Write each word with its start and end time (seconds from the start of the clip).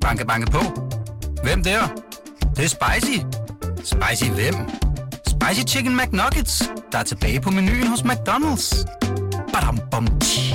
Banke, 0.00 0.26
banke 0.26 0.50
på. 0.50 0.60
Hvem 1.42 1.62
der? 1.62 1.80
Det, 2.40 2.56
det 2.56 2.64
er 2.64 2.68
spicy. 2.68 3.18
Spicy 3.76 4.30
hvem? 4.30 4.54
Spicy 5.26 5.74
Chicken 5.74 5.96
McNuggets, 5.96 6.62
der 6.92 6.98
er 6.98 7.02
tilbage 7.02 7.40
på 7.40 7.50
menuen 7.50 7.86
hos 7.86 8.00
McDonald's. 8.00 8.84
Badum, 9.52 9.78
bom, 9.90 10.06
tji. 10.20 10.54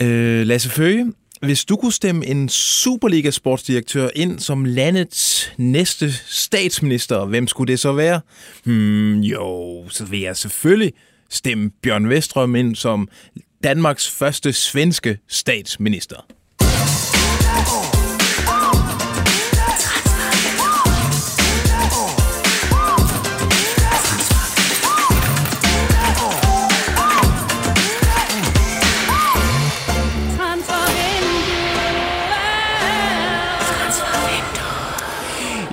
Øh, 0.00 0.46
Lasse 0.46 0.70
Føge, 0.70 1.12
hvis 1.42 1.64
du 1.64 1.76
kunne 1.76 1.92
stemme 1.92 2.26
en 2.26 2.48
Superliga-sportsdirektør 2.48 4.08
ind 4.16 4.38
som 4.38 4.64
landets 4.64 5.52
næste 5.56 6.12
statsminister, 6.26 7.24
hvem 7.24 7.46
skulle 7.46 7.72
det 7.72 7.80
så 7.80 7.92
være? 7.92 8.20
Hmm, 8.64 9.20
jo, 9.20 9.84
så 9.88 10.04
vil 10.04 10.20
jeg 10.20 10.36
selvfølgelig 10.36 10.92
stemme 11.32 11.70
Bjørn 11.82 12.08
Vestrøm 12.08 12.54
ind 12.54 12.76
som 12.76 13.08
Danmarks 13.64 14.10
første 14.10 14.52
svenske 14.52 15.18
statsminister. 15.28 16.26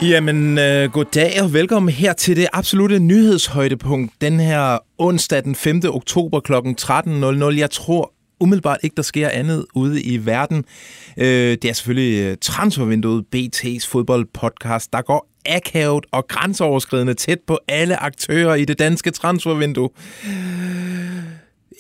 Jamen, 0.02 0.58
øh, 0.58 0.91
goddag 0.91 1.41
og 1.41 1.53
velkommen 1.53 1.94
her 1.94 2.13
til 2.13 2.35
det 2.35 2.48
absolute 2.53 2.99
nyhedshøjdepunkt 2.99 4.13
den 4.22 4.39
her 4.39 4.77
onsdag 4.98 5.44
den 5.44 5.55
5. 5.55 5.81
oktober 5.85 6.39
kl. 6.39 6.53
13.00. 7.53 7.59
Jeg 7.59 7.72
tror 7.72 8.13
umiddelbart 8.39 8.80
ikke, 8.84 8.95
der 8.95 9.02
sker 9.02 9.30
andet 9.30 9.66
ude 9.75 10.02
i 10.02 10.25
verden. 10.25 10.66
Øh, 11.17 11.58
det 11.61 11.66
er 11.66 11.73
selvfølgelig 11.73 12.19
øh, 12.19 12.38
transfervinduet, 12.41 13.25
BT's 13.36 13.88
fodboldpodcast, 13.88 14.94
der 14.94 15.02
går 15.02 15.28
akavet 15.45 16.06
og 16.11 16.28
grænseoverskridende 16.28 17.13
tæt 17.13 17.39
på 17.47 17.59
alle 17.67 17.97
aktører 17.97 18.56
i 18.56 18.66
det 18.66 18.80
danske 18.80 19.11
transfervindue. 19.11 19.89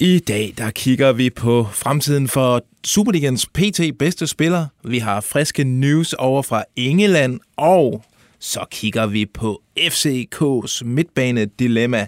I 0.01 0.19
dag 0.19 0.53
der 0.57 0.71
kigger 0.71 1.11
vi 1.11 1.29
på 1.29 1.67
fremtiden 1.71 2.27
for 2.27 2.61
Superligans 2.83 3.45
PT 3.45 3.81
bedste 3.99 4.27
spiller. 4.27 4.65
Vi 4.83 4.99
har 4.99 5.21
friske 5.21 5.63
news 5.63 6.13
over 6.13 6.41
fra 6.41 6.63
England, 6.75 7.39
og 7.57 8.03
så 8.39 8.65
kigger 8.71 9.05
vi 9.05 9.25
på 9.25 9.61
FCK's 9.79 10.83
midtbanedilemma. 10.85 12.07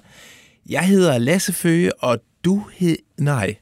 Jeg 0.70 0.82
hedder 0.82 1.18
Lasse 1.18 1.54
Føge, 1.54 2.04
og 2.04 2.20
du 2.46 2.64
hed... 2.74 2.98
Nej, 3.18 3.56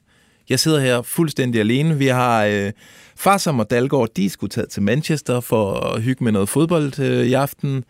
jeg 0.48 0.60
sidder 0.60 0.80
her 0.80 1.02
fuldstændig 1.02 1.60
alene. 1.60 1.98
Vi 1.98 2.06
har 2.06 2.44
øh, 2.44 2.72
Farsam 3.16 3.58
og 3.58 3.70
Dalgaard, 3.70 4.08
de 4.16 4.30
skulle 4.30 4.50
tage 4.50 4.66
til 4.66 4.82
Manchester 4.82 5.40
for 5.40 5.72
at 5.72 6.02
hygge 6.02 6.24
med 6.24 6.32
noget 6.32 6.48
fodbold 6.48 6.98
øh, 7.00 7.26
i 7.26 7.32
aften. 7.32 7.84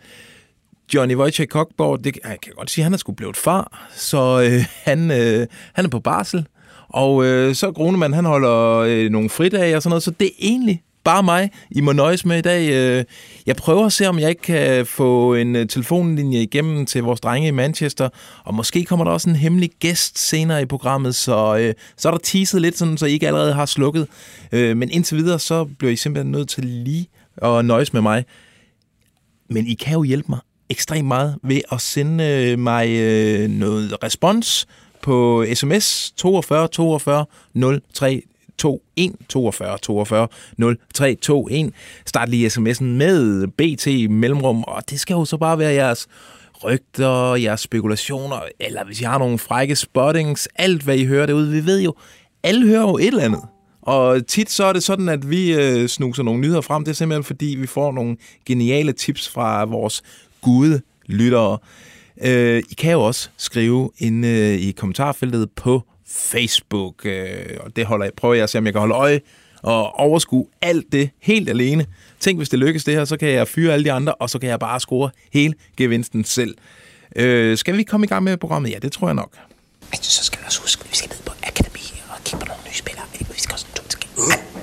Johnny 0.94 1.16
Wojciech 1.16 1.48
Kokborg, 1.48 2.04
det 2.04 2.18
jeg 2.24 2.38
kan 2.42 2.52
godt 2.56 2.70
sige, 2.70 2.82
han 2.84 2.92
er 2.92 2.96
sgu 2.96 3.12
blevet 3.12 3.36
far, 3.36 3.88
så 3.94 4.42
øh, 4.42 4.64
han, 4.84 5.10
øh, 5.10 5.46
han 5.72 5.84
er 5.84 5.88
på 5.88 6.00
barsel. 6.00 6.46
Og 6.88 7.24
øh, 7.24 7.54
så 7.54 7.72
Grunemann, 7.72 8.14
han 8.14 8.24
holder 8.24 8.76
øh, 8.76 9.10
nogle 9.10 9.30
fridage 9.30 9.76
og 9.76 9.82
sådan 9.82 9.90
noget, 9.90 10.02
så 10.02 10.10
det 10.10 10.26
er 10.26 10.36
egentlig 10.38 10.82
bare 11.04 11.22
mig, 11.22 11.50
I 11.70 11.80
må 11.80 11.92
nøjes 11.92 12.24
med 12.24 12.38
i 12.38 12.40
dag. 12.40 12.70
Øh, 12.72 13.04
jeg 13.46 13.56
prøver 13.56 13.86
at 13.86 13.92
se, 13.92 14.08
om 14.08 14.18
jeg 14.18 14.28
ikke 14.28 14.42
kan 14.42 14.86
få 14.86 15.34
en 15.34 15.56
øh, 15.56 15.68
telefonlinje 15.68 16.42
igennem 16.42 16.86
til 16.86 17.02
vores 17.02 17.20
drenge 17.20 17.48
i 17.48 17.50
Manchester, 17.50 18.08
og 18.44 18.54
måske 18.54 18.84
kommer 18.84 19.04
der 19.04 19.12
også 19.12 19.30
en 19.30 19.36
hemmelig 19.36 19.70
gæst 19.80 20.18
senere 20.18 20.62
i 20.62 20.66
programmet, 20.66 21.14
så, 21.14 21.56
øh, 21.56 21.74
så 21.96 22.08
er 22.08 22.12
der 22.12 22.18
teaset 22.22 22.62
lidt, 22.62 22.78
sådan, 22.78 22.98
så 22.98 23.06
I 23.06 23.12
ikke 23.12 23.26
allerede 23.26 23.54
har 23.54 23.66
slukket. 23.66 24.06
Øh, 24.52 24.76
men 24.76 24.90
indtil 24.90 25.18
videre, 25.18 25.38
så 25.38 25.64
bliver 25.64 25.92
I 25.92 25.96
simpelthen 25.96 26.32
nødt 26.32 26.48
til 26.48 26.64
lige 26.64 27.08
at 27.42 27.64
nøjes 27.64 27.92
med 27.92 28.00
mig. 28.00 28.24
Men 29.48 29.66
I 29.66 29.74
kan 29.74 29.92
jo 29.92 30.02
hjælpe 30.02 30.26
mig 30.28 30.38
ekstremt 30.68 31.08
meget 31.08 31.36
ved 31.42 31.60
at 31.72 31.80
sende 31.80 32.56
mig 32.56 32.88
noget 33.48 33.96
respons 34.02 34.66
på 35.02 35.44
sms 35.54 36.12
42 36.16 36.68
42 36.68 37.26
03 37.92 38.22
21 38.96 39.16
42 39.28 39.78
42 39.78 40.28
0321. 40.58 41.72
Start 42.06 42.28
lige 42.28 42.46
sms'en 42.46 42.84
med 42.84 43.46
BT 43.46 44.10
mellemrum, 44.10 44.64
og 44.64 44.90
det 44.90 45.00
skal 45.00 45.14
jo 45.14 45.24
så 45.24 45.36
bare 45.36 45.58
være 45.58 45.72
jeres 45.72 46.08
rygter, 46.64 47.34
jeres 47.34 47.60
spekulationer, 47.60 48.40
eller 48.60 48.84
hvis 48.84 49.00
I 49.00 49.04
har 49.04 49.18
nogle 49.18 49.38
frække 49.38 49.76
spottings, 49.76 50.48
alt 50.56 50.82
hvad 50.82 50.96
I 50.96 51.04
hører 51.04 51.26
derude. 51.26 51.52
Vi 51.52 51.66
ved 51.66 51.80
jo, 51.80 51.94
alle 52.42 52.66
hører 52.66 52.80
jo 52.80 52.98
et 52.98 53.06
eller 53.06 53.22
andet. 53.22 53.42
Og 53.82 54.26
tit 54.26 54.50
så 54.50 54.64
er 54.64 54.72
det 54.72 54.82
sådan, 54.82 55.08
at 55.08 55.30
vi 55.30 55.54
øh, 55.54 55.88
snuser 55.88 56.22
nogle 56.22 56.40
nyheder 56.40 56.60
frem. 56.60 56.84
Det 56.84 56.90
er 56.90 56.94
simpelthen 56.94 57.24
fordi, 57.24 57.46
vi 57.46 57.66
får 57.66 57.92
nogle 57.92 58.16
geniale 58.46 58.92
tips 58.92 59.28
fra 59.28 59.64
vores 59.64 60.02
gude 60.40 60.80
lyttere. 61.06 61.58
Øh, 62.24 62.62
I 62.70 62.74
kan 62.74 62.92
jo 62.92 63.00
også 63.00 63.28
skrive 63.36 63.90
ind 63.98 64.26
øh, 64.26 64.54
i 64.54 64.70
kommentarfeltet 64.70 65.50
på 65.50 65.82
Facebook, 66.10 67.06
øh, 67.06 67.56
og 67.60 67.76
det 67.76 67.86
holder 67.86 68.04
jeg, 68.06 68.12
prøver 68.14 68.34
jeg 68.34 68.42
at 68.42 68.50
se, 68.50 68.58
om 68.58 68.64
jeg 68.64 68.74
kan 68.74 68.80
holde 68.80 68.94
øje 68.94 69.20
og 69.62 69.98
overskue 69.98 70.46
alt 70.62 70.86
det 70.92 71.10
helt 71.20 71.48
alene. 71.48 71.86
Tænk, 72.20 72.38
hvis 72.38 72.48
det 72.48 72.58
lykkes 72.58 72.84
det 72.84 72.94
her, 72.94 73.04
så 73.04 73.16
kan 73.16 73.28
jeg 73.28 73.48
fyre 73.48 73.72
alle 73.72 73.84
de 73.84 73.92
andre, 73.92 74.14
og 74.14 74.30
så 74.30 74.38
kan 74.38 74.48
jeg 74.48 74.60
bare 74.60 74.80
score 74.80 75.10
hele 75.32 75.54
gevinsten 75.76 76.24
selv. 76.24 76.54
Øh, 77.16 77.58
skal 77.58 77.76
vi 77.76 77.82
komme 77.82 78.04
i 78.04 78.08
gang 78.08 78.24
med 78.24 78.36
programmet? 78.36 78.70
Ja, 78.70 78.78
det 78.78 78.92
tror 78.92 79.08
jeg 79.08 79.14
nok. 79.14 79.32
Altså, 79.92 80.10
så 80.10 80.24
skal 80.24 80.40
vi 80.40 80.44
også 80.46 80.60
huske, 80.60 80.82
at 80.84 80.90
vi 80.90 80.96
skal 80.96 81.08
ned 81.08 81.22
på 81.26 81.32
akademi 81.42 82.02
og 82.08 82.24
kigge 82.24 82.38
på 82.38 82.46
nogle 82.46 82.62
nye 82.66 82.74
spillere. 82.74 83.04
Vi 83.12 83.40
skal 83.40 83.52
også 83.52 83.66
to 83.74 83.82
til 83.88 84.00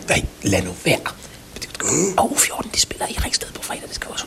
Nej, 0.10 0.26
lad 0.44 0.62
nu 0.64 0.72
være. 0.86 1.00
Og 2.18 2.32
U14, 2.32 2.70
de 2.74 2.80
spiller 2.80 3.08
i 3.08 3.16
Ringsted 3.26 3.48
på 3.54 3.64
fredag, 3.64 3.88
det 3.88 3.96
skal 3.96 4.08
vi 4.08 4.12
også 4.14 4.26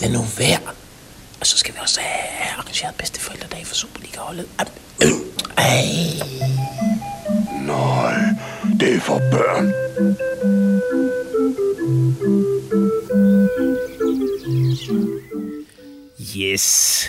Lad 0.00 0.10
nu 0.10 0.22
være. 0.38 0.60
Og 1.40 1.46
så 1.46 1.58
skal 1.58 1.74
vi 1.74 1.78
også 1.82 2.00
have 2.00 2.50
arrangeret 2.58 2.94
bedste 2.94 3.20
forældredag 3.20 3.66
for 3.66 3.74
Superliga-holdet. 3.74 4.46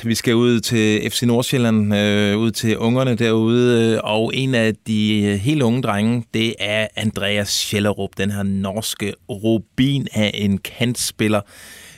Vi 0.06 0.16
skal 0.16 0.36
ud 0.36 0.60
til 0.60 1.12
FC 1.12 1.24
Nordsjælland, 1.24 1.96
øh, 1.96 2.38
ud 2.38 2.52
til 2.52 2.78
ungerne 2.78 3.16
derude, 3.16 3.94
øh, 3.94 4.00
og 4.04 4.32
en 4.36 4.56
af 4.56 4.74
de 4.88 5.24
øh, 5.24 5.36
helt 5.36 5.62
unge 5.62 5.82
drenge, 5.82 6.24
det 6.34 6.56
er 6.60 6.88
Andreas 6.96 7.48
Schellerup, 7.48 8.10
den 8.18 8.32
her 8.32 8.44
norske 8.44 9.14
rubin 9.30 10.08
af 10.14 10.32
en 10.34 10.58
kantspiller. 10.58 11.42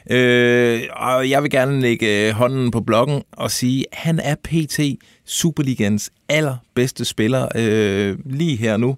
Øh, 0.10 0.82
og 0.96 1.30
jeg 1.30 1.44
vil 1.44 1.52
gerne 1.52 1.82
lægge 1.82 2.28
øh, 2.28 2.34
hånden 2.34 2.72
på 2.72 2.82
blokken 2.82 3.22
og 3.32 3.52
sige, 3.52 3.86
at 3.92 3.98
han 3.98 4.20
er 4.20 4.36
PT 4.36 4.80
Superligans 5.26 6.12
allerbedste 6.30 7.06
spiller 7.06 7.48
øh, 7.56 8.18
lige 8.26 8.58
her 8.58 8.78
nu. 8.78 8.98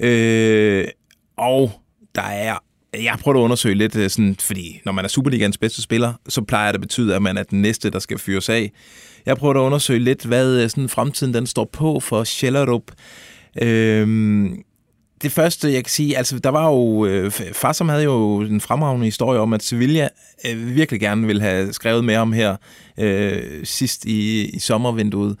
Øh, 0.00 0.88
og 1.36 1.70
der 2.14 2.22
er 2.22 2.56
jeg 2.94 3.18
prøver 3.20 3.38
at 3.38 3.42
undersøge 3.42 3.74
lidt, 3.74 3.96
øh, 3.96 4.10
sådan, 4.10 4.36
fordi 4.40 4.80
når 4.84 4.92
man 4.92 5.04
er 5.04 5.08
Superligans 5.08 5.58
bedste 5.58 5.82
spiller, 5.82 6.12
så 6.28 6.42
plejer 6.42 6.72
det 6.72 6.74
at 6.76 6.80
betyde, 6.80 7.16
at 7.16 7.22
man 7.22 7.38
er 7.38 7.42
den 7.42 7.62
næste, 7.62 7.90
der 7.90 7.98
skal 7.98 8.18
fyres 8.18 8.48
af. 8.48 8.72
Jeg 9.26 9.36
prøver 9.36 9.54
at 9.54 9.60
undersøge 9.60 9.98
lidt, 9.98 10.24
hvad 10.24 10.62
øh, 10.62 10.70
sådan, 10.70 10.88
fremtiden 10.88 11.34
den 11.34 11.46
står 11.46 11.64
på 11.72 12.00
for 12.00 12.24
Schellerup. 12.24 12.92
Øhm, 13.62 14.62
det 15.22 15.32
første, 15.32 15.72
jeg 15.72 15.84
kan 15.84 15.90
sige, 15.90 16.16
altså 16.16 16.38
der 16.38 16.50
var 16.50 16.68
jo, 16.68 17.06
øh, 17.06 17.30
far 17.30 17.72
som 17.72 17.88
havde 17.88 18.04
jo 18.04 18.40
en 18.40 18.60
fremragende 18.60 19.04
historie 19.04 19.40
om, 19.40 19.52
at 19.52 19.62
Sevilla 19.62 20.08
øh, 20.46 20.74
virkelig 20.74 21.00
gerne 21.00 21.26
ville 21.26 21.42
have 21.42 21.72
skrevet 21.72 22.04
med 22.04 22.16
om 22.16 22.32
her 22.32 22.56
øh, 22.98 23.64
sidst 23.64 24.04
i, 24.04 24.50
i 24.50 24.58
sommervinduet. 24.58 25.36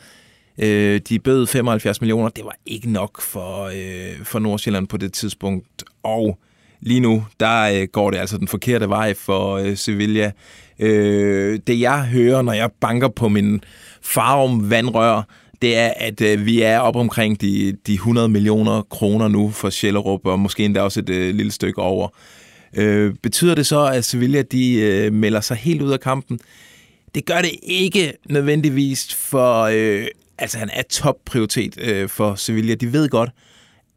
Øh, 0.58 1.00
de 1.08 1.18
bød 1.18 1.46
75 1.46 2.00
millioner, 2.00 2.28
det 2.28 2.44
var 2.44 2.56
ikke 2.66 2.90
nok 2.90 3.20
for, 3.20 3.64
øh, 3.64 4.24
for 4.24 4.38
Nordsjælland 4.38 4.88
på 4.88 4.96
det 4.96 5.12
tidspunkt, 5.12 5.84
og 6.02 6.38
lige 6.82 7.00
nu, 7.00 7.24
der 7.40 7.62
øh, 7.62 7.88
går 7.92 8.10
det 8.10 8.18
altså 8.18 8.38
den 8.38 8.48
forkerte 8.48 8.88
vej 8.88 9.14
for 9.14 9.56
øh, 9.56 9.76
Sevilla. 9.76 10.32
Øh, 10.78 11.58
det 11.66 11.80
jeg 11.80 12.02
hører, 12.02 12.42
når 12.42 12.52
jeg 12.52 12.70
banker 12.80 13.08
på 13.08 13.28
min 13.28 13.64
farum 14.02 14.70
vandrør, 14.70 15.22
det 15.62 15.76
er, 15.76 15.92
at 15.96 16.20
øh, 16.20 16.46
vi 16.46 16.62
er 16.62 16.78
op 16.78 16.96
omkring 16.96 17.40
de, 17.40 17.76
de 17.86 17.94
100 17.94 18.28
millioner 18.28 18.82
kroner 18.82 19.28
nu 19.28 19.50
for 19.50 19.70
Schellerup, 19.70 20.26
og 20.26 20.40
måske 20.40 20.64
endda 20.64 20.80
også 20.80 21.00
et 21.00 21.08
øh, 21.08 21.34
lille 21.34 21.52
stykke 21.52 21.82
over. 21.82 22.08
Øh, 22.76 23.14
betyder 23.22 23.54
det 23.54 23.66
så, 23.66 23.86
at 23.86 24.04
Sevilla 24.04 24.42
de 24.42 24.74
øh, 24.74 25.12
melder 25.12 25.40
sig 25.40 25.56
helt 25.56 25.82
ud 25.82 25.92
af 25.92 26.00
kampen? 26.00 26.40
Det 27.14 27.26
gør 27.26 27.40
det 27.42 27.50
ikke 27.62 28.12
nødvendigvis, 28.30 29.14
for 29.14 29.62
øh, 29.62 30.06
altså, 30.38 30.58
han 30.58 30.70
er 30.72 30.82
topprioritet 30.82 31.80
øh, 31.80 32.08
for 32.08 32.34
Sevilla. 32.34 32.74
De 32.74 32.92
ved 32.92 33.08
godt, 33.08 33.30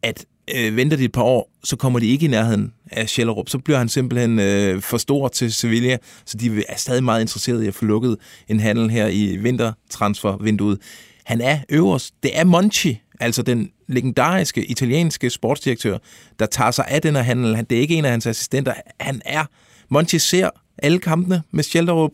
at 0.04 0.26
øh, 0.56 0.76
venter 0.76 0.98
de 0.98 1.04
et 1.06 1.12
par 1.12 1.22
år, 1.24 1.52
så 1.64 1.76
kommer 1.76 2.00
de 2.00 2.08
ikke 2.08 2.26
i 2.26 2.30
nærheden 2.30 2.74
af 2.92 3.10
Schellerup. 3.10 3.50
Så 3.50 3.58
bliver 3.58 3.78
han 3.78 3.90
simpelthen 3.90 4.40
øh, 4.40 4.82
for 4.82 4.98
stor 4.98 5.28
til 5.28 5.54
Sevilla, 5.54 5.98
så 6.26 6.38
de 6.38 6.64
er 6.70 6.78
stadig 6.78 7.04
meget 7.04 7.22
interesserede 7.22 7.66
i 7.66 7.68
at 7.68 7.74
få 7.74 7.86
lukket 7.86 8.18
en 8.48 8.60
handel 8.60 8.90
her 8.90 9.08
i 9.08 9.38
vintertransfervinduet. 9.38 10.78
Han 11.26 11.42
er 11.42 11.60
øverst. 11.70 12.14
Det 12.24 12.40
er 12.40 12.44
Monchi, 12.44 13.02
altså 13.20 13.42
den 13.42 13.70
legendariske 13.88 14.66
italienske 14.66 15.30
sportsdirektør, 15.30 15.98
der 16.40 16.46
tager 16.46 16.72
sig 16.72 16.86
af 16.88 17.02
den 17.02 17.16
her 17.16 17.22
handel. 17.22 17.56
Han- 17.56 17.66
Det 17.66 17.78
er 17.78 17.82
ikke 17.82 17.96
en 17.96 18.06
af 18.06 18.12
hans 18.12 18.26
assistenter. 18.28 18.74
Han 19.00 19.22
er 19.26 19.46
Monchi 19.90 20.20
ser 20.20 20.50
alle 20.78 21.00
kampene 21.00 21.42
med 21.52 21.64
Schelderup. 21.64 22.12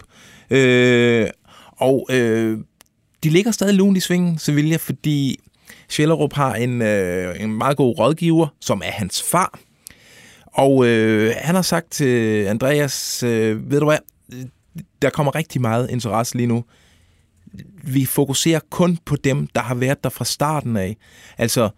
Øh, 0.50 1.28
og 1.78 2.07
øh, 2.12 2.57
de 3.24 3.30
ligger 3.30 3.51
stadig 3.51 3.74
lunt 3.75 3.98
i 3.98 4.00
svingen, 4.00 4.38
Sevilla, 4.38 4.75
fordi 4.75 5.39
Schellerup 5.89 6.33
har 6.33 6.53
en, 6.56 6.81
øh, 6.81 7.41
en 7.41 7.53
meget 7.53 7.77
god 7.77 8.00
rådgiver, 8.00 8.47
som 8.59 8.81
er 8.85 8.91
hans 8.91 9.23
far. 9.23 9.59
Og 10.45 10.88
øh, 10.88 11.33
han 11.38 11.56
har 11.56 11.62
sagt 11.62 11.91
til 11.91 12.45
Andreas, 12.45 13.23
øh, 13.23 13.71
ved 13.71 13.79
du 13.79 13.85
hvad, 13.85 13.97
der 15.01 15.09
kommer 15.09 15.35
rigtig 15.35 15.62
meget 15.62 15.89
interesse 15.89 16.38
lige 16.38 16.47
nu. 16.47 16.63
Vi 17.83 18.06
fokuserer 18.06 18.59
kun 18.69 18.97
på 19.06 19.15
dem, 19.15 19.47
der 19.47 19.62
har 19.62 19.75
været 19.75 20.03
der 20.03 20.09
fra 20.09 20.25
starten 20.25 20.77
af. 20.77 20.97
Altså, 21.38 21.69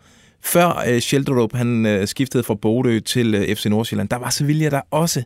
før 0.42 0.84
øh, 0.88 1.00
Schelderup 1.00 1.54
han 1.54 1.86
øh, 1.86 2.08
skiftede 2.08 2.44
fra 2.44 2.56
Bodø 2.56 3.00
til 3.00 3.36
øh, 3.36 3.56
FC 3.56 3.66
Nordsjælland, 3.66 4.10
der 4.10 4.18
var 4.18 4.30
Sevilla 4.30 4.70
der 4.70 4.82
også. 4.92 5.24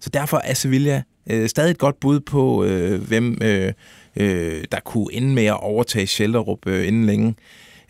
Så 0.00 0.10
derfor 0.10 0.40
er 0.44 0.54
Sevilla 0.54 1.02
øh, 1.30 1.48
stadig 1.48 1.70
et 1.70 1.78
godt 1.78 2.00
bud 2.00 2.20
på, 2.20 2.64
øh, 2.64 3.02
hvem 3.02 3.38
øh, 3.42 3.72
øh, 4.16 4.64
der 4.72 4.80
kunne 4.80 5.12
ende 5.12 5.34
med 5.34 5.44
at 5.44 5.60
overtage 5.60 6.06
Schelderup 6.06 6.66
øh, 6.66 6.88
inden 6.88 7.06
længe. 7.06 7.34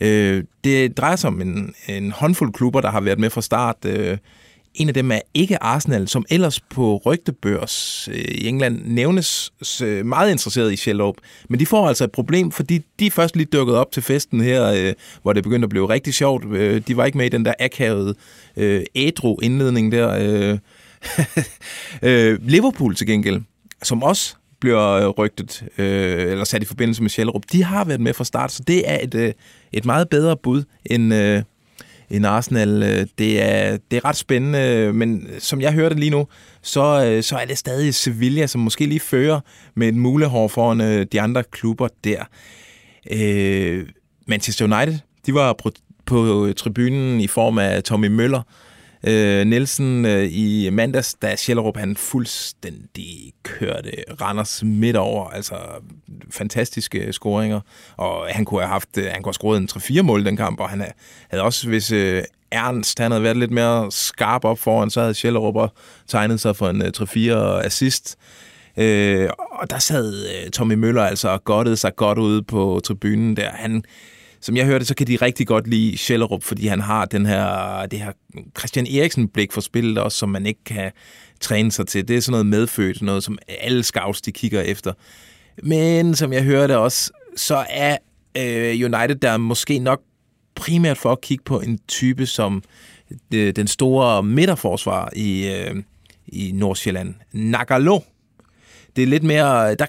Øh, 0.00 0.44
det 0.64 0.96
drejer 0.96 1.16
sig 1.16 1.28
om 1.28 1.40
en, 1.40 1.74
en 1.88 2.10
håndfuld 2.10 2.52
klubber, 2.52 2.80
der 2.80 2.90
har 2.90 3.00
været 3.00 3.18
med 3.18 3.30
fra 3.30 3.42
start. 3.42 3.76
Øh, 3.86 4.18
en 4.74 4.88
af 4.88 4.94
dem 4.94 5.10
er 5.12 5.20
ikke 5.34 5.62
Arsenal, 5.62 6.08
som 6.08 6.24
ellers 6.30 6.60
på 6.60 7.02
rygtebørs 7.06 8.08
øh, 8.12 8.18
i 8.18 8.48
England 8.48 8.80
nævnes 8.84 9.52
øh, 9.82 10.06
meget 10.06 10.30
interesseret 10.30 10.72
i 10.72 10.76
Shellop. 10.76 11.14
Men 11.48 11.60
de 11.60 11.66
får 11.66 11.88
altså 11.88 12.04
et 12.04 12.12
problem, 12.12 12.50
fordi 12.50 12.80
de 12.98 13.10
først 13.10 13.36
lige 13.36 13.46
dukket 13.46 13.76
op 13.76 13.92
til 13.92 14.02
festen 14.02 14.40
her, 14.40 14.72
øh, 14.72 14.94
hvor 15.22 15.32
det 15.32 15.42
begyndte 15.42 15.66
at 15.66 15.70
blive 15.70 15.88
rigtig 15.88 16.14
sjovt. 16.14 16.44
Øh, 16.44 16.82
de 16.88 16.96
var 16.96 17.04
ikke 17.04 17.18
med 17.18 17.26
i 17.26 17.28
den 17.28 17.44
der 17.44 17.54
akavede 17.60 18.14
øh, 18.56 18.82
ædru 18.94 19.38
indledning 19.42 19.92
der. 19.92 20.18
Øh, 20.20 20.58
øh, 22.10 22.38
Liverpool 22.42 22.94
til 22.94 23.06
gengæld, 23.06 23.42
som 23.82 24.02
også 24.02 24.34
bliver 24.60 24.90
øh, 24.90 25.08
rygtet 25.08 25.64
øh, 25.78 26.30
eller 26.30 26.44
sat 26.44 26.62
i 26.62 26.66
forbindelse 26.66 27.02
med 27.02 27.10
Sjællerup, 27.10 27.42
de 27.52 27.64
har 27.64 27.84
været 27.84 28.00
med 28.00 28.14
fra 28.14 28.24
start, 28.24 28.52
så 28.52 28.62
det 28.66 28.90
er 28.90 28.98
et, 29.02 29.14
øh, 29.14 29.32
et 29.72 29.84
meget 29.84 30.08
bedre 30.08 30.36
bud 30.36 30.64
end, 30.86 31.14
øh, 31.14 31.42
end 32.10 32.26
Arsenal. 32.26 32.82
Øh, 32.82 33.06
det 33.18 33.42
er, 33.42 33.78
det 33.90 33.96
er 33.96 34.04
ret 34.04 34.16
spændende, 34.16 34.92
men 34.92 35.28
som 35.38 35.60
jeg 35.60 35.72
hørte 35.72 35.94
lige 35.94 36.10
nu, 36.10 36.26
så, 36.62 37.04
øh, 37.04 37.22
så 37.22 37.36
er 37.36 37.44
det 37.44 37.58
stadig 37.58 37.94
Sevilla, 37.94 38.46
som 38.46 38.60
måske 38.60 38.86
lige 38.86 39.00
fører 39.00 39.40
med 39.74 39.88
et 39.88 39.94
mulehår 39.94 40.48
foran 40.48 40.80
øh, 40.80 41.06
de 41.12 41.20
andre 41.20 41.42
klubber 41.42 41.88
der. 42.04 42.24
Øh, 43.10 43.86
Manchester 44.26 44.64
United, 44.64 44.98
de 45.26 45.34
var 45.34 45.52
på, 45.52 45.70
på 46.06 46.48
tribunen 46.56 47.20
i 47.20 47.26
form 47.26 47.58
af 47.58 47.82
Tommy 47.82 48.06
Møller, 48.06 48.38
øh, 48.38 48.67
øh, 49.06 49.46
Nielsen 49.46 50.04
øh, 50.04 50.28
i 50.32 50.70
mandags, 50.70 51.14
da 51.22 51.36
Sjællerup 51.36 51.76
han 51.76 51.96
fuldstændig 51.96 53.32
kørte 53.42 53.90
Randers 54.20 54.62
midt 54.64 54.96
over. 54.96 55.28
Altså 55.28 55.54
fantastiske 56.30 57.12
scoringer. 57.12 57.60
Og 57.96 58.26
han 58.30 58.44
kunne 58.44 58.60
have 58.60 58.68
haft, 58.68 58.88
øh, 58.98 59.04
han 59.04 59.22
kunne 59.22 59.28
have 59.30 59.34
scoret 59.34 59.58
en 59.58 59.68
3-4 59.98 60.02
mål 60.02 60.24
den 60.24 60.36
kamp, 60.36 60.60
og 60.60 60.68
han 60.70 60.80
havde- 61.30 61.42
også, 61.42 61.68
hvis 61.68 61.92
øh, 61.92 62.22
Ernst 62.52 62.98
han 62.98 63.10
havde 63.10 63.22
været 63.22 63.36
lidt 63.36 63.50
mere 63.50 63.92
skarp 63.92 64.44
op 64.44 64.58
foran, 64.58 64.90
så 64.90 65.00
havde 65.00 65.14
Sjællerup 65.14 65.70
tegnet 66.08 66.40
sig 66.40 66.56
for 66.56 66.68
en 66.68 66.82
øh, 66.82 66.92
3-4 66.96 67.64
assist. 67.66 68.16
Øh, 68.76 69.28
og 69.60 69.70
der 69.70 69.78
sad 69.78 70.26
øh, 70.26 70.50
Tommy 70.50 70.74
Møller 70.74 71.02
altså 71.02 71.28
og 71.28 71.44
godtede 71.44 71.76
sig 71.76 71.96
godt 71.96 72.18
ude 72.18 72.42
på 72.42 72.80
tribunen 72.84 73.36
der. 73.36 73.50
Han, 73.50 73.84
som 74.40 74.56
jeg 74.56 74.66
hørte, 74.66 74.84
så 74.84 74.94
kan 74.94 75.06
de 75.06 75.16
rigtig 75.16 75.46
godt 75.46 75.68
lide 75.68 75.98
Schellerup, 75.98 76.42
fordi 76.42 76.66
han 76.66 76.80
har 76.80 77.04
den 77.04 77.26
her, 77.26 77.86
det 77.86 77.98
her 77.98 78.12
Christian 78.58 78.86
Eriksen-blik 78.86 79.52
for 79.52 79.60
spillet 79.60 79.98
også, 79.98 80.18
som 80.18 80.28
man 80.28 80.46
ikke 80.46 80.64
kan 80.64 80.92
træne 81.40 81.72
sig 81.72 81.86
til. 81.86 82.08
Det 82.08 82.16
er 82.16 82.20
sådan 82.20 82.32
noget 82.32 82.46
medfødt, 82.46 83.02
noget 83.02 83.24
som 83.24 83.38
alle 83.60 83.82
scouts 83.82 84.20
de 84.20 84.32
kigger 84.32 84.60
efter. 84.60 84.92
Men 85.62 86.14
som 86.14 86.32
jeg 86.32 86.42
hørte 86.42 86.78
også, 86.78 87.12
så 87.36 87.64
er 87.70 87.96
øh, 88.36 88.92
United 88.92 89.14
der 89.14 89.36
måske 89.36 89.78
nok 89.78 90.00
primært 90.54 90.98
for 90.98 91.12
at 91.12 91.20
kigge 91.20 91.44
på 91.44 91.60
en 91.60 91.78
type 91.88 92.26
som 92.26 92.62
øh, 93.34 93.56
den 93.56 93.66
store 93.66 94.22
midterforsvar 94.22 95.10
i, 95.16 95.48
øh, 95.48 95.82
i 96.26 96.52
Nordsjælland. 96.54 97.14
Nagalo. 97.32 98.00
Det 98.96 99.02
er 99.02 99.06
lidt 99.06 99.22
mere... 99.22 99.74
Der, 99.74 99.86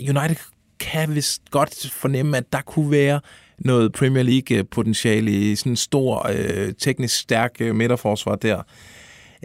United 0.00 0.36
kan 0.80 1.14
vist 1.14 1.42
godt 1.50 1.90
fornemme, 1.90 2.36
at 2.36 2.52
der 2.52 2.60
kunne 2.60 2.90
være 2.90 3.20
noget 3.60 3.92
Premier 3.92 4.22
League-potentiale 4.22 5.30
øh, 5.30 5.36
i 5.36 5.56
sådan 5.56 5.72
en 5.72 5.76
stor, 5.76 6.30
øh, 6.32 6.72
teknisk 6.78 7.18
stærk 7.18 7.56
øh, 7.60 7.74
midterforsvar 7.74 8.34
der. 8.34 8.62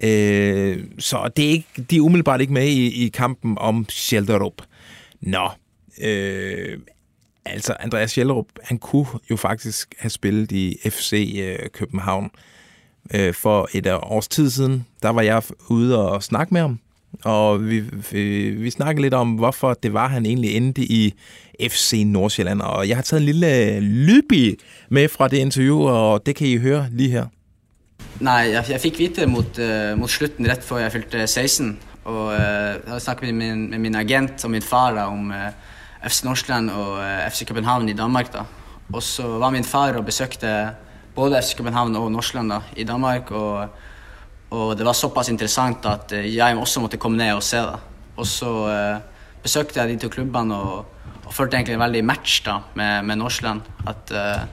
Øh, 0.03 0.83
så 0.99 1.29
det 1.37 1.45
er 1.45 1.49
ikke, 1.49 1.67
de 1.89 1.95
er 1.95 2.01
umiddelbart 2.01 2.41
ikke 2.41 2.53
med 2.53 2.67
i, 2.67 3.05
i 3.05 3.09
kampen 3.09 3.57
om 3.57 3.85
Schelderup. 3.89 4.61
Nå, 5.21 5.49
øh, 6.01 6.77
altså 7.45 7.75
Andreas 7.79 8.11
Schelderup, 8.11 8.47
han 8.63 8.77
kunne 8.77 9.07
jo 9.31 9.35
faktisk 9.35 9.95
have 9.99 10.09
spillet 10.09 10.51
i 10.51 10.77
FC 10.89 11.35
øh, 11.43 11.69
København. 11.69 12.31
Øh, 13.13 13.33
for 13.33 13.69
et 13.73 13.85
øh, 13.85 13.95
års 13.95 14.27
tid 14.27 14.49
siden, 14.49 14.85
der 15.01 15.09
var 15.09 15.21
jeg 15.21 15.43
ude 15.69 16.09
og 16.09 16.23
snakke 16.23 16.53
med 16.53 16.61
ham, 16.61 16.79
og 17.23 17.69
vi, 17.69 17.79
vi, 18.11 18.49
vi 18.49 18.69
snakkede 18.69 19.01
lidt 19.01 19.13
om, 19.13 19.31
hvorfor 19.31 19.73
det 19.73 19.93
var, 19.93 20.07
han 20.07 20.25
egentlig 20.25 20.55
endte 20.55 20.81
i 20.81 21.13
FC 21.61 22.03
Nordsjælland. 22.05 22.61
Og 22.61 22.89
jeg 22.89 22.97
har 22.97 23.01
taget 23.01 23.21
en 23.21 23.25
lille 23.25 23.55
øh, 23.55 23.81
lydbil 23.81 24.57
med 24.89 25.09
fra 25.09 25.27
det 25.27 25.37
interview, 25.37 25.79
og 25.79 26.25
det 26.25 26.35
kan 26.35 26.47
I 26.47 26.57
høre 26.57 26.87
lige 26.91 27.09
her. 27.09 27.25
Nej, 28.19 28.49
jeg, 28.51 28.65
jeg 28.69 28.79
fik 28.81 28.99
vite 28.99 29.21
det 29.21 29.29
mot, 29.29 29.59
eh, 29.59 29.97
mot 29.97 30.09
slutten, 30.09 30.47
ret 30.47 30.63
før 30.63 30.77
jeg 30.77 30.91
fyldte 30.91 31.17
øh, 31.17 31.27
16. 31.27 31.79
Og 32.05 32.25
uh, 32.25 32.39
jeg 32.87 33.01
snakket 33.01 33.33
med 33.33 33.55
min, 33.55 33.69
med 33.69 33.79
min 33.79 33.95
agent 33.95 34.43
og 34.45 34.51
min 34.51 34.61
far 34.61 34.93
om 35.01 35.29
uh, 35.29 36.09
FC 36.09 36.23
Nordsjælland 36.23 36.69
og 36.69 36.91
uh, 36.93 37.31
FC 37.31 37.45
København 37.47 37.89
i 37.89 37.93
Danmark. 37.93 38.33
da. 38.33 38.39
Og 38.93 39.03
så 39.03 39.27
var 39.27 39.49
min 39.49 39.63
far 39.63 39.93
og 39.93 40.05
besøgte 40.05 40.69
både 41.15 41.41
FC 41.41 41.55
København 41.57 41.95
og 41.95 42.11
Nordsjælland 42.11 42.51
da, 42.51 42.59
i 42.75 42.83
Danmark. 42.83 43.31
Og, 43.31 43.67
og 44.55 44.77
det 44.77 44.85
var 44.87 44.95
såpass 44.97 45.29
interessant 45.29 45.85
at 45.89 46.11
eh, 46.15 46.27
jeg 46.35 46.57
også 46.57 46.83
måtte 46.83 46.99
komme 47.01 47.17
ned 47.17 47.35
og 47.35 47.43
se. 47.43 47.57
da. 47.57 47.79
Og 48.17 48.27
så 48.27 48.51
eh, 48.71 48.99
besøkte 49.43 49.79
jeg 49.79 49.89
de 49.89 49.97
to 50.05 50.09
klubbene 50.09 50.55
og, 50.55 50.85
og 51.25 51.33
følte 51.33 51.57
egentlig 51.57 51.75
en 51.75 51.83
veldig 51.83 52.05
match 52.05 52.45
da, 52.45 52.59
med, 52.75 53.03
med 53.03 53.15
Nordsjælland. 53.15 53.61
At 53.87 54.11
eh, 54.11 54.45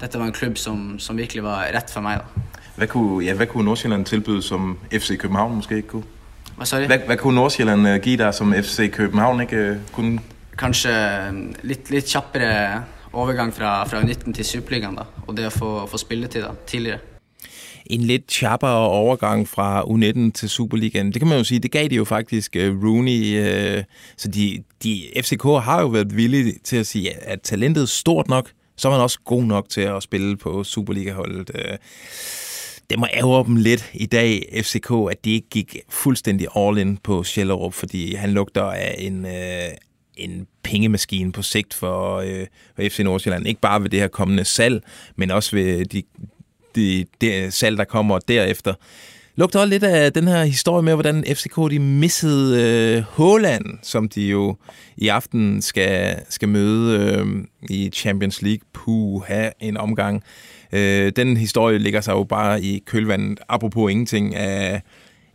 dette 0.00 0.18
var 0.18 0.26
en 0.26 0.32
klubb 0.32 0.58
som, 0.58 0.98
som 0.98 1.16
virkelig 1.16 1.42
var 1.42 1.66
rett 1.74 1.90
for 1.90 2.00
meg. 2.00 2.20
da. 2.20 2.44
Hvad 2.76 2.88
kunne, 2.88 3.24
ja, 3.24 3.34
hvad 3.34 3.46
kunne 3.46 3.64
Nordsjælland 3.64 4.04
tilbyde, 4.06 4.42
som 4.42 4.78
FC 4.92 5.18
København 5.18 5.54
måske 5.54 5.76
ikke 5.76 5.88
kunne? 5.88 6.02
Hva 6.56 6.64
sa 6.64 6.80
du? 6.80 6.86
Hvad, 6.86 6.98
hvad 7.06 7.16
kunne 7.16 7.34
Nordsjælland 7.34 7.88
øh, 7.88 8.00
give 8.00 8.16
dig, 8.16 8.34
som 8.34 8.54
FC 8.54 8.90
København 8.92 9.40
ikke 9.40 9.56
øh, 9.56 9.76
kunne? 9.92 10.18
Kanskje 10.58 10.92
litt, 11.62 11.90
litt 11.90 12.06
kjappere 12.10 12.82
overgang 13.12 13.52
fra, 13.54 13.84
fra 13.86 14.00
U19 14.02 14.32
til 14.34 14.44
Superligaen, 14.44 14.96
da. 14.98 15.06
Og 15.26 15.36
det 15.36 15.46
å 15.46 15.54
få, 15.54 15.70
få 15.86 15.98
spilletid 15.98 16.42
da, 16.42 16.50
tidligere. 16.66 17.17
En 17.88 18.00
lidt 18.00 18.32
sharpere 18.32 18.88
overgang 18.88 19.48
fra 19.48 19.82
U19 19.82 20.32
til 20.32 20.48
Superligaen. 20.48 21.12
Det 21.12 21.20
kan 21.20 21.28
man 21.28 21.38
jo 21.38 21.44
sige, 21.44 21.58
det 21.58 21.70
gav 21.70 21.88
de 21.88 21.94
jo 21.94 22.04
faktisk 22.04 22.56
øh, 22.56 22.82
Rooney. 22.84 23.38
Øh, 23.38 23.84
så 24.16 24.28
de, 24.28 24.62
de, 24.82 25.02
FCK 25.22 25.42
har 25.42 25.80
jo 25.80 25.86
været 25.86 26.16
villige 26.16 26.54
til 26.64 26.76
at 26.76 26.86
sige, 26.86 27.22
at 27.22 27.40
talentet 27.40 27.82
er 27.82 27.86
stort 27.86 28.28
nok, 28.28 28.50
så 28.76 28.88
er 28.88 28.92
man 28.92 29.00
også 29.00 29.18
god 29.24 29.44
nok 29.44 29.68
til 29.68 29.80
at 29.80 30.02
spille 30.02 30.36
på 30.36 30.64
Superliga-holdet. 30.64 31.50
Uh, 31.54 31.76
det 32.90 32.98
må 32.98 33.06
ærge 33.14 33.44
dem 33.44 33.56
lidt 33.56 33.90
i 33.94 34.06
dag, 34.06 34.62
FCK, 34.62 34.90
at 35.10 35.24
de 35.24 35.32
ikke 35.32 35.48
gik 35.48 35.76
fuldstændig 35.88 36.48
all 36.56 36.78
in 36.78 36.96
på 36.96 37.22
Schellerup, 37.22 37.74
fordi 37.74 38.14
han 38.14 38.30
lugter 38.30 38.62
af 38.64 38.94
en, 38.98 39.26
øh, 39.26 39.68
en 40.16 40.46
pengemaskine 40.62 41.32
på 41.32 41.42
sigt 41.42 41.74
for, 41.74 42.16
øh, 42.16 42.46
for 42.76 42.88
FC 42.88 42.98
Nordsjælland. 42.98 43.46
Ikke 43.46 43.60
bare 43.60 43.82
ved 43.82 43.90
det 43.90 44.00
her 44.00 44.08
kommende 44.08 44.44
salg, 44.44 44.82
men 45.16 45.30
også 45.30 45.56
ved 45.56 45.84
de, 45.84 46.02
de, 46.78 47.04
de 47.20 47.50
salg, 47.50 47.78
der 47.78 47.84
kommer 47.84 48.18
derefter. 48.18 48.74
Lugter 49.38 49.60
også 49.60 49.70
lidt 49.70 49.84
af 49.84 50.12
den 50.12 50.28
her 50.28 50.44
historie 50.44 50.82
med, 50.82 50.94
hvordan 50.94 51.24
FCK 51.24 51.56
de 51.70 51.78
missede 51.78 52.62
øh, 52.62 53.02
Håland, 53.02 53.64
som 53.82 54.08
de 54.08 54.22
jo 54.22 54.56
i 54.96 55.08
aften 55.08 55.62
skal, 55.62 56.16
skal 56.28 56.48
møde 56.48 56.98
øh, 57.00 57.26
i 57.70 57.90
Champions 57.90 58.42
League. 58.42 58.60
Puha, 58.72 59.50
en 59.60 59.76
omgang. 59.76 60.22
Øh, 60.72 61.12
den 61.16 61.36
historie 61.36 61.78
ligger 61.78 62.00
sig 62.00 62.12
jo 62.12 62.24
bare 62.24 62.62
i 62.62 62.82
kølvandet, 62.86 63.40
apropos 63.48 63.90
ingenting, 63.90 64.34
af 64.34 64.82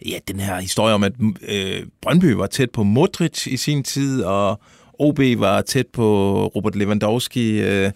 ja, 0.05 0.17
den 0.27 0.39
her 0.39 0.59
historie 0.59 0.93
om, 0.93 1.03
at 1.03 1.13
øh, 1.47 1.85
Brøndby 2.01 2.31
var 2.31 2.47
tæt 2.47 2.71
på 2.71 2.83
Modric 2.83 3.47
i 3.47 3.57
sin 3.57 3.83
tid, 3.83 4.23
og 4.23 4.59
OB 5.00 5.19
var 5.38 5.62
tæt 5.62 5.88
på 5.88 6.38
Robert 6.47 6.75
Lewandowski. 6.75 7.62
Øh, 7.62 7.91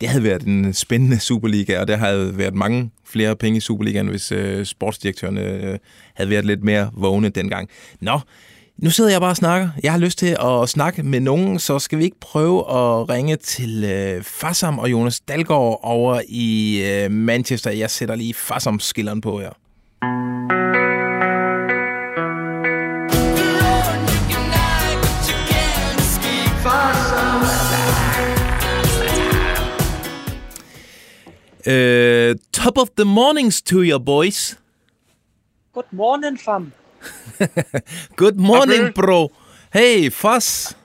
det 0.00 0.08
havde 0.08 0.24
været 0.24 0.42
en 0.42 0.74
spændende 0.74 1.20
Superliga, 1.20 1.80
og 1.80 1.88
der 1.88 1.96
havde 1.96 2.38
været 2.38 2.54
mange 2.54 2.90
flere 3.04 3.36
penge 3.36 3.56
i 3.56 3.60
Superligaen, 3.60 4.06
hvis 4.06 4.32
øh, 4.32 4.64
sportsdirektørerne 4.66 5.40
øh, 5.40 5.78
havde 6.14 6.30
været 6.30 6.44
lidt 6.44 6.64
mere 6.64 6.90
vågne 6.92 7.28
dengang. 7.28 7.68
Nå, 8.00 8.20
Nu 8.76 8.90
sidder 8.90 9.10
jeg 9.10 9.20
bare 9.20 9.30
og 9.30 9.36
snakker. 9.36 9.68
Jeg 9.82 9.92
har 9.92 9.98
lyst 9.98 10.18
til 10.18 10.36
at 10.40 10.68
snakke 10.68 11.02
med 11.02 11.20
nogen, 11.20 11.58
så 11.58 11.78
skal 11.78 11.98
vi 11.98 12.04
ikke 12.04 12.20
prøve 12.20 12.58
at 12.60 13.08
ringe 13.08 13.36
til 13.36 13.84
øh, 13.84 14.22
Fassam 14.22 14.78
og 14.78 14.90
Jonas 14.90 15.20
Dalgaard 15.20 15.80
over 15.82 16.20
i 16.28 16.82
øh, 16.86 17.10
Manchester. 17.10 17.70
Jeg 17.70 17.90
sætter 17.90 18.14
lige 18.14 18.34
Fassam-skilleren 18.34 19.20
på 19.20 19.40
her. 19.40 19.50
Uh, 31.68 32.34
top 32.52 32.78
of 32.78 32.88
the 32.96 33.04
mornings 33.04 33.62
to 33.62 33.82
your 33.82 33.98
boys. 33.98 34.56
Good 35.74 35.92
morning, 35.92 36.38
fam. 36.38 36.72
Good 38.16 38.36
morning, 38.36 38.80
Abø. 38.80 38.92
bro. 38.94 39.28
Hey, 39.72 40.10
Foss. 40.10 40.76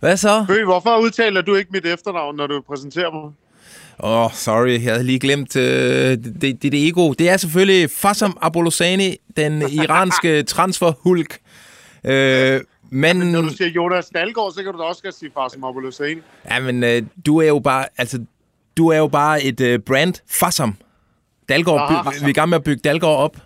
Hvad 0.00 0.16
så? 0.16 0.44
Bøh, 0.48 0.64
hvorfor 0.64 0.96
udtaler 0.96 1.40
du 1.40 1.54
ikke 1.54 1.70
mit 1.72 1.86
efternavn, 1.86 2.36
når 2.36 2.46
du 2.46 2.60
præsenterer 2.60 3.10
mig? 3.12 3.32
Åh, 4.02 4.24
oh, 4.24 4.32
sorry, 4.32 4.68
jeg 4.68 4.92
havde 4.92 5.04
lige 5.04 5.18
glemt 5.18 5.56
uh, 5.56 5.62
det, 5.62 6.38
det, 6.40 6.62
det 6.62 6.88
ego. 6.88 7.12
Det 7.12 7.28
er 7.28 7.36
selvfølgelig 7.36 7.90
Fassam 7.90 8.38
Abolosani, 8.40 9.16
den 9.36 9.62
iranske 9.82 10.42
transferhulk. 10.42 11.38
Uh, 12.04 12.10
men, 12.94 13.16
Når 13.16 13.40
du 13.40 13.48
siger 13.48 13.68
Jonas 13.70 14.06
Dalgaard, 14.14 14.52
så 14.52 14.62
kan 14.62 14.72
du 14.72 14.78
da 14.78 14.84
også 14.84 15.02
godt 15.02 15.14
sige 15.14 15.30
far 15.34 15.48
som 15.48 15.64
Abolosani. 15.64 16.20
ja, 16.50 16.60
men 16.60 16.82
uh, 16.84 17.08
du 17.26 17.38
er 17.38 17.46
jo 17.46 17.58
bare, 17.58 17.86
altså, 17.98 18.24
du 18.76 18.88
er 18.88 18.98
jo 18.98 19.06
bare 19.08 19.42
et 19.42 19.60
uh, 19.60 19.80
brand. 19.86 20.14
Fassam. 20.30 20.76
Dalgaard, 21.48 21.80
Aha. 21.80 22.10
by, 22.10 22.14
vi 22.18 22.24
er 22.24 22.28
i 22.28 22.32
gang 22.32 22.48
med 22.48 22.56
at 22.58 22.64
bygge 22.64 22.80
Dalgaard 22.84 23.16
op. 23.18 23.36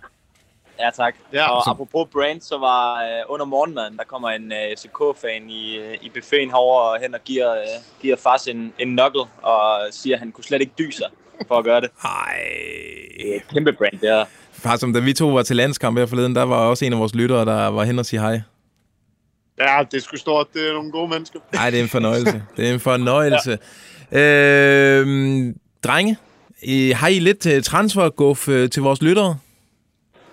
Ja, 0.79 0.89
tak. 0.97 1.15
Ja, 1.33 1.49
og 1.49 1.63
så- 1.63 1.69
apropos 1.69 2.07
brand, 2.13 2.41
så 2.41 2.57
var 2.57 2.95
øh, 3.03 3.21
under 3.29 3.45
morgenmaden, 3.45 3.97
der 3.97 4.03
kommer 4.03 4.29
en 4.29 4.51
øh, 4.51 4.77
FCK-fan 4.77 5.49
i, 5.49 5.77
øh, 5.77 5.97
i 6.01 6.09
buffeten 6.09 6.49
herover 6.49 6.99
hen 7.01 7.13
og 7.13 7.19
giver, 7.25 7.51
øh, 7.51 7.63
giver 8.01 8.15
fars 8.23 8.47
en, 8.47 8.73
en 8.79 8.87
knuckle 8.97 9.21
og 9.41 9.79
siger, 9.91 10.15
at 10.15 10.19
han 10.19 10.31
kunne 10.31 10.43
slet 10.43 10.61
ikke 10.61 10.73
dy 10.77 10.89
sig 10.91 11.07
for 11.47 11.55
at 11.55 11.63
gøre 11.65 11.81
det. 11.81 11.89
Ej. 12.03 12.39
Er 13.19 13.39
kæmpe 13.53 13.73
brand, 13.73 13.99
det 14.01 14.09
er. 14.09 14.25
Fassam, 14.51 14.93
da 14.93 14.99
vi 14.99 15.13
to 15.13 15.27
var 15.27 15.43
til 15.43 15.55
landskamp 15.55 15.97
her 15.97 16.05
forleden, 16.05 16.35
der 16.35 16.43
var 16.43 16.55
også 16.57 16.85
en 16.85 16.93
af 16.93 16.99
vores 16.99 17.15
lyttere, 17.15 17.45
der 17.45 17.67
var 17.67 17.83
hen 17.83 17.99
og 17.99 18.05
sige 18.05 18.19
hej. 18.19 18.41
Ja, 19.59 19.83
det 19.91 20.03
sgu 20.03 20.17
stort. 20.17 20.47
Det 20.53 20.69
er 20.69 20.73
nogle 20.73 20.91
gode 20.91 21.07
mennesker. 21.09 21.39
Nej, 21.53 21.69
det 21.69 21.79
er 21.79 21.83
en 21.83 21.89
fornøjelse. 21.89 22.43
Det 22.57 22.69
er 22.69 22.73
en 22.73 22.79
fornøjelse. 22.79 23.51
Ja. 23.51 23.57
Øh, 24.11 25.53
drenge, 25.83 26.17
har 26.93 27.07
I 27.07 27.19
lidt 27.19 27.45
øh, 27.45 27.63
transferguf 27.63 28.47
øh, 28.47 28.69
til 28.69 28.81
vores 28.81 29.01
lyttere? 29.01 29.39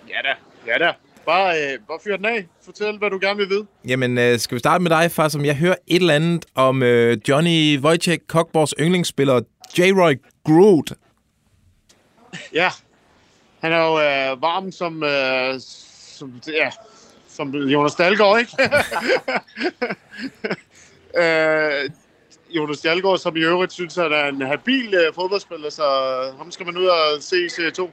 Ja 0.09 0.29
da. 0.29 0.33
Ja 0.67 0.85
da. 0.85 0.91
Bare, 1.25 1.61
øh, 1.61 1.79
bare 1.87 1.99
fyr 2.03 2.15
den 2.17 2.25
af. 2.25 2.45
Fortæl, 2.65 2.97
hvad 2.97 3.09
du 3.09 3.19
gerne 3.21 3.37
vil 3.37 3.49
vide. 3.49 3.65
Jamen, 3.87 4.17
øh, 4.17 4.39
skal 4.39 4.55
vi 4.55 4.59
starte 4.59 4.83
med 4.83 4.91
dig, 4.91 5.11
far, 5.11 5.27
som 5.27 5.45
jeg 5.45 5.55
hører 5.55 5.75
et 5.87 5.99
eller 6.01 6.13
andet 6.13 6.45
om 6.55 6.83
øh, 6.83 7.17
Johnny 7.29 7.79
Wojciech, 7.79 8.19
Kokborgs 8.27 8.73
yndlingsspiller, 8.79 9.41
J-Roy 9.77 10.15
Groot. 10.43 10.93
Ja. 12.53 12.69
Han 13.61 13.71
er 13.71 13.77
jo 13.77 13.99
øh, 13.99 14.41
varm 14.41 14.71
som, 14.71 15.03
øh, 15.03 15.59
som, 16.17 16.41
ja, 16.47 16.69
som 17.27 17.55
Jonas 17.55 17.95
Dalgaard, 17.95 18.39
ikke? 18.39 18.51
øh, 21.21 21.89
Jonas 22.55 22.79
Dalgaard, 22.81 23.17
som 23.17 23.35
i 23.37 23.39
øvrigt 23.39 23.73
synes, 23.73 23.97
at 23.97 24.11
er 24.11 24.25
en 24.25 24.41
habil 24.41 24.93
øh, 24.93 25.13
fodboldspiller, 25.15 25.69
så 25.69 25.83
ham 26.37 26.51
skal 26.51 26.65
man 26.65 26.77
ud 26.77 26.85
og 26.85 26.97
se 27.19 27.45
i 27.45 27.49
Serie 27.49 27.71
2. 27.71 27.91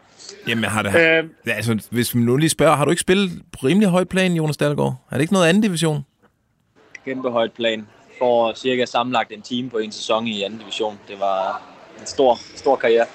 Jamen, 0.48 0.64
har 0.64 0.82
det, 0.82 0.94
Øh, 0.94 1.24
ja, 1.46 1.52
altså, 1.52 1.86
hvis 1.90 2.14
vi 2.14 2.20
nu 2.20 2.36
lige 2.36 2.50
spørger, 2.50 2.76
har 2.76 2.84
du 2.84 2.90
ikke 2.90 3.00
spillet 3.00 3.30
på 3.52 3.58
rimelig 3.66 3.88
højt 3.88 4.08
plan, 4.08 4.32
Jonas 4.32 4.56
Dahlgaard? 4.56 4.94
Er 5.10 5.14
det 5.14 5.20
ikke 5.20 5.32
noget 5.32 5.48
anden 5.48 5.62
division? 5.62 6.04
Kæmpe 7.04 7.30
højt 7.30 7.52
plan. 7.52 7.86
For 8.18 8.52
cirka 8.54 8.84
sammenlagt 8.84 9.32
en 9.32 9.42
time 9.42 9.70
på 9.70 9.78
en 9.78 9.92
sæson 9.92 10.26
i 10.26 10.42
anden 10.42 10.58
division. 10.58 10.98
Det 11.08 11.20
var 11.20 11.62
en 12.00 12.06
stor, 12.06 12.38
stor 12.56 12.76
karriere. 12.76 13.06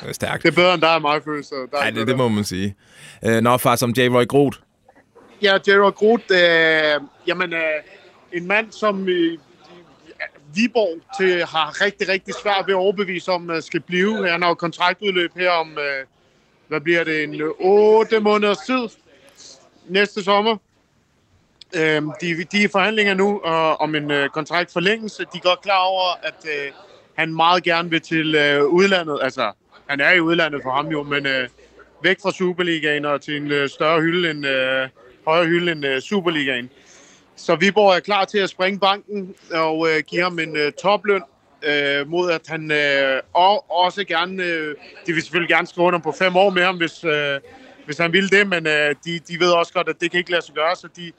Det 0.00 0.08
er 0.08 0.12
stærkt. 0.12 0.42
det 0.42 0.48
er 0.48 0.52
bedre 0.54 0.74
end 0.74 0.82
dig 0.82 0.94
og 0.94 1.02
mig, 1.02 1.24
føler 1.24 1.42
så 1.42 1.54
der 1.54 1.76
er 1.76 1.80
Nej, 1.80 1.88
ikke 1.88 2.00
det, 2.00 2.08
det 2.08 2.16
må 2.16 2.28
man 2.28 2.44
sige. 2.44 2.74
Øh, 3.24 3.40
nå, 3.40 3.56
far, 3.56 3.76
som 3.76 3.94
J-Roy 3.98 4.26
Groot. 4.26 4.60
Ja, 5.42 5.58
Gerard 5.66 5.94
Groth, 5.94 6.24
øh, 6.30 7.00
jamen, 7.26 7.52
øh, 7.52 7.60
en 8.32 8.46
mand, 8.46 8.72
som 8.72 9.08
øh, 9.08 9.38
Viborg 10.56 11.00
til, 11.20 11.44
har 11.44 11.84
rigtig, 11.84 12.08
rigtig 12.08 12.34
svært 12.34 12.66
ved 12.66 12.74
at 12.74 12.78
overbevise 12.78 13.32
om, 13.32 13.50
at 13.50 13.64
skal 13.64 13.80
blive. 13.80 14.28
Han 14.28 14.42
har 14.42 14.48
jo 14.48 14.54
kontraktudløb 14.54 15.30
her 15.36 15.50
om, 15.50 15.70
øh, 15.78 16.04
hvad 16.68 16.80
bliver 16.80 17.04
det, 17.04 17.24
en 17.24 17.40
øh, 17.40 17.50
8 17.58 18.20
måneder 18.20 18.54
tid 18.66 18.88
næste 19.88 20.24
sommer. 20.24 20.56
Øh, 21.76 22.02
de, 22.20 22.44
de 22.52 22.64
er 22.64 22.68
forhandlinger 22.72 23.14
nu 23.14 23.42
øh, 23.46 23.80
om 23.80 23.94
en 23.94 24.10
øh, 24.10 24.28
kontraktforlængelse. 24.28 25.22
De 25.22 25.36
er 25.38 25.48
godt 25.48 25.60
klar 25.62 25.78
over, 25.78 26.18
at 26.22 26.44
øh, 26.44 26.72
han 27.14 27.34
meget 27.34 27.62
gerne 27.62 27.90
vil 27.90 28.00
til 28.00 28.34
øh, 28.34 28.64
udlandet. 28.64 29.18
Altså, 29.22 29.52
han 29.88 30.00
er 30.00 30.12
i 30.12 30.20
udlandet 30.20 30.60
for 30.62 30.70
ham 30.70 30.86
jo, 30.86 31.02
men 31.02 31.26
øh, 31.26 31.48
væk 32.02 32.16
fra 32.22 32.32
Superligaen 32.32 33.04
og 33.04 33.20
til 33.20 33.36
en 33.36 33.52
øh, 33.52 33.68
større 33.68 34.00
hylde 34.00 34.30
end, 34.30 34.46
øh, 34.46 34.88
højere 35.26 35.46
hylde 35.46 35.72
end 35.72 35.86
øh, 35.86 36.00
Superligaen. 36.00 36.70
Så 37.36 37.56
Viborg 37.56 37.96
er 37.96 38.00
klar 38.00 38.24
til 38.24 38.38
at 38.38 38.50
springe 38.50 38.80
banken 38.80 39.34
og 39.52 39.88
øh, 39.88 40.02
give 40.06 40.22
ham 40.22 40.38
en 40.38 40.56
øh, 40.56 40.72
topløn, 40.72 41.22
øh, 41.62 42.08
mod 42.08 42.30
at 42.30 42.40
han 42.46 42.70
øh, 42.70 43.20
og, 43.32 43.70
også 43.70 44.04
gerne, 44.04 44.44
øh, 44.44 44.74
de 45.06 45.12
vil 45.12 45.22
selvfølgelig 45.22 45.48
gerne 45.48 45.66
skrive 45.66 45.86
under 45.86 45.98
på 45.98 46.12
fem 46.12 46.36
år 46.36 46.50
med 46.50 46.62
ham, 46.62 46.76
hvis, 46.76 47.04
øh, 47.04 47.40
hvis 47.84 47.98
han 47.98 48.12
ville 48.12 48.28
det, 48.28 48.46
men 48.46 48.66
øh, 48.66 48.94
de, 49.04 49.18
de 49.18 49.40
ved 49.40 49.50
også 49.50 49.72
godt, 49.72 49.88
at 49.88 50.00
det 50.00 50.10
kan 50.10 50.18
ikke 50.18 50.30
lade 50.30 50.42
sig 50.42 50.54
gøre, 50.54 50.76
så 50.76 50.88
de, 50.96 51.12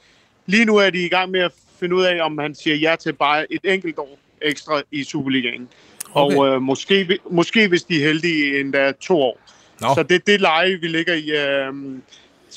lige 0.46 0.66
nu 0.66 0.78
er 0.78 0.90
de 0.90 1.06
i 1.06 1.10
gang 1.10 1.32
med 1.32 1.40
at 1.40 1.52
finde 1.80 1.96
ud 1.96 2.04
af, 2.04 2.26
om 2.26 2.38
han 2.38 2.56
siger 2.56 2.76
ja 2.76 2.96
til 2.96 3.14
bare 3.14 3.54
et 3.54 3.62
enkelt 3.64 4.00
år 4.00 4.18
ekstra 4.42 4.82
i 4.92 5.04
Superligaen. 5.04 5.70
Okay. 6.14 6.38
Og 6.38 6.48
øh, 6.48 6.62
måske, 6.62 7.20
måske, 7.30 7.68
hvis 7.68 7.84
de 7.84 7.96
er 7.96 8.08
heldige, 8.08 8.60
endda 8.60 8.92
to 8.92 9.22
år. 9.22 9.40
Nå. 9.82 9.88
Så 9.96 10.04
det 10.04 10.16
er 10.16 10.20
det 10.28 10.42
leje, 10.42 10.76
vi 10.82 10.88
ligger 10.88 11.14
i. 11.14 11.30
Øh, 11.30 11.74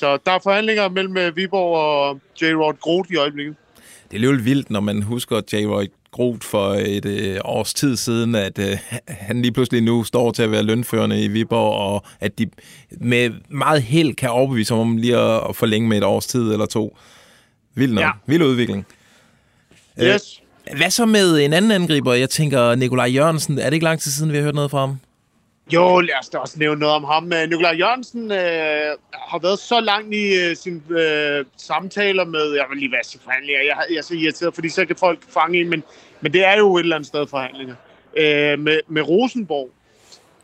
så 0.01 0.19
der 0.27 0.33
er 0.33 0.39
forhandlinger 0.43 0.89
mellem 0.89 1.17
øh, 1.17 1.37
Viborg 1.37 1.77
og 1.77 2.21
J. 2.43 2.45
Rod 2.45 2.75
Groth 2.81 3.11
i 3.13 3.17
øjeblikket. 3.17 3.57
Det 3.77 4.11
er 4.11 4.15
alligevel 4.15 4.45
vildt, 4.45 4.71
når 4.71 4.81
man 4.81 5.03
husker 5.03 5.41
J-Roy 5.53 5.87
Groot 6.13 6.45
for 6.45 6.69
et 6.75 7.05
øh, 7.05 7.37
års 7.45 7.75
tid 7.75 7.97
siden, 7.97 8.35
at 8.35 8.59
øh, 8.59 8.79
han 9.09 9.43
lige 9.43 9.53
pludselig 9.53 9.83
nu 9.83 10.05
står 10.05 10.31
til 10.33 10.43
at 10.43 10.51
være 10.51 10.63
lønførende 10.63 11.25
i 11.25 11.29
Viborg, 11.29 11.75
og 11.75 12.05
at 12.21 12.39
de 12.39 12.47
med 12.91 13.31
meget 13.49 13.83
held 13.83 14.15
kan 14.15 14.31
overbevise 14.31 14.75
ham 14.75 14.81
om 14.81 14.97
lige 14.97 15.17
at, 15.17 15.41
at 15.49 15.57
forlænge 15.57 15.89
med 15.89 15.99
et 15.99 16.05
års 16.05 16.27
tid 16.27 16.53
eller 16.53 16.67
to. 16.67 16.97
Vild 17.75 17.93
nok. 17.93 18.03
Ja. 18.03 18.11
Vild 18.27 18.43
udvikling. 18.43 18.87
Øh, 20.01 20.07
Yes. 20.07 20.43
Hvad 20.77 20.91
så 20.91 21.07
med 21.07 21.41
en 21.45 21.53
anden 21.53 21.71
angriber? 21.71 22.15
Jeg 22.15 22.31
tænker, 22.31 22.75
Nikolaj 22.75 23.07
Jørgensen. 23.07 23.59
Er 23.59 23.65
det 23.65 23.73
ikke 23.75 23.85
lang 23.85 24.01
tid 24.01 24.11
siden, 24.11 24.33
vi 24.33 24.37
har 24.37 24.45
hørt 24.45 24.55
noget 24.55 24.71
fra 24.71 24.81
ham? 24.81 24.97
Jo, 25.73 26.01
lad 26.01 26.15
os 26.21 26.29
da 26.29 26.39
også 26.39 26.59
nævne 26.59 26.81
noget 26.81 26.95
om 26.95 27.05
ham. 27.05 27.33
Øh, 27.33 27.49
Nikolaj 27.49 27.77
Jørgensen 27.79 28.33
øh, 28.33 28.97
har 29.13 29.39
været 29.39 29.59
så 29.59 29.81
langt 29.81 30.15
i 30.15 30.35
øh, 30.35 30.57
sine 30.57 30.81
øh, 30.91 31.45
samtaler 31.57 32.25
med, 32.25 32.53
jeg 32.55 32.65
vil 32.71 32.79
lige 32.79 32.93
være 32.93 33.03
til 33.03 33.21
forhandlinger, 33.25 33.63
jeg, 33.63 33.77
jeg 33.91 33.97
er 33.97 34.03
så 34.03 34.15
irriteret, 34.15 34.55
fordi 34.55 34.69
så 34.69 34.85
kan 34.87 34.97
folk 34.97 35.19
fange 35.29 35.61
en, 35.61 35.69
men, 35.71 35.83
men 36.21 36.33
det 36.33 36.45
er 36.47 36.57
jo 36.59 36.77
et 36.77 36.83
eller 36.83 36.97
andet 36.97 37.07
sted 37.09 37.27
forhandlinger. 37.27 37.75
Øh, 38.17 38.59
med, 38.59 38.81
med 38.89 39.03
Rosenborg 39.03 39.71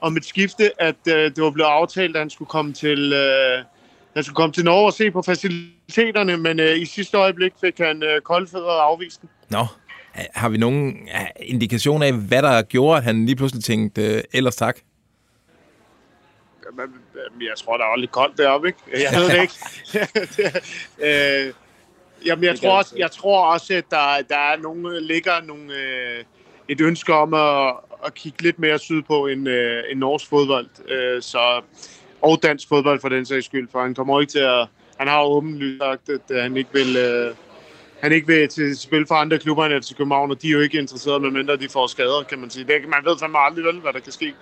om 0.01 0.17
et 0.17 0.25
skifte, 0.25 0.83
at 0.83 0.97
øh, 1.09 1.15
det 1.15 1.43
var 1.43 1.51
blevet 1.51 1.69
aftalt, 1.69 2.17
at 2.17 2.21
han 2.21 2.31
skulle 2.31 2.49
komme 2.49 2.73
til, 2.73 3.13
øh, 3.13 3.65
han 4.15 4.25
skulle 4.25 4.37
komme 4.37 4.53
til 4.53 4.65
Norge 4.65 4.87
og 4.87 4.93
se 4.93 5.11
på 5.11 5.23
faciliteterne, 5.23 6.37
men 6.37 6.61
øh, 6.61 6.79
i 6.79 6.85
sidste 6.85 7.17
øjeblik 7.17 7.53
fik 7.61 7.79
han 7.79 8.03
øh, 8.03 8.21
koldfædret 8.21 8.81
afvist 8.81 9.21
den. 9.21 9.29
Nå, 9.51 9.67
har 10.35 10.49
vi 10.49 10.59
nogen 10.59 11.09
indikation 11.41 12.03
af, 12.03 12.13
hvad 12.13 12.43
der 12.43 12.63
gjorde, 12.63 12.97
at 12.97 13.05
han 13.05 13.27
lige 13.27 13.37
pludselig 13.37 13.65
tænkte, 13.65 14.03
øh, 14.03 14.23
ellers 14.33 14.57
tak? 14.57 14.77
Jamen, 16.79 17.43
jeg 17.43 17.57
tror, 17.57 17.77
der 17.77 17.85
er 17.85 17.97
lidt 17.97 18.13
koldt 18.13 18.39
deroppe, 18.39 18.69
ikke? 18.69 18.79
Jeg 18.93 19.21
ved 19.21 19.31
det 19.31 19.43
ikke. 19.43 19.55
øh, 21.47 21.53
jamen, 22.27 22.45
jeg 22.45 22.53
Det 22.53 22.61
tror, 22.61 22.79
også, 22.79 22.95
jeg 22.99 23.11
tror 23.11 23.47
også, 23.47 23.75
at 23.75 23.85
der, 23.91 24.23
der 24.29 24.37
er 24.37 24.57
nogle, 24.57 25.01
ligger 25.01 25.41
nogle, 25.43 25.75
øh, 25.75 26.25
et 26.69 26.81
ønske 26.81 27.15
om 27.15 27.35
at, 27.35 27.75
at 28.07 28.15
kigge 28.15 28.43
lidt 28.43 28.59
mere 28.59 28.79
sydpå 28.79 29.27
end, 29.27 29.49
øh, 29.49 29.83
end 29.91 29.99
norsk 29.99 30.29
fodbold. 30.29 30.69
Øh, 30.89 31.23
så, 31.23 31.61
og 32.23 32.39
dansk 32.43 32.69
fodbold 32.69 33.01
for 33.01 33.09
den 33.09 33.27
sags 33.27 33.47
skyld, 33.47 33.69
for 33.73 33.83
han 33.83 33.95
kommer 33.95 34.21
ikke 34.21 34.31
til 34.31 34.39
at... 34.39 34.67
Han 34.99 35.09
har 35.09 35.21
jo 35.21 35.27
åbenlyst 35.27 35.79
sagt, 35.79 36.09
at 36.09 36.43
han 36.43 36.57
ikke 36.57 36.71
vil... 36.73 36.97
Øh, 36.97 37.35
han 38.01 38.13
ikke 38.13 38.27
vil 38.27 38.49
til 38.49 38.79
spil 38.79 39.07
for 39.07 39.15
andre 39.15 39.39
klubber 39.39 39.65
end 39.67 39.83
FC 39.83 39.97
København, 39.97 40.31
og 40.31 40.43
de 40.43 40.49
er 40.49 40.53
jo 40.53 40.61
ikke 40.61 40.79
interesserede, 40.79 41.21
medmindre 41.21 41.57
de 41.57 41.69
får 41.69 41.87
skader, 41.87 42.23
kan 42.23 42.39
man 42.39 42.51
sige. 42.51 42.65
Det, 42.65 42.89
man 42.89 43.05
ved 43.05 43.19
fandme 43.19 43.39
aldrig 43.39 43.65
vel, 43.65 43.81
hvad 43.81 43.93
der 43.93 44.01
kan 44.01 44.13
ske. 44.13 44.35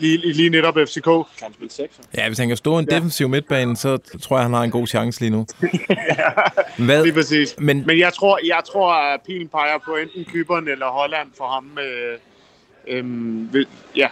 Lige, 0.00 0.32
lige 0.32 0.50
netop 0.50 0.74
FCK. 0.86 1.04
Kan 1.04 1.24
han 1.42 1.52
spille 1.54 1.70
6? 1.72 2.00
Ja, 2.16 2.26
hvis 2.28 2.38
han 2.38 2.48
kan 2.48 2.56
stå 2.56 2.78
en 2.78 2.86
ja. 2.90 2.94
defensiv 2.96 3.28
midtbane, 3.28 3.76
så 3.76 3.96
tror 4.22 4.36
jeg, 4.36 4.44
han 4.44 4.52
har 4.52 4.62
en 4.62 4.70
god 4.70 4.86
chance 4.86 5.20
lige 5.20 5.30
nu. 5.30 5.46
Hvad? 6.86 7.02
Lige 7.02 7.12
præcis. 7.14 7.54
Men- 7.58 7.66
Men, 7.66 7.86
Men 7.86 7.98
jeg 7.98 8.12
tror, 8.12 8.38
jeg 8.46 8.60
tror, 8.72 8.92
at 9.14 9.20
pilen 9.26 9.48
peger 9.48 9.78
på 9.84 9.96
enten 9.96 10.24
Kypern 10.32 10.68
eller 10.68 10.86
Holland 10.86 11.28
for 11.38 11.44
ham. 11.44 11.78
Øh, 11.78 13.52
ved- 13.54 13.66
ja, 13.96 14.08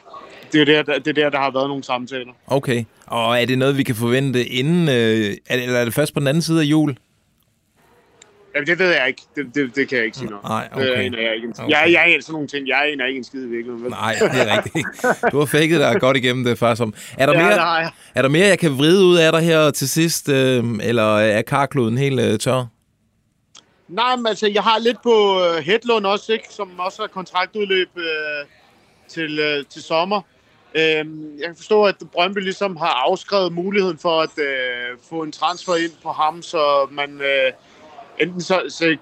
det 0.53 0.61
er 0.61 0.65
der, 0.65 0.83
der, 0.83 0.99
det 0.99 1.09
er 1.09 1.13
der, 1.23 1.31
der 1.31 1.39
har 1.39 1.51
været 1.51 1.69
nogle 1.69 1.85
samtaler. 1.85 2.33
Okay. 2.47 2.85
Og 3.07 3.41
er 3.41 3.45
det 3.47 3.59
noget, 3.59 3.79
vi 3.79 3.83
kan 3.83 3.95
forvente 3.95 4.47
inden, 4.47 4.89
øh, 4.89 4.95
er 5.47 5.57
det, 5.57 5.65
eller 5.65 5.79
er 5.79 5.85
det 5.85 5.95
først 5.95 6.15
på 6.15 6.21
den 6.21 6.29
anden 6.29 6.43
side 6.43 6.61
af 6.61 6.65
jul? 6.65 6.95
Jamen, 8.55 8.67
det 8.67 8.79
ved 8.79 8.89
jeg 8.91 9.09
ikke. 9.09 9.23
Det, 9.37 9.47
det, 9.55 9.77
det 9.77 9.89
kan 9.89 9.99
jeg 9.99 10.05
ikke 10.05 10.17
sige 10.19 10.31
noget. 10.31 10.45
Nej, 10.45 10.69
Det 10.75 10.91
okay. 10.91 11.03
aner 11.05 11.19
jeg 11.21 11.35
ikke. 11.35 11.49
Okay. 11.59 11.71
Jeg, 11.71 11.93
jeg 11.93 12.13
er 12.15 12.21
sådan 12.21 12.33
nogle 12.33 12.49
ting. 12.49 12.69
Jeg 12.69 12.89
aner 12.93 13.07
ikke 13.07 13.19
en 13.19 13.25
skid 13.25 13.43
i 13.45 13.49
virkeligheden. 13.49 13.83
vel? 13.85 13.91
Nej, 13.91 14.15
det 14.21 14.41
er 14.41 14.57
rigtigt. 14.57 14.87
Du 15.33 15.39
har 15.39 15.47
fækket 15.47 15.81
dig 15.81 16.01
godt 16.01 16.17
igennem 16.17 16.45
det, 16.45 16.59
faktisk. 16.59 16.83
om. 16.83 16.95
Er 17.19 17.27
der, 17.27 17.33
Ja, 17.33 17.39
mere, 17.39 17.51
det 17.51 17.57
jeg. 17.57 17.91
er 18.15 18.23
der 18.23 18.29
mere, 18.29 18.47
jeg 18.47 18.59
kan 18.59 18.79
vride 18.79 19.05
ud 19.05 19.17
af 19.17 19.33
dig 19.33 19.41
her 19.41 19.71
til 19.71 19.89
sidst, 19.89 20.29
øh, 20.29 20.65
eller 20.83 21.19
er 21.19 21.43
karkloden 21.43 21.99
helt 21.99 22.21
øh, 22.21 22.39
tør? 22.39 22.65
Nej, 23.89 24.17
men 24.17 24.27
altså, 24.27 24.47
jeg 24.55 24.63
har 24.63 24.79
lidt 24.79 25.03
på 25.03 25.37
uh, 25.37 25.57
Hedlund 25.65 26.07
også, 26.07 26.33
ikke? 26.33 26.45
Som 26.51 26.71
også 26.79 27.03
har 27.03 27.07
kontraktudløb 27.09 27.89
uh, 27.97 28.03
til, 29.09 29.41
uh, 29.41 29.67
til 29.71 29.83
sommer. 29.83 30.21
Uh, 30.75 30.81
jeg 31.41 31.47
kan 31.47 31.57
forstå, 31.57 31.85
at 31.85 31.95
Brøndby 32.13 32.39
ligesom 32.39 32.77
har 32.77 33.05
afskrevet 33.09 33.53
muligheden 33.53 33.99
for 33.99 34.21
at 34.21 34.31
uh, 34.39 34.99
få 35.11 35.23
en 35.23 35.33
transfer 35.33 35.75
ind 35.77 35.93
på 36.03 36.13
ham, 36.13 36.43
så 36.43 36.89
man 36.91 37.11
uh, 37.15 37.53
enten 38.21 38.41
så... 38.41 38.63
så 38.69 38.97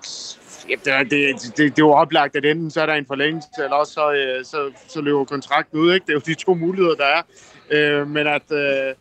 ja, 0.68 0.74
det, 0.84 1.10
det, 1.10 1.42
det, 1.42 1.56
det, 1.56 1.64
er 1.66 1.72
jo 1.78 1.92
oplagt, 1.92 2.36
at 2.36 2.44
enten 2.44 2.70
så 2.70 2.82
er 2.82 2.86
der 2.86 2.94
en 2.94 3.06
forlængelse, 3.06 3.48
eller 3.58 3.76
også 3.76 3.92
så, 3.92 4.12
øh, 4.12 4.44
så, 4.44 4.70
så 4.88 5.00
løber 5.00 5.24
kontrakten 5.24 5.78
ud, 5.78 5.94
ikke? 5.94 6.06
Det 6.06 6.10
er 6.10 6.14
jo 6.14 6.22
de 6.26 6.34
to 6.34 6.54
muligheder, 6.54 6.94
der 6.94 7.04
er. 7.04 7.22
Øh, 7.70 8.08
men 8.08 8.26
at... 8.26 8.52
øh, 8.52 8.94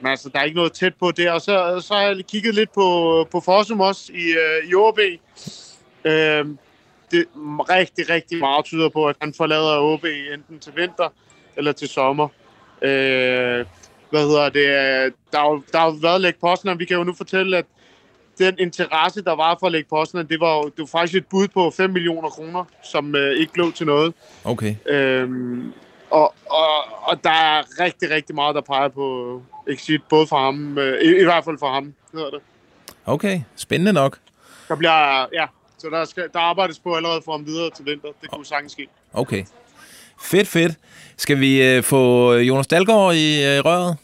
men 0.00 0.10
altså, 0.10 0.28
der 0.28 0.38
er 0.38 0.44
ikke 0.44 0.56
noget 0.56 0.72
tæt 0.72 0.94
på 0.94 1.10
det. 1.10 1.30
Og 1.30 1.40
så, 1.40 1.80
så 1.80 1.94
har 1.94 2.02
jeg 2.02 2.24
kigget 2.28 2.54
lidt 2.54 2.72
på, 2.72 3.28
på 3.30 3.40
Fossum 3.40 3.80
også 3.80 4.12
i, 4.12 4.24
øh, 4.30 4.70
i 4.70 4.74
OB. 4.74 4.98
Øh, 6.04 6.46
det 7.10 7.20
er 7.20 7.70
rigtig, 7.70 8.10
rigtig 8.10 8.38
meget 8.38 8.64
tyder 8.64 8.88
på, 8.88 9.06
at 9.08 9.16
han 9.20 9.34
forlader 9.34 9.78
OB 9.78 10.04
enten 10.34 10.58
til 10.58 10.72
vinter 10.76 11.08
eller 11.56 11.72
til 11.72 11.88
sommer. 11.88 12.28
Øh, 12.82 13.66
hvad 14.10 14.22
hedder 14.22 14.48
det? 14.48 14.66
Der 15.32 15.38
har, 15.38 15.50
jo- 15.50 15.62
der 15.72 15.78
har 15.78 15.86
jo 15.86 15.96
været 16.02 16.20
Læg 16.20 16.34
Postner. 16.40 16.74
Vi 16.74 16.84
kan 16.84 16.96
jo 16.96 17.04
nu 17.04 17.14
fortælle, 17.14 17.56
at 17.56 17.66
den 18.38 18.54
interesse, 18.58 19.22
der 19.24 19.32
var 19.36 19.56
for 19.60 19.68
Læg 19.68 19.86
Postner, 19.86 20.22
det 20.22 20.40
var, 20.40 20.54
jo- 20.56 20.64
det 20.68 20.78
var 20.78 20.86
faktisk 20.86 21.16
et 21.18 21.26
bud 21.26 21.48
på 21.48 21.70
5 21.76 21.90
millioner 21.90 22.28
kroner, 22.28 22.64
som 22.82 23.14
øh, 23.14 23.40
ikke 23.40 23.58
lå 23.58 23.70
til 23.70 23.86
noget. 23.86 24.14
Okay. 24.44 24.74
Øhm, 24.86 25.72
og, 26.10 26.34
og, 26.50 26.68
og 27.02 27.24
der 27.24 27.30
er 27.30 27.62
rigtig, 27.80 28.10
rigtig 28.10 28.34
meget, 28.34 28.54
der 28.54 28.60
peger 28.60 28.88
på 28.88 29.42
exit, 29.68 30.00
både 30.10 30.26
for 30.26 30.36
ham, 30.44 30.78
øh, 30.78 31.02
i, 31.02 31.20
i 31.20 31.24
hvert 31.24 31.44
fald 31.44 31.58
for 31.58 31.72
ham, 31.72 31.94
hedder 32.12 32.30
det. 32.30 32.40
Okay, 33.06 33.40
spændende 33.56 33.92
nok. 33.92 34.18
Der 34.68 34.76
bliver, 34.76 35.20
ja, 35.32 35.46
så 35.78 35.88
der, 35.90 36.04
skal, 36.04 36.24
der 36.32 36.38
arbejdes 36.40 36.78
på 36.78 36.94
allerede 36.94 37.22
for 37.24 37.32
ham 37.32 37.46
videre 37.46 37.70
til 37.76 37.86
vinter. 37.86 38.08
Det 38.22 38.30
kunne 38.30 38.46
sagtens 38.46 38.72
ske. 38.72 38.86
Okay. 39.12 39.44
Fedt, 40.22 40.48
fedt. 40.48 40.72
Skal 41.16 41.40
vi 41.40 41.62
øh, 41.62 41.82
få 41.82 42.32
Jonas 42.34 42.66
Dalgaard 42.66 43.14
i 43.14 43.44
øh, 43.44 43.64
røret? 43.64 43.96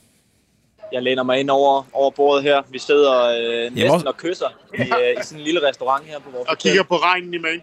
Jeg 0.92 1.02
læner 1.02 1.22
mig 1.22 1.40
ind 1.40 1.50
over, 1.50 1.82
over 1.92 2.10
bordet 2.10 2.42
her. 2.42 2.62
Vi 2.70 2.78
sidder 2.78 3.22
øh, 3.22 3.74
næsten 3.74 3.90
også- 3.90 4.06
og 4.06 4.16
kysser 4.16 4.46
i, 4.74 4.80
øh, 4.80 5.20
i 5.20 5.22
sådan 5.22 5.38
en 5.38 5.44
lille 5.44 5.68
restaurant 5.68 6.04
her 6.06 6.18
på 6.18 6.30
vores 6.30 6.48
Og 6.48 6.54
hotel. 6.54 6.70
kigger 6.70 6.82
på 6.84 6.96
regnen 6.96 7.34
i 7.34 7.38
Maine. 7.38 7.62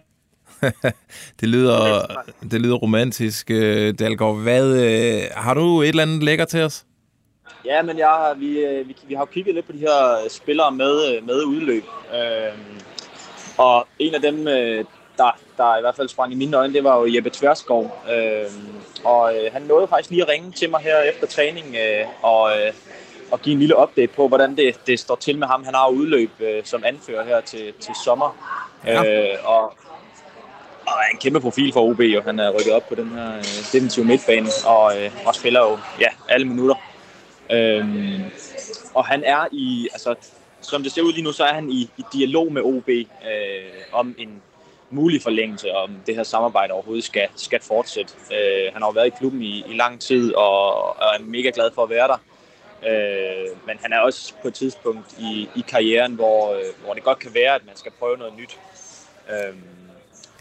Det 1.40 1.48
lyder, 1.48 2.06
det 2.50 2.60
lyder 2.60 2.76
romantisk, 2.76 3.50
øh, 3.50 3.94
Dalgaard. 3.98 4.36
Hvad, 4.42 4.66
øh, 4.76 5.22
har 5.36 5.54
du 5.54 5.82
et 5.82 5.88
eller 5.88 6.02
andet 6.02 6.22
lækker 6.22 6.44
til 6.44 6.62
os? 6.62 6.84
Ja, 7.64 7.82
men 7.82 7.98
jeg, 7.98 8.06
har- 8.06 8.34
vi, 8.34 8.58
øh, 8.58 8.88
vi, 8.88 8.96
vi 9.08 9.14
har 9.14 9.20
jo 9.22 9.26
kigget 9.26 9.54
lidt 9.54 9.66
på 9.66 9.72
de 9.72 9.78
her 9.78 10.22
øh, 10.24 10.30
spillere 10.30 10.72
med, 10.72 11.14
øh, 11.16 11.26
med 11.26 11.42
udløb. 11.44 11.84
Øhm, 12.14 12.80
og 13.58 13.86
en 13.98 14.14
af 14.14 14.20
dem, 14.20 14.48
øh, 14.48 14.84
der, 15.16 15.38
der 15.56 15.76
i 15.78 15.80
hvert 15.80 15.96
fald 15.96 16.08
sprang 16.08 16.32
i 16.32 16.36
mine 16.36 16.56
øjne, 16.56 16.74
det 16.74 16.84
var 16.84 17.00
jo 17.00 17.14
Jeppe 17.14 17.30
Tverskov. 17.30 18.02
Øhm, 18.12 18.68
og 19.04 19.34
øh, 19.36 19.52
han 19.52 19.62
nåede 19.62 19.88
faktisk 19.88 20.10
lige 20.10 20.22
at 20.22 20.28
ringe 20.28 20.52
til 20.52 20.70
mig 20.70 20.80
her 20.80 20.98
efter 21.00 21.26
træning 21.26 21.66
øh, 21.76 22.06
og, 22.22 22.50
øh, 22.58 22.72
og 23.30 23.40
give 23.42 23.52
en 23.52 23.58
lille 23.58 23.78
update 23.78 24.12
på, 24.12 24.28
hvordan 24.28 24.56
det, 24.56 24.80
det 24.86 24.98
står 24.98 25.16
til 25.16 25.38
med 25.38 25.46
ham. 25.46 25.64
Han 25.64 25.74
har 25.74 25.88
udløb 25.88 26.30
øh, 26.40 26.64
som 26.64 26.84
anfører 26.86 27.24
her 27.24 27.40
til, 27.40 27.72
til 27.80 27.94
sommer. 28.04 28.36
Ja. 28.86 29.04
Øh, 29.04 29.38
og, 29.44 29.62
og 30.86 30.96
er 30.96 31.10
en 31.12 31.18
kæmpe 31.18 31.40
profil 31.40 31.72
for 31.72 31.80
OB, 31.80 32.00
og 32.16 32.24
han 32.24 32.38
er 32.38 32.50
rykket 32.50 32.72
op 32.72 32.88
på 32.88 32.94
den 32.94 33.08
her 33.08 33.36
øh, 33.36 33.44
defensive 33.72 34.04
midtbane 34.04 34.48
og, 34.66 34.98
øh, 34.98 35.10
og 35.26 35.34
spiller 35.34 35.60
jo 35.60 35.78
ja, 36.00 36.08
alle 36.28 36.46
minutter. 36.46 36.74
Øhm, 37.50 38.22
og 38.94 39.06
han 39.06 39.24
er 39.24 39.46
i, 39.52 39.88
altså, 39.92 40.14
som 40.60 40.82
det 40.82 40.92
ser 40.92 41.02
ud 41.02 41.12
lige 41.12 41.24
nu, 41.24 41.32
så 41.32 41.44
er 41.44 41.54
han 41.54 41.70
i, 41.70 41.90
i 41.96 42.04
dialog 42.12 42.52
med 42.52 42.62
OB 42.62 42.88
øh, 42.88 43.04
om 43.92 44.14
en 44.18 44.42
mulig 44.90 45.22
forlængelse, 45.22 45.72
om 45.72 45.90
det 46.06 46.16
her 46.16 46.22
samarbejde 46.22 46.72
overhovedet 46.72 47.04
skal, 47.04 47.28
skal 47.36 47.60
fortsætte. 47.62 48.12
Øh, 48.32 48.72
han 48.72 48.82
har 48.82 48.88
jo 48.88 48.92
været 48.92 49.06
i 49.06 49.18
klubben 49.18 49.42
i, 49.42 49.64
i 49.68 49.76
lang 49.76 50.00
tid, 50.00 50.34
og, 50.34 50.86
og 50.86 51.06
er 51.18 51.22
mega 51.22 51.50
glad 51.54 51.70
for 51.74 51.82
at 51.82 51.90
være 51.90 52.08
der. 52.08 52.16
Øh, 52.88 53.56
men 53.66 53.76
han 53.82 53.92
er 53.92 53.98
også 53.98 54.32
på 54.42 54.48
et 54.48 54.54
tidspunkt 54.54 55.06
i, 55.18 55.48
i 55.56 55.64
karrieren, 55.68 56.14
hvor, 56.14 56.52
øh, 56.54 56.60
hvor 56.84 56.94
det 56.94 57.02
godt 57.02 57.18
kan 57.18 57.30
være, 57.34 57.54
at 57.54 57.60
man 57.66 57.76
skal 57.76 57.92
prøve 57.98 58.16
noget 58.16 58.32
nyt. 58.38 58.58
Øh, 59.30 59.54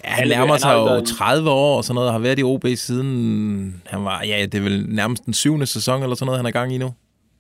Ja, 0.04 0.10
han 0.10 0.28
nærmer 0.28 0.58
sig 0.58 0.74
jo 0.74 0.78
jo 0.80 0.84
været- 0.86 1.08
30 1.08 1.50
år 1.50 1.78
og 1.78 1.84
sådan 1.84 1.96
noget, 1.96 2.08
og 2.08 2.14
har 2.14 2.20
været 2.20 2.40
i 2.40 2.44
OB 2.44 2.66
siden, 2.76 3.82
han 3.86 4.06
var, 4.06 4.24
ja, 4.24 4.46
det 4.46 4.56
er 4.56 4.62
vel 4.62 4.86
nærmest 4.90 5.26
den 5.26 5.34
syvende 5.34 5.66
sæson 5.66 6.04
eller 6.04 6.16
sådan 6.16 6.26
noget, 6.26 6.40
han 6.40 6.46
er 6.46 6.52
gang 6.52 6.74
i 6.74 6.78
nu. 6.78 6.94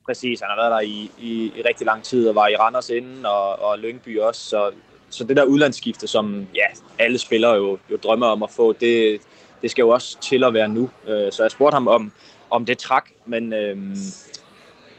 Præcis, 0.05 0.39
han 0.39 0.49
har 0.49 0.55
været 0.55 0.71
der 0.71 0.79
i, 0.79 1.11
i, 1.19 1.51
i 1.57 1.61
rigtig 1.67 1.85
lang 1.85 2.03
tid 2.03 2.29
og 2.29 2.35
var 2.35 2.47
i 2.47 2.55
Randers 2.55 2.89
inden 2.89 3.25
og, 3.25 3.61
og 3.61 3.79
Lyngby 3.79 4.19
også. 4.19 4.41
Så, 4.41 4.71
så 5.09 5.23
det 5.23 5.37
der 5.37 5.43
udlandsskifte, 5.43 6.07
som 6.07 6.47
ja, 6.55 6.65
alle 6.99 7.17
spillere 7.17 7.51
jo, 7.53 7.77
jo 7.91 7.97
drømmer 8.03 8.27
om 8.27 8.43
at 8.43 8.51
få, 8.51 8.73
det, 8.73 9.17
det 9.61 9.71
skal 9.71 9.81
jo 9.81 9.89
også 9.89 10.17
til 10.21 10.43
at 10.43 10.53
være 10.53 10.67
nu. 10.69 10.89
Øh, 11.07 11.31
Så 11.31 11.43
jeg 11.43 11.51
spurgte 11.51 11.75
ham 11.75 11.87
om, 11.87 12.11
om 12.49 12.65
det 12.65 12.77
trak, 12.77 13.09
men 13.25 13.53
øhm, 13.53 13.95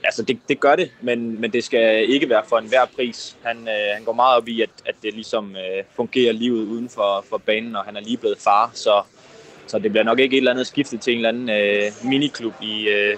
altså 0.04 0.22
det, 0.22 0.38
det 0.48 0.60
gør 0.60 0.76
det, 0.76 0.90
men, 1.00 1.40
men 1.40 1.52
det 1.52 1.64
skal 1.64 2.10
ikke 2.10 2.28
være 2.28 2.42
for 2.48 2.58
enhver 2.58 2.84
pris. 2.96 3.36
Han, 3.44 3.68
øh, 3.68 3.94
han 3.94 4.04
går 4.04 4.12
meget 4.12 4.36
op 4.36 4.48
i, 4.48 4.62
at, 4.62 4.70
at 4.86 4.94
det 5.02 5.14
ligesom 5.14 5.56
øh, 5.56 5.84
fungerer 5.96 6.32
livet 6.32 6.66
uden 6.66 6.88
for, 6.88 7.24
for 7.28 7.38
banen, 7.38 7.76
og 7.76 7.84
han 7.84 7.96
er 7.96 8.00
lige 8.00 8.16
blevet 8.16 8.38
far, 8.38 8.70
så, 8.74 9.02
så 9.66 9.78
det 9.78 9.90
bliver 9.90 10.04
nok 10.04 10.18
ikke 10.18 10.36
et 10.36 10.38
eller 10.38 10.50
andet 10.50 10.66
skifte 10.66 10.96
til 10.96 11.12
en 11.12 11.16
eller 11.16 11.28
anden 11.28 11.50
øh, 11.50 11.92
miniklub 12.04 12.54
i, 12.62 12.88
øh, 12.88 13.16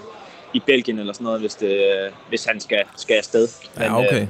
i 0.53 0.59
Belgien 0.59 0.99
eller 0.99 1.13
sådan 1.13 1.25
noget, 1.25 1.39
hvis, 1.39 1.55
det, 1.55 2.11
hvis 2.29 2.45
han 2.45 2.59
skal, 2.59 2.83
skal 2.97 3.17
afsted. 3.17 3.47
Ja, 3.79 3.99
okay. 3.99 4.21
øh, 4.21 4.27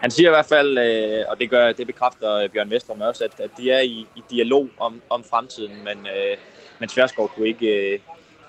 han 0.00 0.10
siger 0.10 0.28
i 0.28 0.34
hvert 0.34 0.46
fald, 0.46 0.78
øh, 0.78 1.24
og 1.28 1.38
det 1.38 1.50
gør 1.50 1.72
det 1.72 1.86
bekræfter 1.86 2.34
øh, 2.34 2.48
Bjørn 2.48 2.70
Vestrøm 2.70 3.00
også, 3.00 3.24
at, 3.24 3.40
at 3.40 3.50
de 3.58 3.70
er 3.70 3.80
i, 3.80 4.06
i 4.16 4.22
dialog 4.30 4.68
om, 4.78 5.02
om 5.10 5.24
fremtiden, 5.24 5.84
men, 5.84 6.06
øh, 6.06 6.36
men 6.78 6.88
Tverskov 6.88 7.28
kunne 7.28 7.48
ikke, 7.48 7.92
øh, 7.92 7.98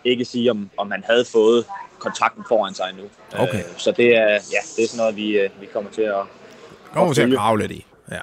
ikke 0.03 0.25
sige, 0.25 0.51
om, 0.51 0.69
om 0.77 0.91
han 0.91 1.03
havde 1.03 1.25
fået 1.25 1.65
kontrakten 1.99 2.43
foran 2.47 2.73
sig 2.73 2.89
nu. 2.97 3.03
Okay. 3.39 3.57
Øh, 3.57 3.63
så 3.77 3.91
det 3.91 4.15
er, 4.17 4.27
ja, 4.31 4.59
det 4.75 4.83
er 4.83 4.87
sådan 4.87 4.97
noget, 4.97 5.15
vi, 5.15 5.29
øh, 5.39 5.49
vi 5.61 5.65
kommer 5.73 5.91
til 5.91 6.01
at... 6.01 6.15
Kommer 6.93 7.13
til 7.13 7.21
at 7.21 7.31
grave 7.37 7.59
lidt 7.59 7.71
i. 7.71 7.85
Ja, 8.11 8.19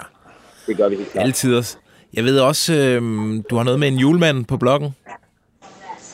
Det 0.67 0.77
gør 0.77 0.89
vi 0.89 0.95
helt 0.95 1.11
klart. 1.11 1.25
altid 1.25 1.55
også. 1.57 1.77
Jeg 2.13 2.23
ved 2.23 2.39
også, 2.39 2.73
øh, 2.73 3.01
du 3.49 3.55
har 3.55 3.63
noget 3.63 3.79
med 3.79 3.87
en 3.87 3.97
julemand 3.97 4.45
på 4.45 4.57
bloggen. 4.57 4.95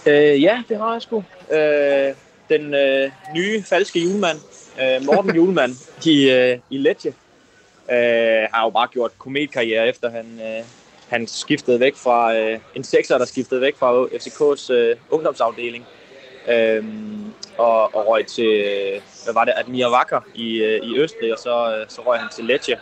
Øh, 0.06 0.42
ja, 0.44 0.64
det 0.70 0.78
har 0.78 0.94
jeg 0.94 1.02
sgu. 1.02 1.24
Øh, 1.52 2.14
den 2.50 2.74
øh, 2.74 3.12
nye 3.36 3.64
falske 3.64 4.00
julemand, 4.00 4.38
øh, 4.82 5.06
Morten 5.06 5.36
Julemand 5.40 5.72
i, 6.06 6.30
øh, 6.30 6.60
i 6.70 6.78
Lecce, 6.78 7.08
øh, 7.92 8.48
har 8.54 8.64
jo 8.64 8.70
bare 8.70 8.88
gjort 8.88 9.12
kometkarriere 9.18 9.88
efter 9.88 10.12
han, 10.12 10.40
øh, 10.42 10.64
han 11.10 11.28
skiftede 11.28 11.80
væk 11.80 11.96
fra 11.96 12.36
øh, 12.36 12.60
en 12.76 12.84
sekser, 12.84 13.18
der 13.18 13.26
skiftede 13.26 13.62
væk 13.62 13.78
fra 13.78 14.06
FCK's 14.06 14.74
øh, 14.74 14.96
ungdomsafdeling. 15.10 15.86
Øh, 16.50 16.84
og, 17.58 17.96
og 17.96 18.08
røg 18.08 18.26
til, 18.26 18.64
hvad 19.24 19.34
var 19.34 19.46
det, 19.46 19.54
Admir 19.58 19.92
Wacker 19.92 20.22
i, 20.36 20.58
øh, 20.58 20.84
i 20.84 21.00
Østrig, 21.00 21.34
og 21.34 21.40
så, 21.40 21.78
øh, 21.78 21.86
så 21.90 22.02
røg 22.02 22.20
han 22.20 22.30
til 22.36 22.46
Lecce. 22.46 22.78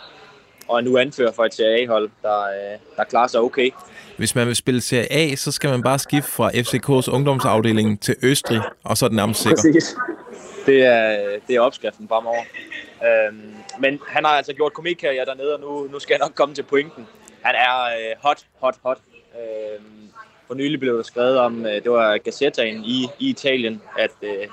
Og 0.68 0.78
er 0.78 0.82
nu 0.82 0.98
anfører 0.98 1.32
for 1.32 1.46
et 1.46 1.54
CA-hold, 1.54 2.10
der, 2.22 2.42
øh, 2.42 2.80
der 2.98 3.04
klarer 3.04 3.28
sig 3.28 3.40
okay. 3.40 3.72
Hvis 4.18 4.36
man 4.36 4.48
vil 4.48 4.56
spille 4.56 4.82
Serie 4.82 5.12
A, 5.12 5.36
så 5.36 5.52
skal 5.52 5.70
man 5.70 5.84
bare 5.84 6.00
skifte 6.00 6.32
fra 6.32 6.50
FCK's 6.50 7.12
ungdomsafdeling 7.12 8.02
til 8.02 8.16
Østrig, 8.22 8.62
og 8.84 8.98
så 8.98 9.06
er 9.06 9.10
den 9.10 9.16
nærmest 9.16 9.42
sikker. 9.44 9.56
Præcis. 9.56 9.96
Det 10.66 10.86
er, 10.86 11.18
det 11.48 11.56
er 11.56 11.62
opskriften 11.62 12.08
fremover. 12.08 12.44
Øhm, 13.08 13.54
men 13.80 14.00
han 14.08 14.26
har 14.26 14.32
altså 14.32 14.54
gjort 14.54 14.74
komikkarriere 14.74 15.26
dernede, 15.26 15.54
og 15.54 15.60
nu, 15.60 15.88
nu 15.92 16.00
skal 16.00 16.14
jeg 16.14 16.20
nok 16.28 16.36
komme 16.36 16.56
til 16.56 16.64
pointen. 16.64 17.08
Han 17.42 17.56
er 17.56 17.84
øh, 17.84 18.16
hot, 18.22 18.46
hot, 18.60 18.76
hot. 18.84 18.98
Øhm, 19.36 20.09
for 20.50 20.56
nylig 20.56 20.80
blev 20.80 20.98
der 20.98 21.04
skrevet 21.04 21.38
om, 21.40 21.66
øh, 21.66 21.84
det 21.84 21.92
var 21.92 22.18
Gazettaen 22.18 22.84
i, 22.84 23.08
i 23.20 23.30
Italien, 23.30 23.82
at, 23.98 24.12
øh, 24.22 24.48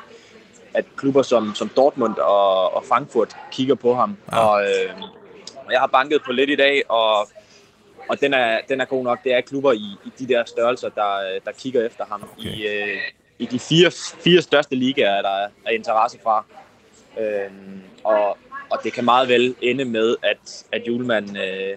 at 0.75 0.85
klubber 0.97 1.23
som, 1.23 1.55
som 1.55 1.69
Dortmund 1.77 2.17
og, 2.17 2.75
og 2.77 2.85
Frankfurt 2.85 3.37
kigger 3.53 3.75
på 3.75 3.95
ham. 3.95 4.17
Ah. 4.33 4.51
Og, 4.51 4.63
øh, 4.63 4.91
og 5.67 5.73
jeg 5.73 5.81
har 5.81 5.87
banket 5.87 6.23
på 6.27 6.33
lidt 6.33 6.51
i 6.51 6.57
dag, 6.57 6.91
og, 6.91 7.29
og 8.09 8.21
den, 8.21 8.35
er, 8.35 8.61
den 8.69 8.81
er 8.81 8.85
god 8.85 9.05
nok. 9.05 9.25
Det 9.25 9.35
er 9.35 9.41
klubber 9.41 9.73
i, 9.73 9.87
i 10.05 10.13
de 10.19 10.29
der 10.29 10.45
størrelser, 10.45 10.89
der, 10.89 11.39
der 11.45 11.53
kigger 11.53 11.87
efter 11.87 12.05
ham. 12.11 12.29
Okay. 12.39 12.51
I, 12.51 12.67
øh, 12.67 12.99
I 13.39 13.47
de 13.47 13.59
fire, 13.59 13.91
fire 14.25 14.43
største 14.43 14.75
ligaer 14.75 15.11
er 15.11 15.23
der 15.23 15.49
er 15.67 15.71
interesse 15.71 16.19
fra. 16.23 16.45
Øhm, 17.21 17.81
og, 18.05 18.39
og 18.71 18.79
det 18.85 18.93
kan 18.93 19.05
meget 19.05 19.29
vel 19.29 19.55
ende 19.63 19.85
med, 19.85 20.17
at, 20.23 20.65
at 20.73 20.83
Julemand 20.89 21.39
øh, 21.39 21.77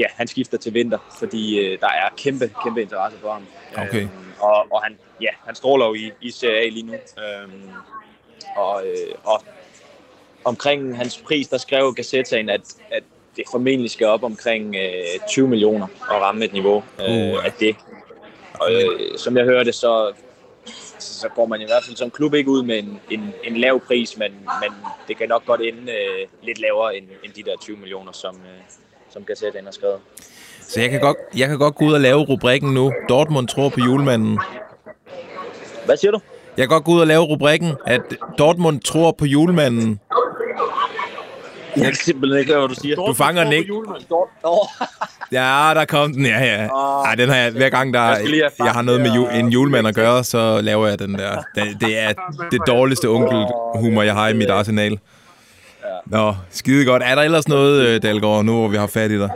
ja, 0.00 0.06
han 0.14 0.26
skifter 0.26 0.58
til 0.58 0.74
vinter, 0.74 0.98
fordi 1.18 1.58
øh, 1.58 1.80
der 1.80 1.86
er 1.86 2.08
kæmpe, 2.16 2.50
kæmpe 2.64 2.82
interesse 2.82 3.18
for 3.18 3.32
ham. 3.32 3.46
Okay. 3.76 4.02
Øhm, 4.02 4.10
og 4.40 4.72
og 4.72 4.82
han, 4.82 4.98
ja, 5.20 5.30
han 5.46 5.54
stråler 5.54 5.86
jo 5.86 5.94
i, 5.94 6.12
i 6.20 6.30
Serie 6.30 6.56
A 6.56 6.68
lige 6.68 6.86
nu. 6.86 6.92
Øhm, 6.92 7.70
og, 8.56 8.86
øh, 8.86 9.14
og 9.24 9.42
omkring 10.44 10.96
hans 10.96 11.18
pris, 11.18 11.48
der 11.48 11.58
skrev 11.58 11.94
Gazettaen, 11.94 12.48
at, 12.48 12.60
at 12.90 13.02
det 13.36 13.44
formentlig 13.50 13.90
skal 13.90 14.06
op 14.06 14.24
omkring 14.24 14.76
øh, 14.76 15.28
20 15.28 15.48
millioner 15.48 15.86
og 16.00 16.20
ramme 16.22 16.44
et 16.44 16.52
niveau 16.52 16.84
øh, 17.00 17.10
Uh. 17.10 17.44
af 17.44 17.52
det. 17.60 17.76
Og 18.60 18.72
øh, 18.72 19.18
som 19.18 19.36
jeg 19.36 19.44
hørte, 19.44 19.72
så, 19.72 20.12
så 20.98 21.28
går 21.28 21.46
man 21.46 21.60
i 21.60 21.64
hvert 21.64 21.84
fald 21.84 21.96
som 21.96 22.10
klub 22.10 22.34
ikke 22.34 22.50
ud 22.50 22.62
med 22.62 22.78
en, 22.78 23.00
en, 23.10 23.32
en 23.44 23.56
lav 23.56 23.80
pris, 23.80 24.16
men, 24.16 24.32
men 24.32 24.72
det 25.08 25.16
kan 25.16 25.28
nok 25.28 25.46
godt 25.46 25.60
ende 25.60 25.92
øh, 25.92 26.26
lidt 26.42 26.60
lavere 26.60 26.96
end, 26.96 27.06
end 27.24 27.32
de 27.32 27.42
der 27.42 27.56
20 27.60 27.76
millioner, 27.76 28.12
som, 28.12 28.36
øh, 28.36 28.62
som 29.12 29.24
Gazette 29.24 29.58
har 29.64 29.72
skrevet. 29.72 29.96
Så 30.60 30.80
jeg 30.80 30.90
kan, 30.90 31.00
godt, 31.00 31.16
jeg 31.36 31.48
kan 31.48 31.58
godt 31.58 31.74
gå 31.74 31.84
ud 31.84 31.92
og 31.92 32.00
lave 32.00 32.20
rubrikken 32.20 32.74
nu. 32.74 32.92
Dortmund 33.08 33.48
tror 33.48 33.68
på 33.68 33.80
julemanden. 33.80 34.38
Hvad 35.84 35.96
siger 35.96 36.10
du? 36.10 36.20
Jeg 36.56 36.62
kan 36.62 36.68
godt 36.68 36.84
gå 36.84 36.92
ud 36.92 37.00
og 37.00 37.06
lave 37.06 37.22
rubrikken, 37.22 37.72
at 37.86 38.00
Dortmund 38.38 38.80
tror 38.80 39.12
på 39.12 39.26
julemanden. 39.26 40.00
Jeg 41.76 41.84
kan 41.84 41.94
simpelthen 41.94 42.40
ikke 42.40 42.52
høre, 42.52 42.60
hvad 42.60 42.76
du 42.76 42.80
siger. 42.80 42.96
Du 42.96 43.14
fanger 43.14 43.44
den 43.44 43.52
ikke. 43.52 43.72
Ja, 45.32 45.72
der 45.74 45.84
kom 45.84 46.12
den. 46.12 46.26
Ja, 46.26 46.44
ja. 46.44 46.66
Ej, 47.04 47.14
den 47.14 47.28
har 47.28 47.36
jeg, 47.36 47.52
hver 47.52 47.68
gang, 47.68 47.94
der 47.94 48.00
Jeg 48.00 48.16
have 48.16 48.50
jeg 48.64 48.72
har 48.72 48.82
noget 48.82 49.00
med 49.00 49.10
ju, 49.10 49.28
en 49.28 49.48
julemand 49.48 49.88
at 49.88 49.94
gøre, 49.94 50.24
så 50.24 50.60
laver 50.60 50.86
jeg 50.86 50.98
den 50.98 51.14
der. 51.14 51.42
Det, 51.54 51.76
det 51.80 51.98
er 51.98 52.12
det 52.50 52.60
dårligste 52.66 53.08
onkelhumor, 53.08 54.02
jeg 54.02 54.14
har 54.14 54.28
i 54.28 54.32
mit 54.34 54.50
arsenal. 54.50 54.98
Nå, 56.06 56.34
skide 56.50 56.84
godt. 56.84 57.02
Er 57.02 57.14
der 57.14 57.22
ellers 57.22 57.48
noget, 57.48 57.86
øh, 57.86 58.02
Dalgaard, 58.02 58.44
nu 58.44 58.58
hvor 58.58 58.68
vi 58.68 58.76
har 58.76 58.86
fat 58.86 59.10
i 59.10 59.18
dig? 59.18 59.30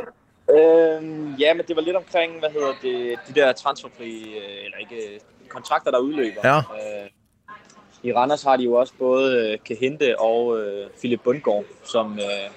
Øhm, 0.50 1.34
ja, 1.34 1.54
men 1.54 1.66
det 1.68 1.76
var 1.76 1.82
lidt 1.82 1.96
omkring, 1.96 2.38
hvad 2.38 2.50
hedder 2.50 2.72
det, 2.82 3.18
de 3.28 3.40
der 3.40 3.52
transferfri, 3.52 4.22
øh, 4.22 4.64
eller 4.64 4.78
ikke, 4.78 5.14
øh, 5.14 5.20
kontrakter, 5.48 5.90
der 5.90 5.98
udløber. 5.98 6.40
Ja. 6.44 6.56
Øh, 6.58 7.10
I 8.02 8.12
Randers 8.12 8.42
har 8.42 8.56
de 8.56 8.64
jo 8.64 8.72
også 8.74 8.92
både 8.98 9.58
Kehinde 9.64 10.14
og 10.18 10.58
øh, 10.60 10.86
Philip 10.98 11.20
Bundgaard, 11.24 11.64
som, 11.84 12.18
øh, 12.18 12.50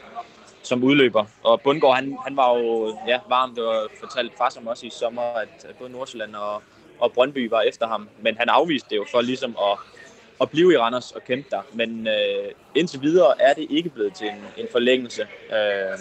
som 0.64 0.84
udløber. 0.84 1.26
Og 1.44 1.62
Bundgaard, 1.62 1.96
han, 1.96 2.18
han 2.28 2.38
var 2.38 2.58
jo 2.58 2.98
ja, 3.08 3.20
varm, 3.30 3.56
det 3.56 3.64
var 3.64 3.88
fortalt 4.00 4.32
far 4.38 4.50
som 4.50 4.68
også 4.68 4.86
i 4.86 4.90
sommer, 4.90 5.22
at 5.22 5.66
at 5.70 5.76
både 5.76 5.92
Nordsjælland 5.92 6.36
og, 6.36 6.62
og 7.00 7.12
Brøndby 7.12 7.50
var 7.50 7.62
efter 7.62 7.88
ham. 7.88 8.10
Men 8.22 8.38
han 8.38 8.50
afviste 8.50 8.90
det 8.90 8.96
jo 8.96 9.06
for 9.12 9.22
ligesom 9.22 9.56
at, 9.62 9.78
at 10.42 10.50
blive 10.50 10.74
i 10.74 10.78
Randers 10.78 11.12
og 11.12 11.24
kæmpe 11.24 11.48
der. 11.52 11.62
Men 11.74 12.08
øh, 12.08 12.52
indtil 12.76 13.02
videre 13.02 13.42
er 13.42 13.54
det 13.54 13.68
ikke 13.70 13.90
blevet 13.90 14.14
til 14.16 14.28
en, 14.28 14.46
en 14.58 14.68
forlængelse. 14.72 15.22
Øh, 15.52 15.98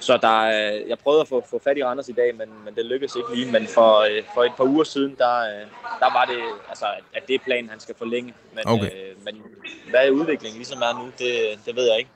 så 0.00 0.16
der, 0.22 0.42
er- 0.46 0.80
jeg 0.88 0.98
prøvede 0.98 1.20
at 1.20 1.28
få, 1.28 1.44
få 1.50 1.60
fat 1.64 1.78
i 1.78 1.84
Randers 1.84 2.08
i 2.08 2.12
dag, 2.12 2.34
men, 2.36 2.48
men 2.64 2.74
det 2.74 2.84
lykkedes 2.86 3.16
ikke 3.16 3.34
lige. 3.34 3.52
Men 3.52 3.66
for, 3.66 3.98
øh, 3.98 4.22
for 4.34 4.44
et 4.44 4.52
par 4.56 4.64
uger 4.64 4.84
siden, 4.84 5.14
der, 5.18 5.38
øh, 5.40 5.66
der 6.00 6.12
var 6.12 6.24
det, 6.24 6.38
altså, 6.68 6.86
at 7.14 7.28
det 7.28 7.34
er 7.34 7.38
planen, 7.44 7.70
han 7.70 7.80
skal 7.80 7.94
forlænge. 7.98 8.34
Men, 8.54 8.62
Okay. 8.66 8.84
øh, 8.84 9.24
men 9.24 9.42
hvad 9.90 10.10
udviklingen 10.10 10.56
ligesom 10.56 10.78
er 10.82 11.02
nu, 11.02 11.10
det, 11.18 11.58
det 11.66 11.76
ved 11.76 11.88
jeg 11.90 11.98
ikke. 11.98 12.10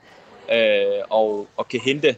Øh, 0.97 1.03
og, 1.09 1.47
og 1.57 1.67
kan 1.67 1.79
hente, 1.79 2.15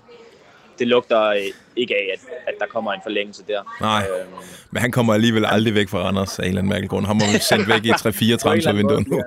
det 0.79 0.87
lugter 0.87 1.21
øh, 1.21 1.41
ikke 1.75 1.95
af, 1.95 2.09
at, 2.13 2.19
at 2.47 2.53
der 2.59 2.65
kommer 2.65 2.93
en 2.93 2.99
forlængelse 3.03 3.43
der. 3.47 3.77
Nej. 3.81 4.07
Øh, 4.19 4.25
Men 4.71 4.81
han 4.81 4.91
kommer 4.91 5.13
alligevel 5.13 5.45
aldrig 5.45 5.75
væk 5.75 5.89
fra 5.89 5.99
Randers 5.99 6.39
af 6.39 6.43
en 6.43 6.47
eller 6.47 6.61
anden 6.61 6.69
mærkelig 6.69 6.89
grund. 6.89 7.05
Han 7.05 7.15
må 7.15 7.23
vi 7.33 7.39
sendt 7.39 7.67
væk 7.67 7.85
i 7.85 7.91
3-4 7.91 7.95
på 8.01 8.07
en 8.07 8.13
eller 8.21 8.31
anden 8.31 8.41
transfervinduer 8.41 8.99
nu. 9.07 9.23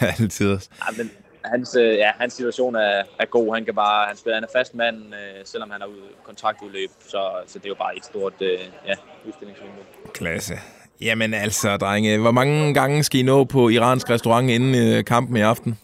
Altid. 0.20 0.50
Ja, 0.50 0.92
men 0.96 1.10
hans, 1.44 1.76
øh, 1.76 1.94
ja, 1.96 2.10
hans 2.20 2.34
situation 2.34 2.74
er, 2.74 3.02
er 3.18 3.26
god. 3.26 3.54
Han 3.54 3.64
kan 3.64 3.74
bare, 3.74 4.06
han 4.06 4.16
spiller, 4.16 4.36
han 4.36 4.44
er 4.44 4.58
fast 4.58 4.74
mand, 4.74 4.96
øh, 4.96 5.44
selvom 5.44 5.70
han 5.70 5.80
har 5.80 5.88
ud, 5.88 6.02
kontraktudløb. 6.26 6.90
Så, 7.08 7.30
så 7.46 7.58
det 7.58 7.64
er 7.64 7.68
jo 7.68 7.74
bare 7.74 7.96
et 7.96 8.04
stort 8.04 8.32
øh, 8.40 8.58
ja, 8.86 8.94
udstillingsvindue. 9.26 9.84
Klasse. 10.12 10.54
Jamen 11.00 11.34
altså, 11.34 11.76
drenge, 11.76 12.18
hvor 12.18 12.30
mange 12.30 12.74
gange 12.74 13.04
skal 13.04 13.20
I 13.20 13.22
nå 13.22 13.44
på 13.44 13.68
iransk 13.68 14.10
restaurant 14.10 14.50
inden 14.50 14.74
øh, 14.74 15.04
kampen 15.04 15.36
i 15.36 15.40
aften? 15.40 15.78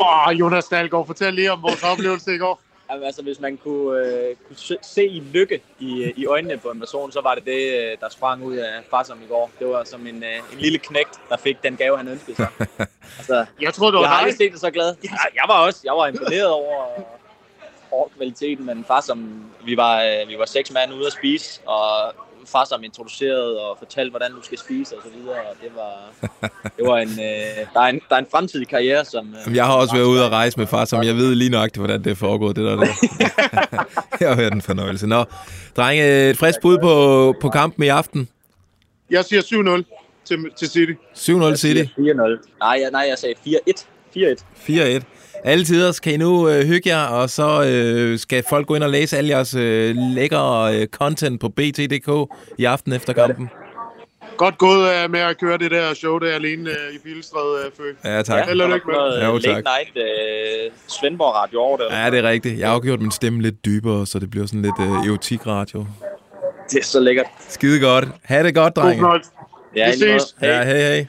Åh, 0.00 0.40
Jonas 0.40 0.64
Dahlgaard, 0.64 1.06
fortæl 1.06 1.34
lige 1.34 1.52
om 1.52 1.62
vores 1.62 1.82
oplevelse 1.82 2.34
i 2.34 2.38
går. 2.38 2.60
Jamen, 2.94 3.06
altså, 3.06 3.22
hvis 3.22 3.40
man 3.40 3.56
kunne, 3.56 4.06
øh, 4.06 4.36
kunne 4.48 4.56
se, 4.56 4.76
se 4.82 5.06
i 5.06 5.20
lykke 5.20 5.60
i, 5.78 6.02
øh, 6.02 6.12
i 6.16 6.26
øjnene 6.26 6.56
på 6.58 6.70
en 6.70 6.80
person, 6.80 7.12
så 7.12 7.20
var 7.20 7.34
det 7.34 7.44
det, 7.44 7.72
øh, 7.80 7.96
der 8.00 8.08
sprang 8.08 8.44
ud 8.44 8.56
af 8.56 8.72
Farsom 8.90 9.22
i 9.22 9.26
går. 9.28 9.50
Det 9.58 9.68
var 9.68 9.84
som 9.84 10.06
en, 10.06 10.22
øh, 10.24 10.36
en 10.52 10.58
lille 10.58 10.78
knægt, 10.78 11.20
der 11.28 11.36
fik 11.36 11.56
den 11.62 11.76
gave, 11.76 11.96
han 11.96 12.08
ønskede 12.08 12.36
sig. 12.36 12.48
altså, 13.18 13.46
Jeg 13.60 13.74
tror, 13.74 13.90
det 13.90 14.00
jeg 14.00 14.08
har 14.08 14.14
var 14.14 14.18
dig. 14.20 14.26
aldrig 14.26 14.34
set 14.36 14.52
det 14.52 14.60
så 14.60 14.70
glad. 14.70 14.96
Ja, 15.04 15.10
jeg 15.34 15.44
var 15.48 15.66
også 15.66 15.80
jeg 15.84 15.92
var 15.92 16.06
imponeret 16.06 16.48
over, 16.50 16.84
over 17.90 18.08
kvaliteten, 18.16 18.66
men 18.66 18.84
far 18.84 19.00
som 19.00 19.44
vi 19.64 19.76
var, 19.76 20.02
øh, 20.02 20.28
vi 20.28 20.38
var 20.38 20.44
seks 20.46 20.70
mand 20.72 20.94
ude 20.94 21.06
at 21.06 21.12
spise, 21.12 21.60
og 21.66 22.14
far 22.46 22.64
som 22.64 22.84
introducerede 22.84 23.60
og 23.60 23.76
fortalte, 23.78 24.10
hvordan 24.10 24.32
du 24.32 24.42
skal 24.42 24.58
spise 24.58 24.96
og 24.96 25.02
så 25.04 25.08
videre. 25.18 25.36
Og 25.36 25.56
det 25.62 25.70
var, 25.76 25.94
det 26.76 26.86
var 26.86 26.98
en, 26.98 27.08
øh, 27.08 27.66
der, 27.74 27.80
er 27.80 27.86
en, 27.86 28.00
der 28.08 28.14
er 28.14 28.18
en 28.18 28.26
fremtidig 28.30 28.68
karriere, 28.68 29.04
som... 29.04 29.26
Øh, 29.28 29.36
Jamen, 29.44 29.56
Jeg 29.56 29.66
har 29.66 29.74
også 29.74 29.94
været 29.94 30.06
ude 30.06 30.24
og 30.24 30.30
rejse 30.30 30.58
med 30.58 30.66
far, 30.66 30.84
som 30.84 31.02
jeg 31.02 31.16
ved 31.16 31.34
lige 31.34 31.50
nøjagtigt, 31.50 31.80
hvordan 31.80 32.04
det 32.04 32.10
er 32.10 32.14
foregået. 32.14 32.56
Det 32.56 32.64
der, 32.64 32.76
det. 32.76 32.88
jeg 34.20 34.28
har 34.28 34.34
hørt 34.34 34.52
en 34.52 34.62
fornøjelse. 34.62 35.06
Nå, 35.06 35.24
drenge, 35.76 36.30
et 36.30 36.36
frisk 36.38 36.60
bud 36.62 36.78
på, 36.78 37.34
på 37.40 37.48
kampen 37.48 37.84
i 37.84 37.88
aften. 37.88 38.28
Jeg 39.10 39.24
siger 39.24 39.42
7-0 39.42 40.20
til, 40.24 40.38
til 40.56 40.68
City. 40.68 40.92
7-0 41.14 41.56
City. 41.56 41.84
4-0. 41.98 42.58
Nej, 42.58 42.78
jeg, 42.82 42.90
nej, 42.92 43.06
jeg 43.08 43.18
sagde 43.18 43.34
4-1. 43.46 43.84
4-1. 44.16 44.20
4-1. 44.68 45.02
Alle 45.44 45.64
tider 45.64 46.00
kan 46.02 46.12
I 46.12 46.16
nu 46.16 46.48
øh, 46.48 46.66
hygge 46.66 46.88
jer, 46.96 47.04
og 47.04 47.30
så 47.30 47.64
øh, 47.64 48.18
skal 48.18 48.44
folk 48.48 48.66
gå 48.66 48.74
ind 48.74 48.84
og 48.84 48.90
læse 48.90 49.16
alle 49.16 49.30
jeres 49.30 49.54
øh, 49.54 49.96
lækre 49.96 50.74
øh, 50.76 50.86
content 50.86 51.40
på 51.40 51.48
bt.dk 51.48 52.32
i 52.58 52.64
aften 52.64 52.92
efter 52.92 53.12
kampen. 53.12 53.50
Godt 54.36 54.58
gået 54.58 55.04
uh, 55.04 55.10
med 55.10 55.20
at 55.20 55.38
køre 55.40 55.58
det 55.58 55.70
der 55.70 55.94
show 55.94 56.18
der 56.18 56.34
alene 56.34 56.70
uh, 56.70 56.94
i 56.94 56.98
Pilestræde, 57.04 57.66
uh, 57.66 57.72
Fø. 57.76 58.08
Ja, 58.10 58.22
tak. 58.22 58.46
Held 58.48 58.60
og 58.60 58.70
lykke 58.70 58.86
med. 58.86 58.94
Noget 58.94 59.24
Jo, 59.24 59.32
late 59.32 59.48
tak. 59.54 59.64
night 59.64 59.96
øh, 59.96 60.70
Svendborg 60.88 61.34
Radio 61.34 61.60
over 61.60 61.76
det. 61.76 61.86
Ja, 61.90 62.10
det 62.10 62.18
er 62.18 62.22
rigtigt. 62.28 62.58
Jeg 62.58 62.68
har 62.68 62.74
jo 62.74 62.80
gjort 62.82 63.00
min 63.00 63.10
stemme 63.10 63.42
lidt 63.42 63.64
dybere, 63.64 64.06
så 64.06 64.18
det 64.18 64.30
bliver 64.30 64.46
sådan 64.46 64.62
lidt 64.62 64.74
øh, 64.80 64.86
erotik-radio. 65.08 65.86
det 66.70 66.78
er 66.78 66.84
så 66.84 67.00
lækkert. 67.00 67.26
Skide 67.48 67.80
godt. 67.80 68.08
Ha' 68.22 68.42
det 68.42 68.54
godt, 68.54 68.74
God 68.74 68.82
drenge. 68.82 69.00
fornøjelse. 69.00 69.30
Ja, 69.76 69.90
Vi 69.90 69.96
ses. 69.98 70.34
Hej. 70.40 70.50
Ja, 70.50 70.64
hej, 70.64 70.78
hej. 70.78 71.06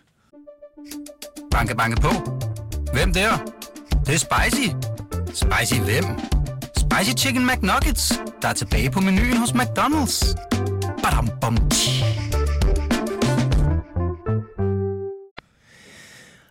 Banke, 1.52 1.76
banke 1.76 2.02
på. 2.02 2.45
Hvem 2.96 3.14
der? 3.14 3.38
Det, 3.90 4.08
det 4.08 4.14
er 4.14 4.18
spicy. 4.18 4.68
Spicy 5.44 5.80
hvem? 5.82 6.06
Spicy 6.78 7.26
Chicken 7.26 7.48
McNuggets, 7.48 8.14
der 8.42 8.48
er 8.48 8.54
tilbage 8.54 8.92
på 8.92 9.00
menuen 9.00 9.38
hos 9.38 9.50
McDonald's. 9.50 10.36
Badum, 11.04 11.30
bom, 11.42 11.70
tji. 11.70 12.04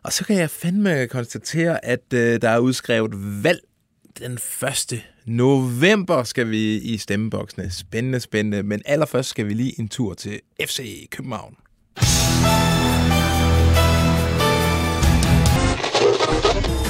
Og 0.02 0.12
så 0.12 0.24
kan 0.26 0.37
jeg 0.37 0.50
fandme 0.50 1.07
konstatere, 1.07 1.85
at 1.85 2.12
øh, 2.14 2.42
der 2.42 2.48
er 2.48 2.59
udskrevet 2.59 3.44
valg 3.44 3.61
den 4.18 4.33
1. 4.92 5.04
november 5.26 6.22
skal 6.22 6.50
vi 6.50 6.78
i 6.78 6.98
stemmeboksene. 6.98 7.70
Spændende, 7.70 8.20
spændende. 8.20 8.62
Men 8.62 8.83
allerførst 8.87 9.28
skal 9.28 9.48
vi 9.48 9.54
lige 9.54 9.80
en 9.80 9.88
tur 9.88 10.14
til 10.14 10.40
FC 10.61 11.09
København. 11.11 11.57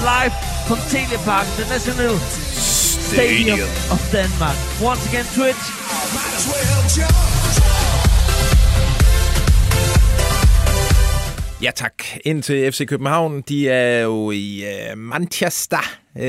Live 0.05 0.35
from 0.67 0.79
Telepark, 0.93 1.47
the 1.57 1.65
National 1.75 2.17
Stadium 2.19 3.61
of 3.91 4.01
Denmark. 4.13 4.57
Once 4.91 5.03
again, 5.09 5.27
Twitch. 5.37 5.65
Ja 11.63 11.71
tak. 11.71 12.03
Ind 12.25 12.43
til 12.43 12.73
FC 12.73 12.87
København. 12.87 13.41
De 13.41 13.69
er 13.69 14.03
jo 14.03 14.31
i 14.31 14.65
uh, 14.93 14.99
Manchester, 14.99 15.79
uh, 16.15 16.23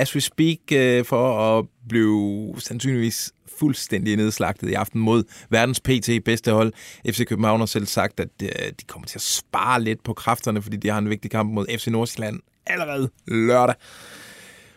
as 0.00 0.14
we 0.14 0.20
speak, 0.20 0.58
uh, 0.72 1.06
for 1.06 1.58
at 1.58 1.66
blive 1.88 2.54
sandsynligvis 2.58 3.32
fuldstændig 3.58 4.16
nedslagtet 4.16 4.68
i 4.70 4.74
aften 4.74 5.00
mod 5.00 5.24
verdens 5.50 5.80
PT 5.80 6.10
bedste 6.24 6.52
hold. 6.52 6.72
FC 7.10 7.26
København 7.26 7.60
har 7.60 7.66
selv 7.66 7.86
sagt, 7.86 8.20
at 8.20 8.28
uh, 8.42 8.48
de 8.48 8.84
kommer 8.86 9.06
til 9.06 9.18
at 9.18 9.22
spare 9.22 9.82
lidt 9.82 10.04
på 10.04 10.12
kræfterne, 10.12 10.62
fordi 10.62 10.76
de 10.76 10.88
har 10.88 10.98
en 10.98 11.10
vigtig 11.10 11.30
kamp 11.30 11.52
mod 11.52 11.66
FC 11.78 11.86
Nordsjælland 11.86 12.40
allerede 12.66 13.10
lørdag. 13.26 13.74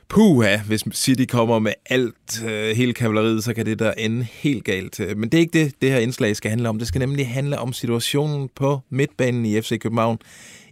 Puha, 0.09 0.57
hvis 0.67 0.83
City 0.93 1.25
kommer 1.25 1.59
med 1.59 1.73
alt, 1.85 2.43
øh, 2.45 2.75
hele 2.75 2.93
kavaleriet, 2.93 3.43
så 3.43 3.53
kan 3.53 3.65
det 3.65 3.79
der 3.79 3.91
ende 3.91 4.23
helt 4.23 4.63
galt. 4.63 4.99
Men 5.17 5.29
det 5.29 5.33
er 5.33 5.39
ikke 5.39 5.59
det, 5.59 5.73
det 5.81 5.91
her 5.91 5.99
indslag 5.99 6.35
skal 6.35 6.49
handle 6.49 6.69
om. 6.69 6.79
Det 6.79 6.87
skal 6.87 6.99
nemlig 6.99 7.27
handle 7.27 7.59
om 7.59 7.73
situationen 7.73 8.49
på 8.55 8.79
midtbanen 8.89 9.45
i 9.45 9.61
FC 9.61 9.79
København 9.79 10.19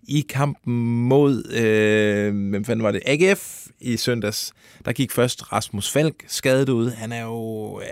i 0.07 0.25
kampen 0.29 1.03
mod, 1.03 1.53
øh, 1.53 2.49
hvem 2.49 2.65
fanden 2.65 2.83
var 2.83 2.91
det, 2.91 3.01
AGF 3.05 3.67
i 3.79 3.97
søndags. 3.97 4.53
Der 4.85 4.91
gik 4.91 5.11
først 5.11 5.53
Rasmus 5.53 5.91
Falk 5.91 6.23
skadet 6.27 6.69
ud. 6.69 6.91
Han 6.91 7.11
er 7.11 7.23
jo 7.23 7.79
øh, 7.79 7.87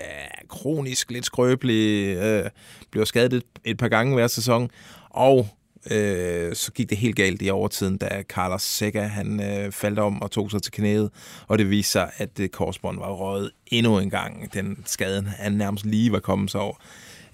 kronisk 0.49 1.11
lidt 1.11 1.25
skrøbelig, 1.25 2.17
øh, 2.17 2.49
bliver 2.91 3.05
skadet 3.05 3.33
et, 3.33 3.43
et 3.65 3.77
par 3.77 3.87
gange 3.87 4.13
hver 4.13 4.27
sæson. 4.27 4.69
Og 5.09 5.47
øh, 5.91 6.55
så 6.55 6.71
gik 6.71 6.89
det 6.89 6.97
helt 6.97 7.15
galt 7.15 7.41
i 7.41 7.49
overtiden, 7.49 7.97
da 7.97 8.23
Carlos 8.29 8.61
Seca 8.61 9.01
han 9.01 9.41
øh, 9.43 9.71
faldt 9.71 9.99
om 9.99 10.21
og 10.21 10.31
tog 10.31 10.51
sig 10.51 10.61
til 10.61 10.71
knæet, 10.71 11.11
og 11.47 11.57
det 11.57 11.69
viste 11.69 11.91
sig, 11.91 12.11
at 12.17 12.29
øh, 12.29 12.43
det 12.43 12.51
korsbånd 12.51 12.99
var 12.99 13.11
røget 13.11 13.51
endnu 13.67 13.99
en 13.99 14.09
gang. 14.09 14.53
Den 14.53 14.83
skade, 14.85 15.23
han 15.23 15.51
nærmest 15.51 15.85
lige 15.85 16.11
var 16.11 16.19
kommet 16.19 16.51
sig 16.51 16.61
over. 16.61 16.75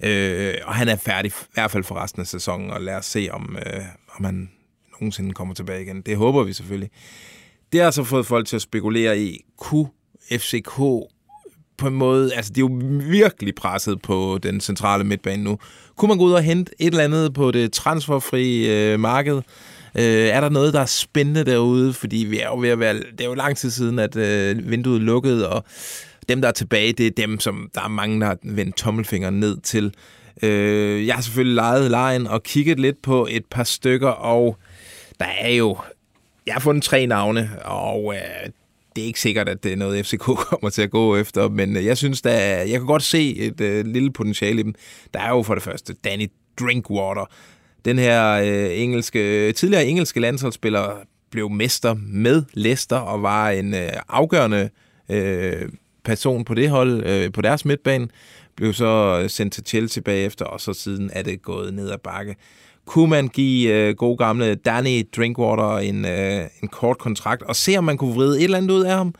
Øh, 0.02 0.54
og 0.64 0.74
han 0.74 0.88
er 0.88 0.96
færdig, 0.96 1.30
i 1.30 1.34
hvert 1.54 1.70
fald 1.70 1.84
for 1.84 1.94
resten 1.94 2.20
af 2.20 2.26
sæsonen, 2.26 2.70
og 2.70 2.80
lad 2.80 2.94
os 2.94 3.06
se, 3.06 3.28
om, 3.32 3.56
øh, 3.66 3.82
om 4.16 4.24
han 4.24 4.50
nogensinde 4.92 5.32
kommer 5.32 5.54
tilbage 5.54 5.82
igen. 5.82 6.02
Det 6.02 6.16
håber 6.16 6.42
vi 6.42 6.52
selvfølgelig. 6.52 6.90
Det 7.72 7.80
har 7.80 7.90
så 7.90 8.04
fået 8.04 8.26
folk 8.26 8.46
til 8.46 8.56
at 8.56 8.62
spekulere 8.62 9.18
i, 9.18 9.44
kunne 9.58 9.88
FCK 10.32 10.80
på 11.82 11.88
en 11.88 11.94
måde, 11.94 12.34
altså 12.34 12.52
de 12.52 12.60
er 12.60 12.64
jo 12.64 12.80
virkelig 13.10 13.54
presset 13.54 14.02
på 14.02 14.38
den 14.42 14.60
centrale 14.60 15.04
midtbane 15.04 15.44
nu. 15.44 15.58
Kunne 15.96 16.08
man 16.08 16.18
gå 16.18 16.24
ud 16.24 16.32
og 16.32 16.42
hente 16.42 16.72
et 16.78 16.86
eller 16.86 17.04
andet 17.04 17.34
på 17.34 17.50
det 17.50 17.72
transferfri 17.72 18.68
øh, 18.68 19.00
marked? 19.00 19.36
Øh, 19.94 20.02
er 20.04 20.40
der 20.40 20.48
noget, 20.48 20.74
der 20.74 20.80
er 20.80 20.86
spændende 20.86 21.44
derude? 21.44 21.92
Fordi 21.92 22.16
vi 22.16 22.38
er 22.38 22.46
jo 22.46 22.58
ved 22.60 22.68
at 22.68 22.78
være, 22.78 22.94
det 22.94 23.20
er 23.20 23.24
jo 23.24 23.34
lang 23.34 23.56
tid 23.56 23.70
siden, 23.70 23.98
at 23.98 24.16
øh, 24.16 24.70
vinduet 24.70 25.00
lukkede, 25.00 25.48
og 25.48 25.64
dem, 26.28 26.40
der 26.40 26.48
er 26.48 26.52
tilbage, 26.52 26.92
det 26.92 27.06
er 27.06 27.10
dem, 27.10 27.40
som 27.40 27.70
der 27.74 27.80
er 27.82 27.88
mange, 27.88 28.20
der 28.20 28.26
har 28.26 28.38
vendt 28.42 28.76
tommelfingeren 28.76 29.40
ned 29.40 29.56
til. 29.60 29.94
Øh, 30.42 31.06
jeg 31.06 31.14
har 31.14 31.22
selvfølgelig 31.22 31.54
lejet 31.54 31.90
lejen 31.90 32.26
og 32.26 32.42
kigget 32.42 32.80
lidt 32.80 33.02
på 33.02 33.28
et 33.30 33.44
par 33.50 33.64
stykker, 33.64 34.08
og 34.08 34.56
der 35.20 35.26
er 35.40 35.50
jo... 35.50 35.76
Jeg 36.46 36.54
har 36.54 36.60
fundet 36.60 36.84
tre 36.84 37.06
navne, 37.06 37.50
og 37.64 38.14
øh, 38.14 38.50
det 38.96 39.02
er 39.02 39.06
ikke 39.06 39.20
sikkert, 39.20 39.48
at 39.48 39.64
det 39.64 39.72
er 39.72 39.76
noget, 39.76 40.06
FCK 40.06 40.24
kommer 40.50 40.70
til 40.70 40.82
at 40.82 40.90
gå 40.90 41.16
efter, 41.16 41.48
men 41.48 41.76
øh, 41.76 41.84
jeg 41.84 41.96
synes, 41.96 42.22
der 42.22 42.32
jeg 42.40 42.78
kan 42.78 42.86
godt 42.86 43.02
se 43.02 43.36
et 43.36 43.60
øh, 43.60 43.86
lille 43.86 44.12
potentiale 44.12 44.60
i 44.60 44.62
dem. 44.62 44.74
Der 45.14 45.20
er 45.20 45.30
jo 45.30 45.42
for 45.42 45.54
det 45.54 45.62
første 45.62 45.94
Danny 46.04 46.26
Drinkwater, 46.60 47.30
den 47.84 47.98
her 47.98 48.32
øh, 48.32 48.82
engelske, 48.82 49.48
øh, 49.48 49.54
tidligere 49.54 49.86
engelske 49.86 50.20
landsholdsspiller, 50.20 50.96
blev 51.30 51.50
mester 51.50 51.94
med 51.94 52.42
Leicester 52.54 52.96
og 52.96 53.22
var 53.22 53.50
en 53.50 53.74
øh, 53.74 53.90
afgørende 54.08 54.70
øh, 55.08 55.68
person 56.04 56.44
på 56.44 56.54
det 56.54 56.70
hold, 56.70 57.06
øh, 57.06 57.32
på 57.32 57.40
deres 57.40 57.64
midtbane. 57.64 58.08
Blev 58.56 58.72
så 58.72 59.24
sendt 59.28 59.52
til 59.52 59.64
Chelsea 59.66 60.02
bagefter, 60.02 60.44
og 60.44 60.60
så 60.60 60.72
siden 60.72 61.10
er 61.12 61.22
det 61.22 61.42
gået 61.42 61.74
ned 61.74 61.90
ad 61.90 61.98
bakke. 61.98 62.36
Kunne 62.86 63.10
man 63.10 63.28
give 63.28 63.72
øh, 63.72 63.94
god 63.96 64.18
gamle 64.18 64.54
Danny 64.54 65.08
Drinkwater 65.16 65.78
en, 65.78 66.04
øh, 66.04 66.48
en 66.62 66.68
kort 66.68 66.98
kontrakt, 66.98 67.42
og 67.42 67.56
se 67.56 67.76
om 67.76 67.84
man 67.84 67.96
kunne 67.96 68.14
vride 68.14 68.38
et 68.38 68.44
eller 68.44 68.58
andet 68.58 68.70
ud 68.70 68.82
af 68.84 68.96
ham? 68.96 69.14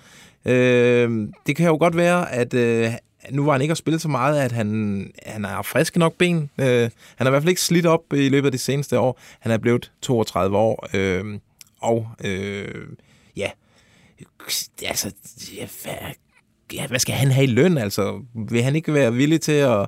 Øh, 0.44 1.28
det 1.46 1.56
kan 1.56 1.66
jo 1.66 1.76
godt 1.76 1.96
være, 1.96 2.32
at 2.32 2.54
øh, 2.54 2.90
nu 3.30 3.44
var 3.44 3.52
han 3.52 3.60
ikke 3.62 3.72
at 3.72 3.78
spille 3.78 3.98
så 3.98 4.08
meget, 4.08 4.40
at 4.40 4.52
han, 4.52 5.10
han 5.26 5.44
har 5.44 5.62
friske 5.62 5.98
nok 5.98 6.14
ben. 6.18 6.50
Øh, 6.60 6.66
han 6.82 6.90
har 7.18 7.26
i 7.26 7.30
hvert 7.30 7.42
fald 7.42 7.48
ikke 7.48 7.62
slidt 7.62 7.86
op 7.86 8.12
i 8.12 8.28
løbet 8.28 8.46
af 8.46 8.52
de 8.52 8.58
seneste 8.58 8.98
år. 8.98 9.20
Han 9.40 9.52
er 9.52 9.58
blevet 9.58 9.92
32 10.02 10.56
år. 10.56 10.88
Øh, 10.94 11.38
og 11.80 12.08
øh, 12.24 12.86
ja, 13.36 13.50
altså, 14.86 15.12
ja, 15.56 15.66
hvad, 15.82 15.94
ja, 16.72 16.86
hvad 16.86 16.98
skal 16.98 17.14
han 17.14 17.30
have 17.30 17.44
i 17.44 17.50
løn? 17.50 17.78
Altså, 17.78 18.22
vil 18.34 18.62
han 18.62 18.76
ikke 18.76 18.94
være 18.94 19.14
villig 19.14 19.40
til 19.40 19.52
at, 19.52 19.86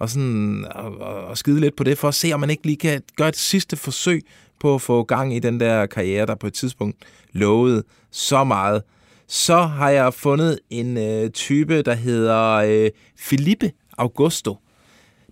og 0.00 0.10
sådan, 0.10 0.66
og, 0.70 0.98
og 0.98 1.38
skide 1.38 1.60
lidt 1.60 1.76
på 1.76 1.84
det, 1.84 1.98
for 1.98 2.08
at 2.08 2.14
se, 2.14 2.32
om 2.32 2.40
man 2.40 2.50
ikke 2.50 2.66
lige 2.66 2.76
kan 2.76 3.02
gøre 3.16 3.28
et 3.28 3.36
sidste 3.36 3.76
forsøg 3.76 4.22
på 4.60 4.74
at 4.74 4.82
få 4.82 5.02
gang 5.02 5.36
i 5.36 5.38
den 5.38 5.60
der 5.60 5.86
karriere, 5.86 6.26
der 6.26 6.34
på 6.34 6.46
et 6.46 6.54
tidspunkt 6.54 6.96
lovede 7.32 7.82
så 8.10 8.44
meget 8.44 8.82
så 9.32 9.56
har 9.56 9.90
jeg 9.90 10.14
fundet 10.14 10.58
en 10.70 10.96
øh, 10.96 11.30
type, 11.30 11.82
der 11.82 11.94
hedder 11.94 12.52
øh, 12.52 12.90
Felipe 13.16 13.72
Augusto. 13.98 14.56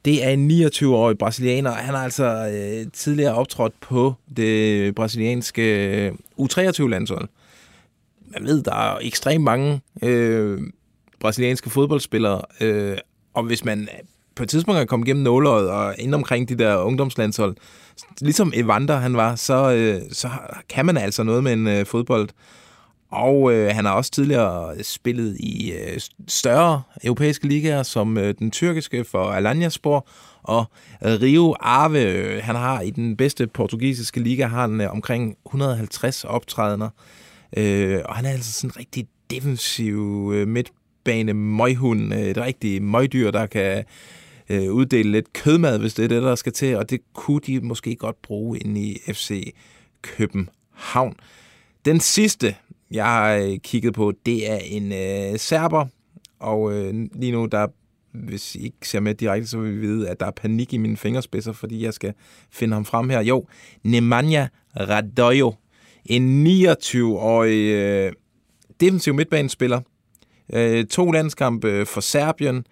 Det 0.04 0.24
er 0.24 0.31
en 0.31 0.50
29-årig 0.50 1.18
brasilianer. 1.18 1.70
Han 1.70 1.94
har 1.94 2.04
altså 2.04 2.24
øh, 2.24 2.92
tidligere 2.92 3.35
optrådt 3.35 3.72
på 3.81 4.14
det 4.37 4.94
brasilianske 4.94 5.62
øh, 6.07 6.12
U23-landshold. 6.40 7.28
Man 8.26 8.44
ved, 8.44 8.62
der 8.62 8.74
er 8.74 8.98
ekstremt 9.02 9.44
mange 9.44 9.81
øh, 10.02 10.61
brasilianske 11.20 11.70
fodboldspillere, 11.70 12.42
øh, 12.61 12.98
og 13.35 13.42
hvis 13.42 13.64
man 13.64 13.88
på 14.38 14.42
et 14.42 14.48
tidspunkt 14.48 14.81
er 14.81 14.85
kommet 14.85 15.09
igennem 15.09 15.24
nåløjet 15.24 15.70
og 15.70 15.94
ind 15.98 16.14
omkring 16.14 16.48
de 16.48 16.55
der 16.55 16.77
ungdomslandshold, 16.77 17.57
ligesom 18.20 18.53
Evander 18.55 18.96
han 18.96 19.16
var, 19.16 19.35
så, 19.35 19.72
øh, 19.72 20.03
så 20.12 20.31
kan 20.68 20.87
man 20.87 20.96
altså 20.96 21.22
noget 21.22 21.44
med 21.44 21.53
en 21.53 21.66
øh, 21.66 21.87
fodbold. 21.87 22.29
Og 23.11 23.53
øh, 23.53 23.74
han 23.74 23.85
har 23.85 23.92
også 23.92 24.11
tidligere 24.11 24.85
spillet 24.85 25.37
i 25.40 25.72
øh, 25.72 26.01
større 26.29 26.83
europæiske 27.05 27.48
ligaer, 27.48 27.83
som 27.83 28.18
øh, 28.18 28.35
den 28.38 28.51
tyrkiske 28.51 29.05
for 29.05 29.24
Alanyaspor, 29.24 30.09
og 30.42 30.64
Rio 31.03 31.55
Ave, 31.61 32.01
øh, 32.01 32.42
han 32.44 32.55
har 32.55 32.81
i 32.81 32.90
den 32.90 33.16
bedste 33.16 33.46
portugisiske 33.46 34.20
liga, 34.20 34.46
har 34.46 34.61
han 34.61 34.81
øh, 34.81 34.92
omkring 34.92 35.37
150 35.46 36.24
optrædener. 36.24 36.88
Øh, 37.57 38.01
og 38.05 38.14
han 38.14 38.24
er 38.24 38.31
altså 38.31 38.53
sådan 38.53 38.70
en 38.70 38.79
rigtig 38.79 39.07
defensiv 39.31 40.33
øh, 40.35 40.48
midtbane 40.48 41.33
møghund, 41.33 42.14
øh, 42.14 42.20
et 42.20 42.38
rigtig 42.38 42.83
møgdyr, 42.83 43.31
der 43.31 43.46
kan 43.46 43.85
øh, 44.50 44.72
uddele 44.72 45.12
lidt 45.12 45.32
kødmad, 45.32 45.78
hvis 45.78 45.94
det 45.94 46.04
er 46.04 46.08
det, 46.08 46.22
der 46.22 46.34
skal 46.34 46.52
til, 46.52 46.76
og 46.76 46.90
det 46.90 47.00
kunne 47.14 47.40
de 47.46 47.61
måske 47.61 47.96
godt 47.96 48.22
bruge 48.22 48.58
ind 48.58 48.78
i 48.78 48.98
FC 49.12 49.54
København. 50.02 51.14
Den 51.84 52.00
sidste, 52.00 52.54
jeg 52.90 53.04
har 53.04 53.58
kigget 53.62 53.94
på, 53.94 54.12
det 54.26 54.50
er 54.50 54.56
en 54.56 54.92
øh, 54.92 55.38
serber, 55.38 55.87
og 56.38 56.72
øh, 56.72 56.94
lige 57.14 57.32
nu, 57.32 57.46
der 57.46 57.66
hvis 58.12 58.54
I 58.54 58.64
ikke 58.64 58.88
ser 58.88 59.00
med 59.00 59.14
direkte, 59.14 59.48
så 59.48 59.58
vil 59.58 59.72
vi 59.72 59.87
vide, 59.87 60.08
at 60.08 60.20
der 60.20 60.26
er 60.26 60.30
panik 60.30 60.72
i 60.72 60.76
mine 60.76 60.96
fingerspidser, 60.96 61.52
fordi 61.52 61.84
jeg 61.84 61.94
skal 61.94 62.14
finde 62.50 62.74
ham 62.74 62.84
frem 62.84 63.11
her. 63.11 63.20
Jo, 63.20 63.46
Nemanja 63.82 64.48
Radojo, 64.76 65.54
en 66.04 66.46
29-årig 66.46 67.72
øh, 67.72 68.12
defensiv 68.80 69.14
midtbanespiller. 69.14 69.80
Øh, 70.52 70.87
to 70.87 71.11
landskampe 71.11 71.68
øh, 71.68 71.87
for 71.87 72.00
Serbien, 72.00 72.66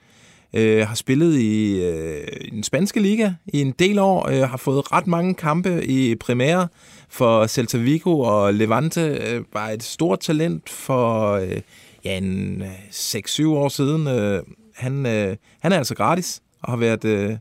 øh, 0.54 0.86
har 0.86 0.94
spillet 0.94 1.38
i 1.38 1.82
øh, 1.82 2.26
den 2.50 2.62
spanske 2.62 3.00
liga 3.00 3.32
i 3.46 3.60
en 3.60 3.70
del 3.70 3.98
år, 3.98 4.28
øh, 4.28 4.48
har 4.48 4.56
fået 4.56 4.92
ret 4.92 5.06
mange 5.06 5.34
kampe 5.34 5.84
i 5.86 6.14
Primera 6.14 6.66
for 7.08 7.46
Celta 7.46 7.78
Vigo 7.78 8.20
og 8.20 8.54
Levante, 8.54 9.00
øh, 9.00 9.44
var 9.52 9.68
et 9.68 9.82
stort 9.82 10.20
talent 10.20 10.68
for 10.68 11.32
øh, 11.32 11.60
ja, 12.04 12.16
en 12.16 12.62
øh, 12.62 12.68
6-7 12.90 13.46
år 13.48 13.68
siden. 13.68 14.06
Øh, 14.06 14.42
han, 14.74 15.06
øh, 15.06 15.36
han 15.60 15.72
er 15.72 15.78
altså 15.78 15.94
gratis 15.94 16.42
og 16.62 16.72
har 16.72 16.76
været, 16.76 17.04
øh, 17.04 17.36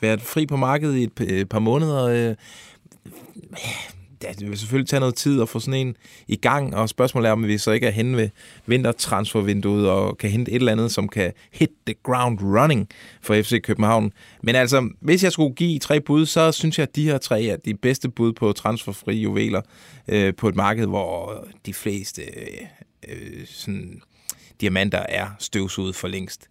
været 0.00 0.22
fri 0.22 0.46
på 0.46 0.56
markedet 0.56 0.96
i 0.96 1.02
et, 1.02 1.20
et 1.20 1.48
par 1.48 1.58
måneder. 1.58 2.04
Øh, 2.04 2.34
ja, 4.24 4.32
det 4.32 4.50
vil 4.50 4.58
selvfølgelig 4.58 4.88
tage 4.88 5.00
noget 5.00 5.14
tid 5.14 5.42
at 5.42 5.48
få 5.48 5.60
sådan 5.60 5.86
en 5.86 5.96
i 6.28 6.36
gang, 6.36 6.76
og 6.76 6.88
spørgsmålet 6.88 7.28
er, 7.28 7.32
om 7.32 7.46
vi 7.46 7.58
så 7.58 7.70
ikke 7.70 7.86
er 7.86 7.90
henne 7.90 8.16
ved 8.16 8.28
vintertransfervinduet 8.66 9.90
og 9.90 10.18
kan 10.18 10.30
hente 10.30 10.50
et 10.50 10.56
eller 10.56 10.72
andet, 10.72 10.92
som 10.92 11.08
kan 11.08 11.32
hit 11.52 11.70
the 11.86 11.94
ground 12.02 12.38
running 12.42 12.88
for 13.22 13.42
FC 13.42 13.62
København. 13.62 14.12
Men 14.42 14.54
altså, 14.54 14.88
hvis 15.00 15.24
jeg 15.24 15.32
skulle 15.32 15.54
give 15.54 15.78
tre 15.78 16.00
bud, 16.00 16.26
så 16.26 16.52
synes 16.52 16.78
jeg, 16.78 16.82
at 16.82 16.96
de 16.96 17.04
her 17.04 17.18
tre 17.18 17.44
er 17.44 17.56
de 17.56 17.74
bedste 17.74 18.08
bud 18.08 18.32
på 18.32 18.52
transferfri 18.52 19.14
juveler 19.14 19.60
øh, 20.08 20.34
på 20.34 20.48
et 20.48 20.56
marked, 20.56 20.86
hvor 20.86 21.44
de 21.66 21.74
fleste 21.74 22.22
øh, 23.08 23.46
sådan, 23.46 24.02
diamanter 24.60 25.06
er 25.08 25.26
støvsuget 25.38 25.96
for 25.96 26.08
længst. 26.08 26.48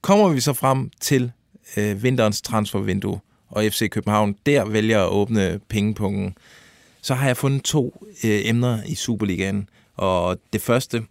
Kommer 0.00 0.28
vi 0.28 0.40
så 0.40 0.52
frem 0.52 0.90
til 1.00 1.32
øh, 1.76 2.02
vinterens 2.02 2.42
transfervindue, 2.42 3.20
og 3.48 3.64
FC 3.64 3.90
København 3.90 4.34
der 4.46 4.64
vælger 4.64 5.02
at 5.02 5.08
åbne 5.08 5.60
pengepungen, 5.68 6.34
så 7.04 7.14
har 7.14 7.26
jeg 7.26 7.36
fundet 7.36 7.62
to 7.62 8.06
øh, 8.24 8.40
emner 8.44 8.82
i 8.86 8.94
Superligaen. 8.94 9.68
Og 9.96 10.38
det 10.52 10.62
første, 10.62 11.02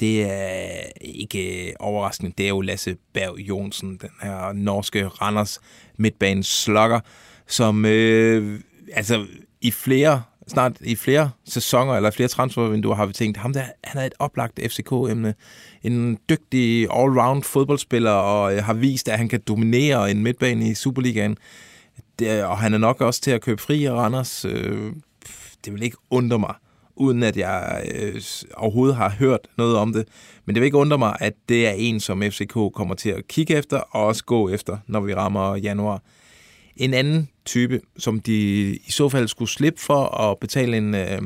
det 0.00 0.22
er 0.22 0.82
ikke 1.00 1.74
overraskende, 1.80 2.32
det 2.38 2.44
er 2.44 2.48
jo 2.48 2.60
Lasse 2.60 2.96
Berg 3.12 3.38
Jonsen, 3.38 3.88
den 3.88 4.10
her 4.22 4.52
norske 4.52 5.06
Randers 5.06 5.60
midtbanes 5.96 6.46
slokker, 6.46 7.00
som 7.46 7.84
øh, 7.84 8.60
altså 8.92 9.26
i 9.60 9.70
flere 9.70 10.22
snart 10.46 10.72
i 10.80 10.96
flere 10.96 11.30
sæsoner 11.44 11.94
eller 11.94 12.10
flere 12.10 12.28
transfervinduer 12.28 12.94
har 12.94 13.06
vi 13.06 13.12
tænkt, 13.12 13.36
ham 13.36 13.52
der, 13.52 13.64
han 13.84 14.00
er 14.00 14.06
et 14.06 14.14
oplagt 14.18 14.60
FCK-emne. 14.66 15.34
En 15.82 16.18
dygtig 16.28 16.88
all-round 16.90 17.42
fodboldspiller, 17.42 18.10
og 18.10 18.54
øh, 18.54 18.64
har 18.64 18.74
vist, 18.74 19.08
at 19.08 19.18
han 19.18 19.28
kan 19.28 19.40
dominere 19.48 20.10
en 20.10 20.22
midtbane 20.22 20.68
i 20.68 20.74
Superligaen. 20.74 21.36
Det, 22.18 22.44
og 22.44 22.58
han 22.58 22.74
er 22.74 22.78
nok 22.78 23.00
også 23.00 23.20
til 23.20 23.30
at 23.30 23.40
købe 23.40 23.62
fri 23.62 23.84
af 23.84 23.92
Randers. 23.92 24.44
Øh, 24.44 24.92
det 25.64 25.72
vil 25.72 25.82
ikke 25.82 25.96
undre 26.10 26.38
mig, 26.38 26.54
uden 26.96 27.22
at 27.22 27.36
jeg 27.36 27.84
øh, 27.94 28.22
overhovedet 28.56 28.96
har 28.96 29.10
hørt 29.10 29.40
noget 29.58 29.76
om 29.76 29.92
det. 29.92 30.08
Men 30.44 30.54
det 30.54 30.60
vil 30.60 30.66
ikke 30.66 30.76
undre 30.76 30.98
mig, 30.98 31.16
at 31.20 31.34
det 31.48 31.66
er 31.66 31.70
en, 31.70 32.00
som 32.00 32.22
FCK 32.22 32.52
kommer 32.52 32.94
til 32.94 33.10
at 33.10 33.28
kigge 33.28 33.56
efter 33.56 33.76
og 33.76 34.06
også 34.06 34.24
gå 34.24 34.48
efter, 34.48 34.78
når 34.86 35.00
vi 35.00 35.14
rammer 35.14 35.56
januar. 35.56 36.02
En 36.76 36.94
anden 36.94 37.28
type, 37.44 37.80
som 37.98 38.20
de 38.20 38.34
i 38.86 38.90
så 38.90 39.08
fald 39.08 39.28
skulle 39.28 39.50
slippe 39.50 39.80
for 39.80 40.04
at 40.04 40.38
betale 40.38 40.76
en, 40.76 40.94
øh, 40.94 41.22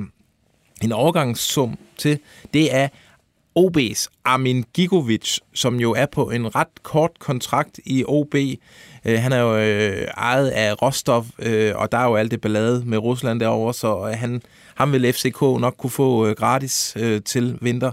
en 0.83 0.92
overgangssum 0.92 1.79
til, 1.96 2.18
det 2.55 2.75
er 2.75 2.88
OB's 3.56 4.08
Armin 4.24 4.64
Gigovic, 4.74 5.38
som 5.54 5.80
jo 5.80 5.92
er 5.92 6.06
på 6.06 6.30
en 6.30 6.54
ret 6.54 6.82
kort 6.82 7.10
kontrakt 7.18 7.80
i 7.86 8.04
OB. 8.06 8.34
Øh, 9.04 9.18
han 9.18 9.32
er 9.32 9.38
jo 9.40 9.56
øh, 9.56 10.06
ejet 10.16 10.48
af 10.48 10.82
Rostov, 10.82 11.26
øh, 11.38 11.72
og 11.76 11.92
der 11.92 11.98
er 11.98 12.04
jo 12.04 12.16
alt 12.16 12.30
det 12.30 12.40
ballade 12.40 12.82
med 12.86 12.98
Rusland 12.98 13.40
derovre, 13.40 13.74
så 13.74 14.08
øh, 14.08 14.18
han, 14.18 14.42
ham 14.74 14.92
vil 14.92 15.12
FCK 15.12 15.40
nok 15.40 15.74
kunne 15.78 15.90
få 15.90 16.26
øh, 16.26 16.34
gratis 16.34 16.96
øh, 16.98 17.22
til 17.22 17.58
vinter. 17.60 17.92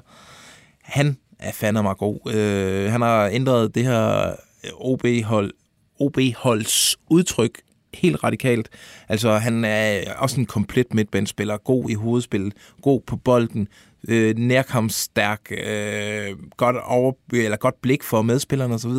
Han 0.82 1.17
er 1.39 1.52
fandme 1.52 1.84
mig 1.84 1.97
god. 1.97 2.34
Øh, 2.34 2.91
han 2.91 3.02
har 3.02 3.28
ændret 3.28 3.76
det 3.76 3.84
her 3.84 4.30
øh, 4.63 4.71
OB-hold, 4.73 5.52
OB-holds 5.99 6.97
udtryk 7.10 7.62
helt 7.93 8.23
radikalt. 8.23 8.69
Altså, 9.10 9.38
han 9.38 9.65
er 9.65 10.13
også 10.17 10.39
en 10.39 10.45
komplet 10.45 10.93
midtbandspiller. 10.93 11.58
God 11.58 11.89
i 11.89 11.93
hovedspillet, 11.93 12.54
god 12.82 13.02
på 13.08 13.15
bolden, 13.15 13.67
øh, 14.08 14.38
nærkampsstærk, 14.38 15.52
øh, 15.52 16.36
godt, 16.58 16.76
over, 16.84 17.13
eller 17.34 17.58
godt 17.58 17.82
blik 17.82 18.04
for 18.04 18.22
medspillerne 18.22 18.74
osv. 18.74 18.92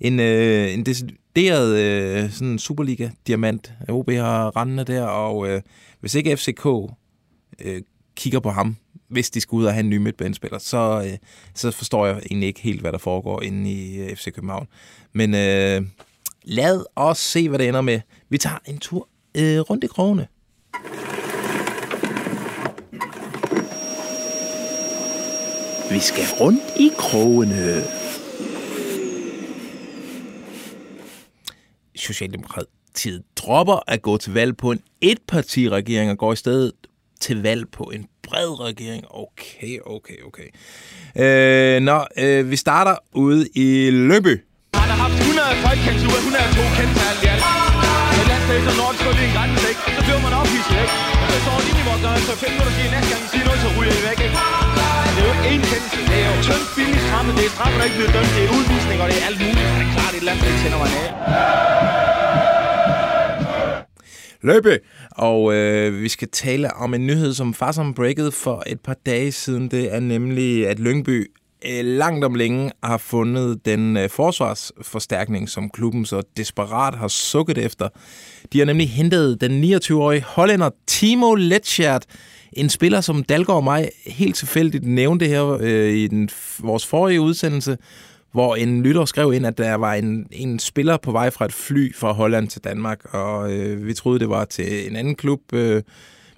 En, 0.00 0.20
øh, 0.20 0.74
en 0.74 0.86
decideret 0.86 1.78
øh, 1.78 2.30
sådan 2.30 2.58
Superliga-diamant. 2.58 3.72
OB 3.88 4.10
har 4.10 4.56
rendende 4.56 4.84
der, 4.84 5.02
og 5.04 5.48
øh, 5.48 5.62
hvis 6.00 6.14
ikke 6.14 6.36
FCK 6.36 6.66
øh, 7.64 7.82
kigger 8.16 8.40
på 8.40 8.50
ham, 8.50 8.76
hvis 9.08 9.30
de 9.30 9.40
skal 9.40 9.56
ud 9.56 9.64
og 9.64 9.72
have 9.72 9.84
en 9.84 9.90
ny 9.90 9.96
midtbanespiller, 9.96 10.58
så, 10.58 11.02
øh, 11.06 11.18
så 11.54 11.70
forstår 11.70 12.06
jeg 12.06 12.16
egentlig 12.16 12.46
ikke 12.46 12.60
helt, 12.60 12.80
hvad 12.80 12.92
der 12.92 12.98
foregår 12.98 13.42
inde 13.42 13.72
i 13.72 14.00
øh, 14.00 14.16
FC 14.16 14.32
København. 14.34 14.66
Men 15.12 15.34
øh, 15.34 15.82
lad 16.44 16.84
os 16.96 17.18
se, 17.18 17.48
hvad 17.48 17.58
det 17.58 17.68
ender 17.68 17.80
med. 17.80 18.00
Vi 18.28 18.38
tager 18.38 18.58
en 18.66 18.78
tur 18.78 19.08
øh, 19.34 19.60
rundt 19.60 19.84
i 19.84 19.86
krogene. 19.86 20.26
Vi 25.90 25.98
skal 26.00 26.24
rundt 26.40 26.62
i 26.76 26.90
krogene. 26.98 27.82
Socialdemokratiet 31.96 33.22
dropper 33.36 33.78
at 33.86 34.02
gå 34.02 34.16
til 34.16 34.32
valg 34.34 34.56
på 34.56 34.70
en 34.72 34.80
etpartiregering 35.00 36.10
og 36.10 36.18
går 36.18 36.32
i 36.32 36.36
stedet 36.36 36.72
til 37.20 37.42
valg 37.42 37.70
på 37.72 37.84
en 37.94 38.06
bred 38.22 38.60
regering. 38.60 39.04
Okay, 39.10 39.78
okay, 39.86 40.18
okay. 40.28 40.48
Øh, 41.22 41.82
nå, 41.82 42.04
øh, 42.18 42.50
vi 42.50 42.56
starter 42.56 42.96
ude 43.12 43.48
i 43.54 43.90
Lønby. 43.90 44.34
Han 44.74 44.88
har 44.92 44.98
haft 45.04 45.14
100 45.20 45.48
folkekendsuger, 45.64 46.18
102 46.18 46.62
kendtal 46.78 47.16
i 47.24 47.26
alt. 47.32 47.44
Men 48.16 48.24
landstater 48.30 48.74
når 48.80 48.88
det 48.92 48.98
skulle 49.00 49.20
en 49.28 49.32
grænse, 49.36 49.64
ikke? 49.72 49.82
Så 49.96 50.02
bliver 50.06 50.20
man 50.26 50.32
ophidset, 50.40 50.78
ikke? 50.84 50.94
Og 51.22 51.28
så 51.32 51.38
står 51.44 51.58
de 51.64 51.70
i 51.80 51.84
vores 51.88 52.02
når 52.04 52.12
så 52.30 52.34
fem 52.42 52.50
minutter 52.54 52.74
siger 52.76 52.90
næste 52.94 53.08
gang, 53.12 53.22
siger 53.32 53.44
noget, 53.48 53.60
så 53.64 53.68
ryger 53.78 53.94
I 54.00 54.02
væk, 54.08 54.20
ikke? 54.28 54.57
Det 55.28 55.36
er 55.36 55.40
jo 55.40 55.50
ikke 55.52 55.56
én 55.56 55.68
kendelse. 55.70 55.98
Det 56.10 56.18
er 56.24 56.28
jo 56.34 56.36
tyndt, 56.46 56.68
billigt 56.76 57.02
stramme. 57.06 57.30
Det 57.38 57.44
er 57.48 57.52
straffe, 57.56 57.78
der 57.78 57.84
ikke 57.84 57.96
bliver 57.98 58.12
dømt. 58.16 58.30
Det 58.36 58.42
er 58.46 58.50
udvisning, 58.58 58.98
og 59.02 59.06
det 59.10 59.16
er 59.22 59.26
alt 59.28 59.38
muligt. 59.44 59.68
Det 59.78 59.84
er 59.86 59.92
klart, 59.96 60.14
et 60.18 60.24
land, 60.28 60.38
der 60.40 60.46
ikke 60.50 60.60
tænder 60.64 60.78
man 60.84 60.90
af. 61.02 61.08
Løbe! 64.48 64.78
Og 65.10 65.54
øh, 65.54 66.02
vi 66.02 66.08
skal 66.08 66.28
tale 66.28 66.74
om 66.74 66.94
en 66.94 67.06
nyhed, 67.06 67.34
som 67.34 67.54
far 67.54 67.72
som 67.72 67.94
breakede 67.94 68.32
for 68.32 68.62
et 68.66 68.80
par 68.80 68.96
dage 69.06 69.32
siden. 69.32 69.68
Det 69.70 69.94
er 69.94 70.00
nemlig, 70.00 70.68
at 70.68 70.78
Lyngby 70.78 71.30
øh, 71.64 71.84
langt 71.84 72.24
om 72.24 72.34
længe 72.34 72.70
har 72.82 72.98
fundet 72.98 73.64
den 73.64 73.96
øh, 73.96 74.08
forsvarsforstærkning, 74.10 75.48
som 75.48 75.70
klubben 75.70 76.06
så 76.06 76.22
desperat 76.36 76.94
har 76.94 77.08
sukket 77.08 77.58
efter. 77.58 77.88
De 78.52 78.58
har 78.58 78.66
nemlig 78.66 78.90
hentet 78.90 79.40
den 79.40 79.64
29-årige 79.64 80.24
hollænder 80.26 80.70
Timo 80.86 81.34
Letschert, 81.34 82.04
en 82.52 82.68
spiller, 82.68 83.00
som 83.00 83.22
Dalgaard 83.22 83.56
og 83.56 83.64
mig 83.64 83.90
helt 84.06 84.36
tilfældigt 84.36 84.84
nævnte 84.84 85.26
her 85.26 85.58
øh, 85.60 85.92
i 85.92 86.06
den, 86.06 86.30
vores 86.58 86.86
forrige 86.86 87.20
udsendelse, 87.20 87.78
hvor 88.32 88.56
en 88.56 88.82
lytter 88.82 89.04
skrev 89.04 89.32
ind, 89.32 89.46
at 89.46 89.58
der 89.58 89.74
var 89.74 89.94
en, 89.94 90.26
en 90.32 90.58
spiller 90.58 90.96
på 90.96 91.12
vej 91.12 91.30
fra 91.30 91.44
et 91.44 91.52
fly 91.52 91.94
fra 91.94 92.12
Holland 92.12 92.48
til 92.48 92.64
Danmark, 92.64 93.14
og 93.14 93.52
øh, 93.52 93.86
vi 93.86 93.94
troede, 93.94 94.18
det 94.18 94.28
var 94.28 94.44
til 94.44 94.90
en 94.90 94.96
anden 94.96 95.14
klub. 95.14 95.40
Øh, 95.52 95.82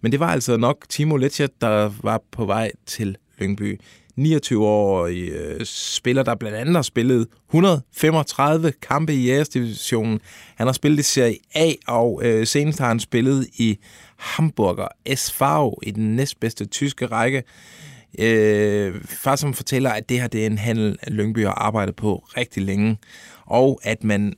men 0.00 0.12
det 0.12 0.20
var 0.20 0.28
altså 0.28 0.56
nok 0.56 0.84
Timo 0.88 1.16
Letcher, 1.16 1.46
der 1.60 1.90
var 2.02 2.20
på 2.30 2.44
vej 2.44 2.70
til 2.86 3.16
Lyngby. 3.38 3.80
29-årig 4.20 5.28
øh, 5.28 5.60
spiller, 5.64 6.22
der 6.22 6.34
blandt 6.34 6.58
andet 6.58 6.74
har 6.74 6.82
spillet 6.82 7.26
135 7.48 8.72
kampe 8.82 9.14
i 9.14 9.26
Jægersdivisionen. 9.26 10.20
Han 10.56 10.66
har 10.66 10.72
spillet 10.72 10.98
i 10.98 11.02
Serie 11.02 11.36
A, 11.54 11.72
og 11.88 12.20
øh, 12.24 12.46
senest 12.46 12.78
har 12.78 12.88
han 12.88 13.00
spillet 13.00 13.46
i 13.58 13.78
Hamburger 14.16 14.88
SV 15.14 15.44
i 15.82 15.90
den 15.90 16.16
næstbedste 16.16 16.64
tyske 16.64 17.06
række. 17.06 17.42
Øh, 18.18 18.94
far 19.04 19.36
som 19.36 19.54
fortæller, 19.54 19.90
at 19.90 20.08
det 20.08 20.20
her 20.20 20.28
det 20.28 20.42
er 20.42 20.46
en 20.46 20.58
handel, 20.58 20.98
Lyngby 21.08 21.44
har 21.44 21.52
arbejdet 21.52 21.96
på 21.96 22.24
rigtig 22.36 22.62
længe, 22.62 22.98
og 23.46 23.80
at 23.82 24.04
man 24.04 24.34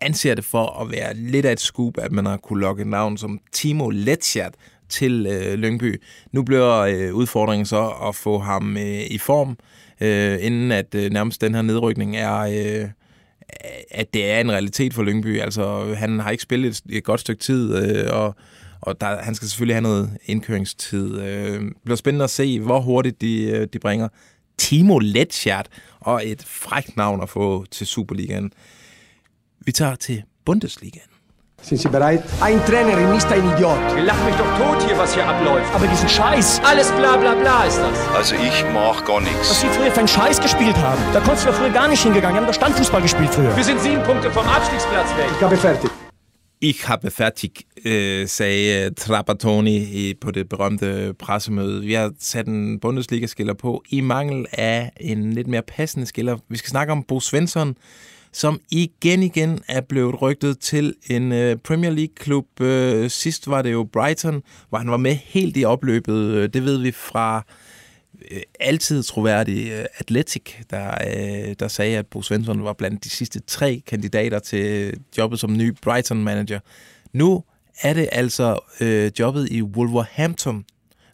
anser 0.00 0.34
det 0.34 0.44
for 0.44 0.80
at 0.80 0.90
være 0.90 1.14
lidt 1.14 1.46
af 1.46 1.52
et 1.52 1.60
scoop, 1.60 1.98
at 1.98 2.12
man 2.12 2.26
har 2.26 2.36
kunne 2.36 2.60
lokke 2.60 2.90
navn 2.90 3.18
som 3.18 3.40
Timo 3.52 3.90
Letschert 3.90 4.54
til 4.92 5.26
øh, 5.26 5.54
Lyngby. 5.54 6.02
Nu 6.32 6.42
bliver 6.42 6.78
øh, 6.78 7.14
udfordringen 7.14 7.66
så 7.66 7.88
at 8.08 8.14
få 8.14 8.38
ham 8.38 8.76
øh, 8.76 9.06
i 9.10 9.18
form, 9.18 9.58
øh, 10.00 10.38
inden 10.40 10.72
at 10.72 10.94
øh, 10.94 11.10
nærmest 11.10 11.40
den 11.40 11.54
her 11.54 11.62
nedrykning 11.62 12.16
er... 12.16 12.38
Øh, 12.38 12.88
at 13.90 14.14
det 14.14 14.30
er 14.30 14.40
en 14.40 14.52
realitet 14.52 14.94
for 14.94 15.02
Lyngby. 15.02 15.40
Altså, 15.40 15.94
han 15.94 16.18
har 16.18 16.30
ikke 16.30 16.42
spillet 16.42 16.68
et, 16.68 16.96
et 16.96 17.04
godt 17.04 17.20
stykke 17.20 17.42
tid, 17.42 17.76
øh, 17.76 18.16
og, 18.16 18.34
og 18.80 19.00
der, 19.00 19.22
han 19.22 19.34
skal 19.34 19.48
selvfølgelig 19.48 19.74
have 19.74 19.82
noget 19.82 20.10
indkøringstid. 20.24 21.20
Øh, 21.20 21.60
det 21.60 21.72
bliver 21.84 21.96
spændende 21.96 22.24
at 22.24 22.30
se, 22.30 22.60
hvor 22.60 22.80
hurtigt 22.80 23.20
de, 23.20 23.44
øh, 23.44 23.68
de 23.72 23.78
bringer 23.78 24.08
Timo 24.58 24.98
Letschert, 24.98 25.68
og 26.00 26.28
et 26.28 26.44
frækt 26.46 26.96
navn 26.96 27.22
at 27.22 27.28
få 27.28 27.64
til 27.70 27.86
Superligaen. 27.86 28.52
Vi 29.66 29.72
tager 29.72 29.94
til 29.94 30.22
Bundesligaen. 30.44 31.11
Sind 31.62 31.80
Sie 31.80 31.88
bereit? 31.88 32.24
Ein 32.40 32.58
Trainer 32.66 33.16
ist 33.16 33.26
ein 33.28 33.44
Idiot. 33.52 33.78
Ihr 33.96 34.02
lacht 34.02 34.24
mich 34.24 34.34
doch 34.34 34.58
tot 34.58 34.84
hier, 34.84 34.98
was 34.98 35.14
hier 35.14 35.24
abläuft. 35.24 35.72
Aber 35.72 35.86
diesen 35.86 36.08
Scheiß. 36.08 36.60
Alles 36.64 36.90
bla 36.90 37.16
bla 37.16 37.34
bla 37.34 37.64
ist 37.64 37.78
das. 37.78 38.08
Also 38.16 38.34
ich 38.34 38.64
mach 38.74 39.04
gar 39.04 39.20
nichts. 39.20 39.48
Was 39.50 39.60
Sie 39.60 39.68
früher 39.68 39.92
für 39.92 40.00
einen 40.00 40.08
Scheiß 40.08 40.40
gespielt 40.40 40.76
haben. 40.76 41.00
Da 41.12 41.20
konntest 41.20 41.44
du 41.46 41.50
ja 41.50 41.54
früher 41.54 41.70
gar 41.70 41.86
nicht 41.86 42.02
hingegangen. 42.02 42.34
Wir 42.34 42.40
haben 42.40 42.48
doch 42.48 42.54
Standfußball 42.54 43.00
gespielt 43.00 43.32
früher. 43.32 43.56
Wir 43.56 43.64
sind 43.64 43.80
sieben 43.80 44.02
Punkte 44.02 44.28
vom 44.32 44.44
Abstiegsplatz 44.46 45.08
weg. 45.16 45.26
Ich 45.36 45.42
habe 45.42 45.56
fertig. 45.56 45.90
Ich 46.64 46.88
habe 46.88 47.10
fertig, 47.10 47.66
øh, 47.84 48.26
sagde 48.26 48.94
Trapattoni 48.94 50.14
på 50.20 50.30
det 50.30 50.48
berømte 50.48 51.14
pressemøde. 51.18 51.80
Vi 51.82 51.92
har 51.92 52.12
sat 52.18 52.46
en 52.46 52.80
Bundesliga-skiller 52.80 53.54
på 53.54 53.82
i 53.88 54.00
mangel 54.00 54.46
af 54.52 54.92
en 55.00 55.32
lidt 55.32 55.46
mere 55.46 55.62
passende 55.62 56.06
skiller. 56.06 56.36
Vi 56.48 56.56
skal 56.58 56.70
snakke 56.70 56.92
om 56.92 57.02
Bo 57.02 57.20
Svensson, 57.20 57.74
som 58.32 58.60
igen 58.70 59.22
igen 59.22 59.60
er 59.68 59.80
blevet 59.80 60.22
rygtet 60.22 60.58
til 60.58 60.94
en 61.10 61.32
øh, 61.32 61.56
Premier 61.56 61.90
League-klub. 61.90 62.60
Øh, 62.60 63.10
sidst 63.10 63.50
var 63.50 63.62
det 63.62 63.72
jo 63.72 63.88
Brighton, 63.92 64.42
hvor 64.68 64.78
han 64.78 64.90
var 64.90 64.96
med 64.96 65.14
helt 65.14 65.56
i 65.56 65.64
opløbet. 65.64 66.34
Øh, 66.34 66.48
det 66.48 66.64
ved 66.64 66.78
vi 66.78 66.92
fra 66.92 67.44
øh, 68.30 68.40
altid 68.60 69.02
troværdig 69.02 69.70
øh, 69.70 69.84
Atletic, 69.98 70.42
der, 70.70 70.90
øh, 70.90 71.54
der 71.58 71.68
sagde, 71.68 71.98
at 71.98 72.06
Bo 72.06 72.22
Svensson 72.22 72.64
var 72.64 72.72
blandt 72.72 73.04
de 73.04 73.10
sidste 73.10 73.40
tre 73.40 73.82
kandidater 73.86 74.38
til 74.38 74.94
jobbet 75.18 75.40
som 75.40 75.56
ny 75.56 75.76
Brighton-manager. 75.82 76.60
Nu 77.12 77.44
er 77.82 77.94
det 77.94 78.08
altså 78.12 78.58
øh, 78.80 79.10
jobbet 79.18 79.48
i 79.50 79.62
Wolverhampton, 79.62 80.64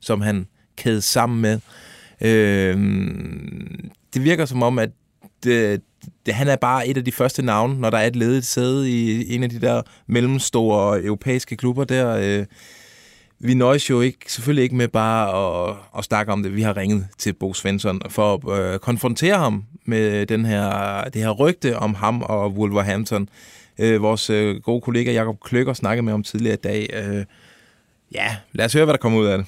som 0.01 0.21
han 0.21 0.47
kædede 0.77 1.03
sammen 1.03 1.41
med. 1.41 1.61
Øh, 2.21 2.77
det 4.15 4.25
virker 4.25 4.47
som 4.47 4.63
om, 4.63 4.79
at 4.79 4.91
det, 5.45 5.83
det, 6.27 6.35
han 6.35 6.49
er 6.49 6.57
bare 6.57 6.89
et 6.89 6.97
af 6.97 7.05
de 7.05 7.13
første 7.13 7.43
navne, 7.43 7.81
når 7.81 7.91
der 7.91 7.99
er 7.99 8.07
et 8.07 8.17
ledigt 8.17 8.47
sæde 8.47 8.91
i 8.91 9.35
en 9.35 9.43
af 9.43 9.51
de 9.51 9.61
der 9.61 9.83
mellemstore 10.07 11.03
europæiske 11.03 11.57
klubber 11.57 11.85
der. 11.85 12.17
Øh, 12.41 12.47
vi 13.41 13.55
nøjes 13.55 13.91
jo 13.91 14.01
ikke, 14.01 14.19
selvfølgelig 14.33 14.63
ikke 14.63 14.77
med 14.77 14.89
bare 14.89 15.69
at, 15.69 15.77
at 15.99 16.05
snakke 16.05 16.33
om 16.33 16.43
det. 16.43 16.57
Vi 16.57 16.63
har 16.63 16.77
ringet 16.77 17.07
til 17.19 17.33
Bo 17.33 17.55
Svensson 17.55 18.01
for 18.09 18.35
at 18.35 18.61
øh, 18.61 18.79
konfrontere 18.79 19.39
ham 19.39 19.65
med 19.85 20.27
den 20.27 20.45
her, 20.45 21.05
det 21.05 21.23
her 21.23 21.31
rygte 21.31 21.77
om 21.77 21.95
ham 21.95 22.23
og 22.23 22.53
Wolverhampton. 22.53 23.29
Øh, 23.79 24.03
vores 24.03 24.31
øh, 24.31 24.57
gode 24.57 24.81
kollega 24.81 25.13
Jakob 25.13 25.41
Kløkker 25.41 25.73
snakkede 25.73 26.05
med 26.05 26.13
om 26.13 26.23
tidligere 26.23 26.55
i 26.55 26.61
dag. 26.65 26.91
Øh, 26.95 27.25
ja, 28.15 28.37
lad 28.53 28.65
os 28.65 28.73
høre, 28.73 28.85
hvad 28.85 28.93
der 28.93 28.99
kommer 28.99 29.19
ud 29.19 29.27
af 29.27 29.39
det. 29.39 29.47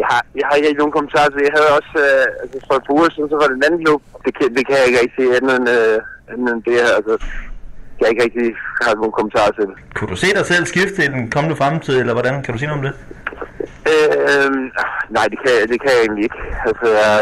Jeg 0.00 0.06
har, 0.12 0.22
jeg 0.40 0.46
har 0.48 0.54
ikke 0.56 0.82
nogen 0.82 0.96
kommentarer 0.96 1.28
til 1.30 1.38
det. 1.38 1.48
Jeg 1.48 1.56
havde 1.58 1.72
også, 1.78 1.94
øh, 2.06 2.42
altså 2.42 2.56
for 2.66 2.74
et 2.76 2.84
par 2.86 2.96
uger 2.98 3.10
siden, 3.10 3.30
så 3.32 3.36
var 3.40 3.46
det 3.48 3.56
en 3.56 3.66
anden 3.66 3.84
klub. 3.84 4.02
Det 4.24 4.32
kan, 4.38 4.46
det 4.56 4.62
kan 4.66 4.76
jeg 4.78 4.86
ikke 4.86 5.00
rigtig 5.00 5.16
sige 5.18 5.36
andet 5.38 5.54
end, 5.60 5.68
øh, 5.76 5.96
andet 6.32 6.48
end 6.54 6.62
det 6.66 6.74
her. 6.80 6.90
Altså, 6.98 7.14
jeg 8.00 8.10
ikke 8.10 8.24
rigtig 8.26 8.46
have 8.84 8.96
nogen 9.00 9.16
kommentarer 9.18 9.52
til 9.54 9.64
det. 9.70 9.76
Kunne 9.96 10.12
du 10.14 10.18
se 10.24 10.28
dig 10.38 10.46
selv 10.52 10.64
skifte 10.72 11.00
i 11.04 11.12
den 11.14 11.22
kommende 11.34 11.56
fremtid, 11.60 11.94
eller 12.00 12.14
hvordan? 12.16 12.34
Kan 12.42 12.52
du 12.52 12.58
sige 12.58 12.70
noget 12.70 12.80
om 12.80 12.86
det? 12.88 12.94
Øh, 13.92 14.50
nej, 15.16 15.26
det 15.32 15.38
kan, 15.44 15.54
det 15.70 15.78
kan 15.82 15.90
jeg 15.94 16.02
egentlig 16.04 16.24
ikke. 16.28 16.40
Altså, 16.68 16.86
jeg 17.00 17.12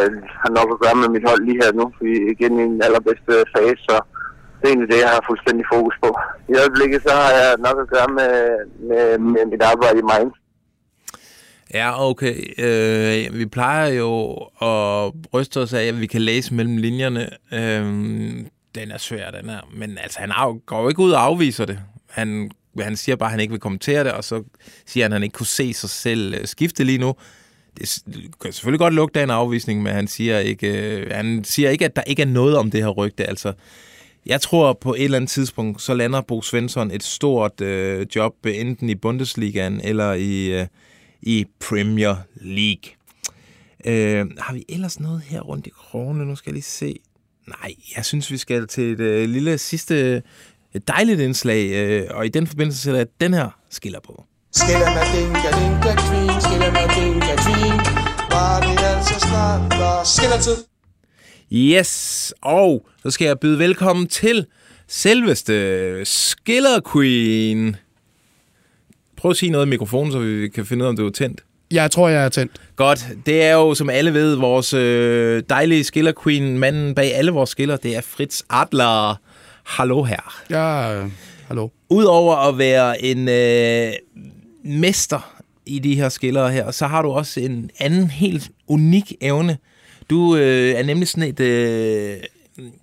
har 0.42 0.50
nok 0.58 0.68
at 0.74 0.80
gøre 0.84 0.96
med 1.02 1.08
mit 1.14 1.28
hold 1.28 1.40
lige 1.44 1.60
her 1.62 1.72
nu. 1.80 1.84
Vi 2.02 2.10
er 2.18 2.30
igen 2.34 2.54
i 2.62 2.66
den 2.72 2.80
allerbedste 2.86 3.34
fase, 3.54 3.80
så 3.88 3.96
det 4.58 4.64
er 4.64 4.72
egentlig 4.72 4.92
det, 4.92 5.04
jeg 5.04 5.12
har 5.14 5.28
fuldstændig 5.30 5.64
fokus 5.74 5.96
på. 6.04 6.10
I 6.50 6.52
øjeblikket 6.62 7.00
så 7.06 7.12
har 7.22 7.32
jeg 7.40 7.50
nok 7.66 7.78
at 7.84 7.90
gøre 7.94 8.10
med, 8.18 8.34
med, 8.90 9.04
med 9.32 9.44
mit 9.52 9.62
arbejde 9.72 9.98
i 10.00 10.08
Mainz. 10.10 10.34
Ja, 11.74 12.08
okay. 12.08 12.34
Øh, 12.58 13.38
vi 13.38 13.46
plejer 13.46 13.86
jo 13.86 14.32
at 14.62 15.12
ryste 15.34 15.60
os 15.60 15.72
af, 15.72 15.84
at 15.84 16.00
vi 16.00 16.06
kan 16.06 16.22
læse 16.22 16.54
mellem 16.54 16.76
linjerne. 16.76 17.30
Øh, 17.52 17.84
den 18.74 18.90
er 18.90 18.98
svær, 18.98 19.30
den 19.30 19.50
her. 19.50 19.60
Men 19.74 19.98
altså, 19.98 20.18
han 20.20 20.60
går 20.66 20.82
jo 20.82 20.88
ikke 20.88 21.00
ud 21.02 21.10
og 21.10 21.22
afviser 21.24 21.64
det. 21.64 21.78
Han, 22.10 22.50
han 22.80 22.96
siger 22.96 23.16
bare, 23.16 23.26
at 23.26 23.30
han 23.30 23.40
ikke 23.40 23.50
vil 23.50 23.60
kommentere 23.60 24.04
det, 24.04 24.12
og 24.12 24.24
så 24.24 24.42
siger 24.86 25.04
han, 25.04 25.12
at 25.12 25.14
han 25.14 25.22
ikke 25.22 25.34
kunne 25.34 25.46
se 25.46 25.72
sig 25.72 25.90
selv 25.90 26.34
øh, 26.34 26.46
skifte 26.46 26.84
lige 26.84 26.98
nu. 26.98 27.14
Det 27.78 28.02
kan 28.42 28.52
selvfølgelig 28.52 28.78
godt 28.80 28.94
lugte 28.94 29.20
af 29.20 29.24
en 29.24 29.30
afvisning, 29.30 29.82
men 29.82 29.92
han 29.92 30.08
siger 30.08 30.38
ikke, 30.38 30.96
øh, 30.96 31.10
han 31.10 31.44
siger 31.44 31.70
ikke, 31.70 31.84
at 31.84 31.96
der 31.96 32.02
ikke 32.02 32.22
er 32.22 32.26
noget 32.26 32.56
om 32.56 32.70
det 32.70 32.82
her 32.82 32.88
rygte. 32.90 33.24
Altså, 33.24 33.52
Jeg 34.26 34.40
tror 34.40 34.72
på 34.72 34.94
et 34.94 35.04
eller 35.04 35.16
andet 35.16 35.30
tidspunkt, 35.30 35.82
så 35.82 35.94
lander 35.94 36.20
Bo 36.20 36.42
Svensson 36.42 36.90
et 36.90 37.02
stort 37.02 37.60
øh, 37.60 38.06
job, 38.16 38.34
enten 38.46 38.88
i 38.88 38.94
Bundesligaen 38.94 39.80
eller 39.84 40.12
i, 40.12 40.60
øh, 40.60 40.66
i 41.22 41.46
Premier 41.60 42.16
League. 42.34 42.92
Øh, 43.84 44.26
har 44.38 44.54
vi 44.54 44.64
ellers 44.68 45.00
noget 45.00 45.22
her 45.22 45.40
rundt 45.40 45.66
i 45.66 45.70
krogene? 45.70 46.24
Nu 46.24 46.36
skal 46.36 46.50
jeg 46.50 46.54
lige 46.54 46.62
se. 46.62 46.96
Nej, 47.46 47.74
jeg 47.96 48.04
synes, 48.04 48.30
vi 48.30 48.36
skal 48.36 48.66
til 48.66 48.92
et 48.92 49.00
øh, 49.00 49.28
lille 49.28 49.58
sidste 49.58 50.22
et 50.74 50.88
dejligt 50.88 51.20
indslag, 51.20 51.70
øh, 51.70 52.06
og 52.10 52.26
i 52.26 52.28
den 52.28 52.46
forbindelse 52.46 52.80
sætter 52.80 53.00
jeg 53.00 53.06
den 53.20 53.34
her 53.34 53.48
skiller 53.70 54.00
på. 54.00 54.24
Skiller 54.52 54.90
med 54.96 55.06
dinka, 55.16 55.48
dinka, 55.60 55.92
queen, 56.08 56.40
skiller 56.40 56.70
med 56.78 56.86
dinka, 56.96 57.32
queen. 57.44 57.78
Var 58.30 58.60
det 58.60 58.78
altså 58.96 59.20
snart, 59.20 59.60
var 59.80 60.04
skillertid. 60.04 60.64
Yes, 61.52 62.34
og 62.42 62.86
så 63.02 63.10
skal 63.10 63.26
jeg 63.26 63.40
byde 63.40 63.58
velkommen 63.58 64.06
til 64.06 64.46
selveste 64.88 66.04
Skiller 66.04 66.80
Queen. 66.92 67.76
Prøv 69.20 69.30
at 69.30 69.36
sige 69.36 69.50
noget 69.50 69.66
i 69.66 69.68
mikrofonen, 69.68 70.12
så 70.12 70.18
vi 70.18 70.48
kan 70.48 70.66
finde 70.66 70.82
ud 70.82 70.86
af, 70.86 70.90
om 70.90 70.96
det 70.96 71.06
er 71.06 71.10
tændt. 71.10 71.44
Jeg 71.70 71.90
tror, 71.90 72.08
jeg 72.08 72.24
er 72.24 72.28
tændt. 72.28 72.52
Godt. 72.76 73.06
Det 73.26 73.42
er 73.42 73.52
jo, 73.52 73.74
som 73.74 73.90
alle 73.90 74.14
ved, 74.14 74.34
vores 74.34 74.74
øh, 74.74 75.42
dejlige 75.48 75.84
Skiller 75.84 76.12
Queen, 76.22 76.58
manden 76.58 76.94
bag 76.94 77.14
alle 77.14 77.30
vores 77.30 77.50
skiller, 77.50 77.76
det 77.76 77.96
er 77.96 78.00
Fritz 78.00 78.42
Adler. 78.50 79.20
Hallo 79.64 80.02
her. 80.02 80.42
Ja, 80.50 80.96
øh, 80.96 81.10
hallo. 81.48 81.68
Udover 81.90 82.36
at 82.36 82.58
være 82.58 83.04
en 83.04 83.28
øh, 83.28 83.92
mester 84.64 85.40
i 85.66 85.78
de 85.78 85.94
her 85.94 86.08
skiller 86.08 86.48
her, 86.48 86.70
så 86.70 86.86
har 86.86 87.02
du 87.02 87.10
også 87.10 87.40
en 87.40 87.70
anden 87.78 88.10
helt 88.10 88.50
unik 88.66 89.12
evne. 89.20 89.58
Du 90.10 90.36
øh, 90.36 90.70
er 90.70 90.82
nemlig 90.82 91.08
sådan 91.08 91.28
et... 91.28 91.40
Øh, 91.40 92.16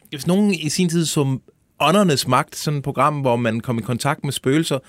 hvis 0.10 0.28
nogen 0.28 0.54
i 0.54 0.70
sin 0.70 0.90
tid 0.90 1.06
som 1.06 1.42
Åndernes 1.80 2.28
Magt, 2.28 2.56
sådan 2.56 2.78
et 2.78 2.84
program, 2.84 3.16
hvor 3.20 3.36
man 3.36 3.60
kom 3.60 3.80
i 3.80 3.82
kontakt 3.82 4.24
med 4.24 4.34
spøgelser, 4.34 4.80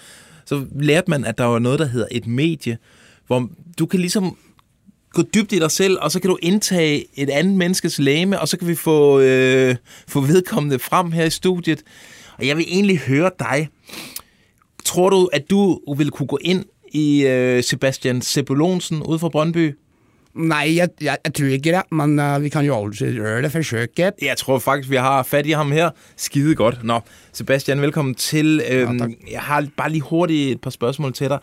så 0.49 0.66
lærte 0.80 1.11
man, 1.11 1.24
at 1.24 1.38
der 1.38 1.44
var 1.44 1.59
noget, 1.59 1.78
der 1.78 1.86
hedder 1.86 2.07
et 2.11 2.26
medie, 2.26 2.78
hvor 3.26 3.49
du 3.78 3.86
kan 3.86 4.01
ligesom 4.01 4.36
gå 5.12 5.22
dybt 5.22 5.53
i 5.53 5.59
dig 5.59 5.70
selv, 5.70 5.99
og 6.01 6.11
så 6.11 6.20
kan 6.20 6.30
du 6.30 6.38
indtage 6.42 7.05
et 7.14 7.30
andet 7.30 7.57
menneskes 7.57 7.99
læme, 7.99 8.40
og 8.40 8.49
så 8.49 8.59
kan 8.59 8.68
vi 8.68 8.74
få, 8.74 9.20
øh, 9.20 9.76
få 10.09 10.20
vedkommende 10.20 10.78
frem 10.78 11.12
her 11.12 11.24
i 11.24 11.30
studiet. 11.30 11.82
Og 12.38 12.46
jeg 12.46 12.57
vil 12.57 12.64
egentlig 12.68 12.99
høre 12.99 13.30
dig. 13.38 13.68
Tror 14.84 15.11
du, 15.11 15.28
at 15.32 15.51
du 15.51 15.80
ville 15.96 16.11
kunne 16.11 16.26
gå 16.26 16.38
ind 16.40 16.64
i 16.92 17.26
øh, 17.26 17.62
Sebastian 17.62 18.22
Sebulonsen 18.22 19.03
ude 19.03 19.18
fra 19.18 19.28
Brøndby? 19.28 19.74
Nej, 20.39 20.76
jeg, 20.76 20.89
jeg, 21.01 21.16
jeg 21.24 21.34
tror 21.34 21.47
ikke 21.47 21.72
det, 21.72 21.82
men 21.91 22.18
uh, 22.18 22.43
vi 22.43 22.49
kan 22.49 22.64
jo 22.64 22.76
altid 22.84 23.16
gøre 23.16 23.43
det 23.43 23.53
forsøget. 23.53 23.99
Jeg 24.22 24.36
tror 24.39 24.59
faktisk, 24.59 24.91
vi 24.91 24.97
har 24.97 25.22
fat 25.22 25.47
i 25.47 25.51
ham 25.51 25.72
her. 25.72 25.91
Skide 26.16 26.55
godt. 26.55 26.84
Nå, 26.84 27.01
Sebastian, 27.32 27.82
velkommen 27.82 28.14
til. 28.14 28.62
Øhm, 28.70 28.99
ja, 28.99 29.07
jeg 29.32 29.41
har 29.41 29.66
bare 29.76 29.91
lige 29.91 30.03
hurtigt 30.03 30.53
et 30.53 30.61
par 30.61 30.70
spørgsmål 30.70 31.12
til 31.12 31.28
dig. 31.28 31.39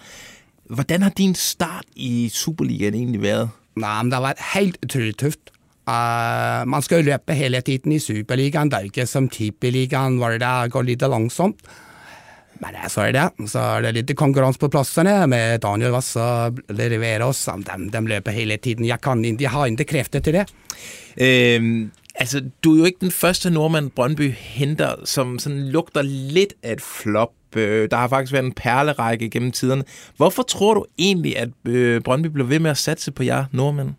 Hvordan 0.69 1.01
har 1.01 1.09
din 1.09 1.35
start 1.35 1.85
i 1.95 2.29
Superligaen 2.33 2.93
egentlig 2.93 3.21
været? 3.21 3.49
Nej, 3.75 4.03
men 4.03 4.11
det 4.11 4.13
har 4.13 4.21
været 4.21 4.37
helt 4.53 4.77
utroligt 4.83 5.19
tøft. 5.19 5.39
Uh, 5.87 6.67
man 6.67 6.81
skal 6.81 6.95
jo 6.95 7.03
løbe 7.03 7.33
hele 7.33 7.61
tiden 7.61 7.91
i 7.91 7.99
Superligaen. 7.99 8.71
Det 8.71 8.77
er 8.77 8.87
ikke 8.87 9.05
som 9.05 9.29
Tippeligaen, 9.29 10.17
hvor 10.17 10.29
det 10.29 10.71
går 10.71 10.81
litt 10.81 11.01
langsomt. 11.01 11.59
Men 12.61 12.75
det, 12.75 12.91
så 12.91 13.01
er 13.01 13.11
det. 13.15 13.49
Så 13.51 13.59
er 13.59 13.83
det 13.85 13.93
litt 13.97 14.13
konkurranse 14.17 14.61
på 14.61 14.69
plassene 14.71 15.15
med 15.27 15.59
Daniel 15.65 15.91
Vass 15.95 16.15
og 16.15 16.59
Riveros. 16.71 17.43
De, 17.67 17.77
de 17.91 18.01
løper 18.07 18.31
hele 18.31 18.57
tiden. 18.57 18.87
Jeg, 18.87 19.01
kan, 19.03 19.23
jeg 19.39 19.51
har 19.51 19.65
ikke 19.65 19.87
krefter 19.89 20.19
til 20.23 20.33
det. 20.37 20.45
Øhm, 21.17 21.91
altså, 22.15 22.41
du 22.63 22.73
er 22.73 22.79
jo 22.79 22.85
ikke 22.85 23.01
den 23.01 23.11
første 23.11 23.49
nordmand, 23.49 23.91
Brøndby 23.91 24.31
henter, 24.37 24.95
som 25.05 25.39
sådan 25.39 25.67
lugter 25.69 26.01
lidt 26.01 26.53
af 26.63 26.73
et 26.73 26.81
flop. 26.81 27.33
Øh, 27.55 27.87
Der 27.91 27.97
har 27.97 28.07
faktisk 28.07 28.33
været 28.33 28.45
en 28.45 28.53
perlerække 28.53 29.29
gennem 29.29 29.51
tiderne. 29.51 29.83
Hvorfor 30.17 30.43
tror 30.43 30.73
du 30.73 30.85
egentlig, 30.97 31.37
at 31.37 31.49
øh, 31.67 32.01
Brøndby 32.01 32.27
blev 32.27 32.49
ved 32.49 32.59
med 32.59 32.71
at 32.71 32.77
satse 32.77 33.11
på 33.11 33.23
jer 33.23 33.45
nordmænd? 33.51 33.89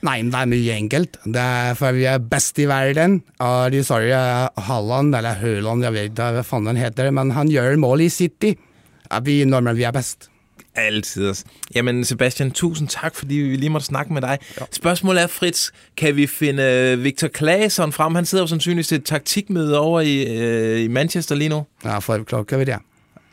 Nei, 0.00 0.22
men 0.22 0.32
det 0.32 0.40
er 0.40 0.48
mye 0.48 0.76
enkelt. 0.80 1.18
Det 1.28 1.42
er 1.44 1.74
for 1.76 1.92
vi 1.92 2.06
er 2.08 2.22
best 2.24 2.58
i 2.58 2.64
verden. 2.68 3.18
Og 3.38 3.72
de 3.72 3.82
sorry, 3.84 4.08
Halland, 4.56 5.14
eller 5.16 5.34
Høland, 5.42 5.84
jeg 5.84 5.92
vet 5.92 6.10
ikke 6.10 6.32
hva 6.38 6.44
faen 6.46 6.68
den 6.70 6.80
heter, 6.80 7.10
men 7.12 7.34
han 7.36 7.52
gjør 7.52 7.76
mål 7.76 8.06
i 8.06 8.08
City. 8.08 8.54
Vi 9.22 9.44
nordmenn, 9.44 9.76
vi 9.76 9.84
er 9.84 9.92
best. 9.92 10.30
Altid. 10.74 11.34
Jamen, 11.74 12.04
Sebastian, 12.04 12.50
tusind 12.50 12.88
tak, 12.88 13.14
fordi 13.14 13.34
vi 13.34 13.56
lige 13.56 13.70
måtte 13.70 13.86
snakke 13.86 14.12
med 14.12 14.22
dig. 14.22 14.38
Ja. 14.60 14.64
Spørgsmålet 14.72 15.22
er, 15.22 15.26
Fritz, 15.26 15.70
kan 15.96 16.16
vi 16.16 16.26
finde 16.26 16.62
øh, 16.62 17.04
Victor 17.04 17.28
Claesson 17.28 17.92
frem? 17.92 18.14
Han 18.14 18.24
sidder 18.24 18.44
jo 18.44 18.48
sandsynligvis 18.48 18.88
til 18.88 18.98
et 18.98 19.04
taktikmøde 19.04 19.78
over 19.78 20.00
i, 20.00 20.38
øh, 20.38 20.84
i 20.84 20.88
Manchester 20.88 21.34
lige 21.34 21.48
nu. 21.48 21.66
Ja, 21.84 21.98
for 21.98 22.22
klart 22.22 22.46
kan 22.46 22.58
vi 22.58 22.64
det. 22.64 22.76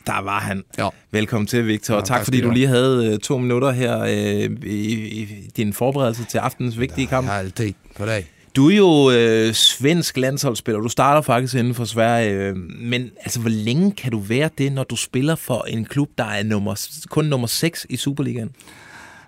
Der 0.08 0.22
var 0.22 0.40
han. 0.40 0.64
Ja. 0.78 0.88
Velkommen 1.10 1.46
til, 1.46 1.66
Victor. 1.66 1.94
Ja, 1.94 1.98
Ja, 1.98 2.04
tak, 2.04 2.16
tak 2.16 2.24
fordi 2.24 2.40
du 2.40 2.50
lige 2.50 2.66
havde 2.66 3.12
øh, 3.12 3.18
to 3.18 3.38
minutter 3.38 3.70
her 3.70 4.00
øh, 4.00 4.68
i, 4.70 4.92
i 5.22 5.50
din 5.56 5.72
forberedelse 5.72 6.24
til 6.24 6.38
aftenens 6.38 6.78
vigtige 6.78 7.06
kamp. 7.06 7.30
Altid 7.30 7.72
for 7.96 8.04
dig. 8.04 8.26
Du 8.56 8.70
er 8.70 8.76
jo 8.76 9.10
øh, 9.10 9.52
svensk 9.52 10.16
landsholdsspiller. 10.16 10.80
Du 10.80 10.88
starter 10.88 11.20
faktisk 11.22 11.54
inden 11.54 11.74
for 11.74 11.84
Sverige. 11.84 12.30
Øh, 12.30 12.56
men 12.80 13.10
altså, 13.20 13.40
hvor 13.40 13.50
længe 13.50 13.92
kan 13.92 14.12
du 14.12 14.18
være 14.18 14.50
det, 14.58 14.72
når 14.72 14.84
du 14.84 14.96
spiller 14.96 15.34
for 15.34 15.64
en 15.68 15.84
klub, 15.84 16.08
der 16.18 16.24
er 16.24 16.42
nummer, 16.42 16.88
kun 17.10 17.24
nummer 17.24 17.46
6 17.46 17.86
i 17.90 17.96
Superligaen? 17.96 18.50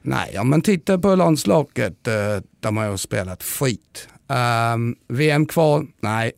Nej, 0.04 0.34
om 0.38 0.46
man 0.46 0.62
tittar 0.62 0.96
på 0.96 1.14
landslaget, 1.14 1.66
eh, 1.78 1.84
de 2.62 2.74
har 2.78 2.84
ju 2.84 2.96
spelat 2.96 3.42
skit. 3.42 4.08
Um, 4.30 4.96
VM-kval, 5.08 5.86
nej. 6.02 6.32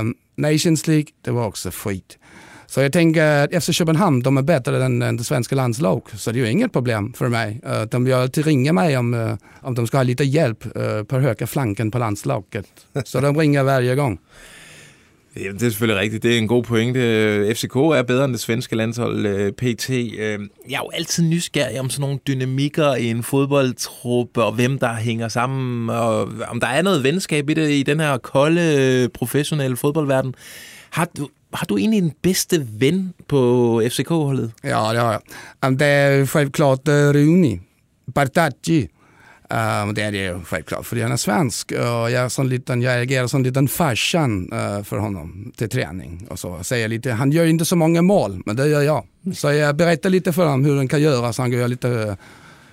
Um, 0.00 0.14
Nations 0.36 0.86
League, 0.86 1.12
det 1.24 1.34
var 1.34 1.42
också 1.42 1.70
skit. 1.70 2.19
Så 2.70 2.80
jag 2.80 2.92
tänker 2.92 3.44
att 3.44 3.64
FC 3.64 3.72
Köpenhamn, 3.72 4.20
de 4.20 4.36
är 4.36 4.42
bättre 4.42 4.84
än, 4.84 5.02
än 5.02 5.16
det 5.16 5.24
svenska 5.24 5.54
landslag. 5.56 6.02
Så 6.14 6.32
det 6.32 6.40
är 6.40 6.44
ju 6.44 6.50
inget 6.50 6.72
problem 6.72 7.12
för 7.12 7.28
mig. 7.28 7.60
Uh, 7.66 7.82
de 7.82 8.04
vill 8.04 8.14
alltid 8.14 8.46
ringa 8.46 8.72
mig 8.72 8.96
om, 8.96 9.14
uh, 9.14 9.34
om 9.60 9.74
de 9.74 9.86
ska 9.86 9.96
ha 9.96 10.02
lite 10.02 10.24
hjälp 10.24 10.66
uh, 10.76 11.02
på 11.02 11.18
högra 11.18 11.46
flanken 11.46 11.90
på 11.90 11.98
landslaget. 11.98 12.66
Så 13.04 13.20
de 13.20 13.38
ringer 13.38 13.62
varje 13.62 13.94
gång. 13.94 14.18
Jamen, 15.36 15.58
det 15.58 15.62
er 15.62 15.70
selvfølgelig 15.70 16.00
rigtigt. 16.00 16.22
Det 16.22 16.34
er 16.34 16.38
en 16.38 16.48
god 16.48 16.62
pointe. 16.62 17.54
FCK 17.54 17.76
er 17.76 18.02
bedre 18.02 18.24
end 18.24 18.32
det 18.32 18.40
svenske 18.40 18.76
landshold 18.76 19.52
PT. 19.52 19.90
Jeg 19.90 20.74
er 20.74 20.82
jo 20.84 20.90
altid 20.94 21.22
nysgerrig 21.22 21.80
om 21.80 21.90
sådan 21.90 22.00
nogle 22.00 22.18
dynamikker 22.26 22.94
i 22.94 23.06
en 23.06 23.22
fodboldtrup, 23.22 24.36
og 24.36 24.52
hvem 24.52 24.78
der 24.78 24.94
hænger 24.94 25.28
sammen, 25.28 25.90
og 25.90 26.28
om 26.48 26.60
der 26.60 26.66
er 26.66 26.82
noget 26.82 27.04
venskab 27.04 27.50
i 27.50 27.54
det 27.54 27.70
i 27.70 27.82
den 27.82 28.00
her 28.00 28.18
kolde, 28.18 29.08
professionelle 29.14 29.76
fodboldverden. 29.76 30.34
Har 30.90 31.08
du, 31.16 31.26
har 31.52 31.66
du 31.66 31.76
egentlig 31.78 31.98
en 31.98 32.12
bedste 32.22 32.58
ven 32.80 33.12
på 33.28 33.40
FCK-holdet? 33.90 34.52
Ja, 34.62 34.92
det 34.92 35.00
har 35.00 35.12
jeg. 35.12 35.20
Um, 35.66 35.76
Det 35.78 35.86
er 35.86 36.26
självklart 36.26 36.88
uh, 36.88 36.94
øh, 36.94 37.14
Rooney, 37.14 37.60
Bartacci. 38.14 38.88
Um, 39.50 39.88
øh, 39.88 39.94
det 39.96 40.02
är 40.02 40.10
det 40.10 40.18
ju 40.18 40.44
självklart, 40.44 40.86
för 40.86 40.96
han 41.02 41.12
är 41.12 41.16
svensk. 41.16 41.72
Och 41.72 42.10
jag, 42.10 42.24
är 42.24 42.28
sån 42.28 42.48
liten, 42.48 42.82
jag 42.82 43.02
agerar 43.02 43.26
som 43.26 43.40
en 43.40 43.44
liten 43.44 43.68
farsan 43.68 44.52
øh, 44.52 44.78
uh, 44.78 44.84
för 44.84 44.98
honom 44.98 45.52
till 45.56 45.68
träning. 45.68 46.26
Och 46.30 46.38
så 46.38 46.62
säger 46.62 46.88
lite, 46.88 47.12
han 47.12 47.32
gör 47.32 47.46
inte 47.46 47.64
så 47.64 47.76
många 47.76 48.02
mål, 48.02 48.42
men 48.46 48.56
det 48.56 48.68
gör 48.68 48.82
jag. 48.82 49.04
Så 49.34 49.52
jag 49.52 49.76
berättar 49.76 50.10
lite 50.10 50.32
för 50.32 50.44
honom 50.44 50.64
hur 50.64 50.76
han 50.76 50.88
kan 50.88 51.02
göra 51.02 51.32
så 51.32 51.42
han 51.42 51.52
gör 51.52 51.68
lite 51.68 51.88
uh, 51.88 52.14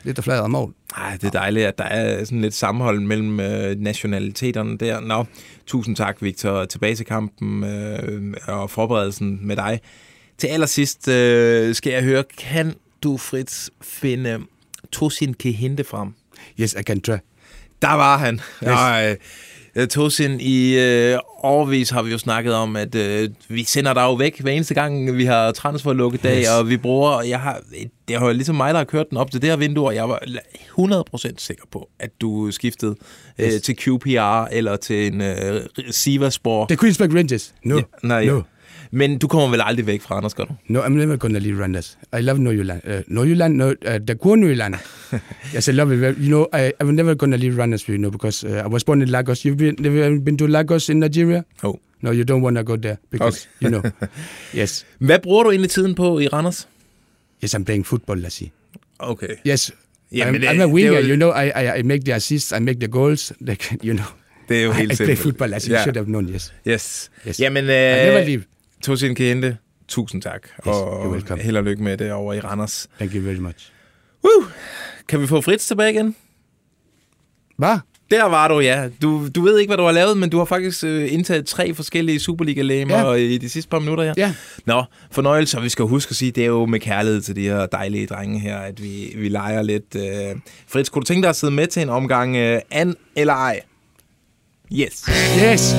lite, 0.07 0.15
lite 0.15 0.21
flera 0.21 0.47
mål. 0.47 0.73
Ej, 0.97 1.17
det 1.21 1.23
er 1.23 1.31
dejligt, 1.31 1.65
at 1.65 1.77
der 1.77 1.83
er 1.83 2.23
sådan 2.23 2.41
lidt 2.41 2.53
sammenhold 2.53 2.99
mellem 2.99 3.39
øh, 3.39 3.79
nationaliteterne 3.79 4.77
der. 4.77 4.99
Nå, 4.99 5.25
tusind 5.67 5.95
tak, 5.95 6.17
Victor. 6.21 6.65
Tilbage 6.65 6.95
til 6.95 7.05
kampen 7.05 7.63
øh, 7.63 8.33
og 8.47 8.69
forberedelsen 8.69 9.39
med 9.41 9.55
dig. 9.55 9.79
Til 10.37 10.47
allersidst 10.47 11.07
øh, 11.07 11.75
skal 11.75 11.93
jeg 11.93 12.03
høre, 12.03 12.23
kan 12.37 12.75
du, 13.03 13.17
Fritz, 13.17 13.69
finde 13.81 14.39
Tosin 14.91 15.33
Kehinde 15.33 15.83
frem? 15.83 16.13
Yes, 16.59 16.73
I 16.73 16.83
can 16.83 17.01
try. 17.01 17.17
Der 17.81 17.93
var 17.93 18.17
han. 18.17 18.33
Yes. 18.33 18.61
Nej, 18.61 19.17
øh, 19.75 19.87
Tosin, 19.87 20.39
i 20.39 20.77
øh, 20.77 21.19
overvis 21.45 21.89
har 21.89 22.01
vi 22.01 22.11
jo 22.11 22.17
snakket 22.17 22.53
om, 22.53 22.75
at 22.75 22.95
øh, 22.95 23.29
vi 23.49 23.63
sender 23.63 23.93
dig 23.93 24.01
jo 24.01 24.13
væk 24.13 24.41
hver 24.41 24.51
eneste 24.51 24.73
gang, 24.73 25.17
vi 25.17 25.25
har 25.25 25.51
transferlukkedag, 25.51 26.39
Yes. 26.41 26.49
og 26.49 26.69
vi 26.69 26.77
bruger, 26.77 27.21
jeg 27.21 27.39
har, 27.39 27.61
det 28.07 28.19
har 28.19 28.25
jo 28.27 28.33
ligesom 28.33 28.55
mig, 28.55 28.73
der 28.73 28.77
har 28.77 28.85
kørt 28.85 29.09
den 29.09 29.17
op 29.17 29.31
til 29.31 29.41
det 29.41 29.49
her 29.49 29.57
vindue, 29.57 29.85
og 29.87 29.95
jeg 29.95 30.09
var 30.09 30.19
100% 30.79 31.33
sikker 31.37 31.63
på, 31.71 31.89
at 31.99 32.09
du 32.21 32.51
skiftede 32.51 32.95
øh, 33.39 33.47
Yes. 33.47 33.61
til 33.61 33.75
QPR 33.75 34.43
eller 34.51 34.75
til 34.75 35.07
en 35.13 35.21
øh, 35.21 35.61
Sivaspor. 35.91 36.65
The 36.67 36.77
Queensberg 36.77 37.15
Rangers. 37.15 37.53
No, 37.63 37.75
Ja, 37.75 37.81
nej, 38.03 38.25
no. 38.25 38.41
Men 38.91 39.17
du 39.17 39.27
kommer 39.27 39.49
vel 39.49 39.61
aldrig 39.63 39.85
væk 39.87 40.01
fra 40.01 40.17
Anders, 40.17 40.33
gør 40.33 40.43
du? 40.43 40.53
No, 40.67 40.81
I'm 40.81 40.89
never 40.89 41.15
gonna 41.17 41.39
leave 41.39 41.61
Randers. 41.63 41.97
I 42.19 42.21
love 42.21 42.39
Nordjylland. 42.39 42.81
Uh, 42.87 42.93
Nordjylland, 43.07 43.55
no, 43.55 43.67
uh, 43.69 43.73
the 44.07 44.15
core 44.15 44.37
Nordjylland. 44.37 44.75
yes, 45.55 45.67
I 45.67 45.71
love 45.71 45.93
it. 45.93 46.17
You 46.17 46.27
know, 46.29 46.47
I, 46.53 46.71
I'm 46.83 46.91
never 46.95 47.15
gonna 47.15 47.37
leave 47.37 47.57
Randers, 47.57 47.87
you 47.89 47.97
know, 47.97 48.11
because 48.11 48.43
uh, 48.47 48.63
I 48.65 48.67
was 48.67 48.83
born 48.83 49.01
in 49.01 49.09
Lagos. 49.09 49.45
You've 49.45 49.57
been, 49.57 49.75
you 49.85 50.21
been 50.21 50.37
to 50.37 50.47
Lagos 50.47 50.89
in 50.89 50.99
Nigeria? 50.99 51.43
Oh. 51.63 51.79
No, 52.01 52.11
you 52.11 52.23
don't 52.23 52.41
want 52.43 52.57
to 52.57 52.63
go 52.63 52.75
there 52.77 52.97
because, 53.11 53.47
Okay. 53.61 53.65
you 53.65 53.69
know. 53.81 53.91
yes. 54.61 54.85
Hvad 54.99 55.19
bruger 55.19 55.43
du 55.43 55.49
egentlig 55.51 55.69
tiden 55.71 55.95
på 55.95 56.19
i 56.19 56.27
Randers? 56.27 56.67
Yes, 57.43 57.55
I'm 57.55 57.63
playing 57.63 57.85
football, 57.85 58.17
let's 58.25 58.29
see. 58.35 58.51
Okay. 58.99 59.35
Yes. 59.47 59.71
Jamen, 60.11 60.35
I'm, 60.35 60.45
det- 60.45 60.47
I'm 60.49 60.61
a 60.61 60.67
winger, 60.67 60.91
det 61.01 61.03
jo- 61.03 61.07
you 61.09 61.15
know. 61.15 61.31
I, 61.31 61.45
I, 61.75 61.79
I 61.79 61.81
make 61.81 62.01
the 62.05 62.13
assists, 62.15 62.51
I 62.51 62.59
make 62.59 62.79
the 62.79 62.87
goals. 62.87 63.33
Like, 63.39 63.63
you 63.87 63.93
know. 63.93 64.05
Det 64.49 64.57
er 64.57 64.63
jo 64.63 64.71
I- 64.71 64.73
helt 64.75 64.91
I 64.91 64.95
play 64.95 65.05
simpelt. 65.05 65.19
football 65.19 65.53
as 65.53 65.65
you 65.65 65.75
Ja. 65.75 65.81
should 65.83 65.95
have 65.95 66.05
known, 66.05 66.29
yes. 66.29 66.53
Yes. 66.67 67.11
Yes. 67.27 67.39
Jamen, 67.39 67.63
I 67.63 67.67
never 67.67 68.19
øh, 68.19 68.25
leave. 68.25 68.43
Tosin 68.83 69.15
Kehinde, 69.15 69.57
tusind 69.87 70.21
tak. 70.21 70.41
Yes, 70.43 70.51
og 70.67 71.09
welcome. 71.11 71.41
held 71.41 71.57
og 71.57 71.63
lykke 71.63 71.83
med 71.83 71.97
det 71.97 72.11
over 72.11 72.33
i 72.33 72.39
Randers. 72.39 72.87
Thank 72.97 73.13
you 73.15 73.21
very 73.23 73.37
much. 73.37 73.71
Woo! 74.23 74.45
Kan 75.07 75.21
vi 75.21 75.27
få 75.27 75.41
Fritz 75.41 75.67
tilbage 75.67 75.91
igen? 75.93 76.15
Hvad? 77.57 77.77
Der 78.11 78.23
var 78.23 78.47
du, 78.47 78.59
ja. 78.59 78.89
Du, 79.01 79.27
du 79.35 79.41
ved 79.41 79.59
ikke, 79.59 79.69
hvad 79.69 79.77
du 79.77 79.83
har 79.83 79.91
lavet, 79.91 80.17
men 80.17 80.29
du 80.29 80.37
har 80.37 80.45
faktisk 80.45 80.83
øh, 80.83 81.13
indtaget 81.13 81.45
tre 81.45 81.73
forskellige 81.73 82.19
Superliga-læmer 82.19 82.97
Ja. 83.09 83.13
i 83.13 83.37
de 83.37 83.49
sidste 83.49 83.69
par 83.69 83.79
minutter 83.79 84.03
her. 84.03 84.13
Ja. 84.17 84.33
Nå, 84.65 84.83
fornøjelse, 85.11 85.57
og 85.57 85.63
vi 85.63 85.69
skal 85.69 85.85
huske 85.85 86.09
at 86.09 86.15
sige, 86.15 86.31
det 86.31 86.43
er 86.43 86.47
jo 86.47 86.65
med 86.65 86.79
kærlighed 86.79 87.21
til 87.21 87.35
de 87.35 87.41
her 87.41 87.65
dejlige 87.65 88.05
drenge 88.07 88.39
her, 88.39 88.57
at 88.57 88.83
vi, 88.83 89.13
vi 89.17 89.29
leger 89.29 89.61
lidt. 89.61 89.95
Øh. 89.95 90.35
Fritz, 90.67 90.89
kunne 90.89 91.01
du 91.01 91.05
tænke 91.05 91.21
dig 91.21 91.29
at 91.29 91.35
sidde 91.35 91.53
med 91.53 91.67
til 91.67 91.81
en 91.81 91.89
omgang 91.89 92.35
øh, 92.35 92.61
an 92.71 92.95
eller 93.15 93.33
ej? 93.33 93.59
Yes. 94.73 95.05
Yes. 95.43 95.75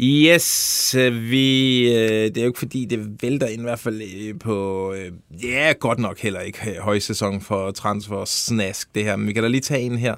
Yes, 0.00 0.94
vi, 1.12 1.80
øh, 1.94 2.10
det 2.10 2.38
er 2.38 2.42
jo 2.42 2.46
ikke 2.46 2.58
fordi, 2.58 2.84
det 2.84 3.22
vælter 3.22 3.46
ind 3.46 3.60
i 3.60 3.64
hvert 3.64 3.78
fald 3.78 4.02
øh, 4.02 4.38
på, 4.38 4.92
øh, 4.92 5.12
ja, 5.44 5.72
godt 5.80 5.98
nok 5.98 6.18
heller 6.18 6.40
ikke 6.40 6.70
øh, 6.70 6.76
højsæson 6.76 7.40
for 7.40 7.70
transfer 7.70 8.24
snask 8.24 8.94
det 8.94 9.04
her, 9.04 9.16
men 9.16 9.28
vi 9.28 9.32
kan 9.32 9.42
da 9.42 9.48
lige 9.48 9.60
tage 9.60 9.80
en 9.80 9.98
her. 9.98 10.14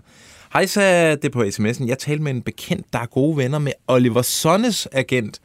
Hej, 0.53 0.67
så 0.67 1.15
det 1.23 1.33
på 1.33 1.43
sms'en. 1.43 1.87
Jeg 1.87 1.99
talte 1.99 2.23
med 2.23 2.33
en 2.33 2.43
bekendt, 2.43 2.93
der 2.93 2.99
er 2.99 3.07
gode 3.07 3.37
venner 3.37 3.59
med 3.59 3.73
Oliver 3.89 4.23
Sonnes 4.23 4.89
agent. 4.93 5.41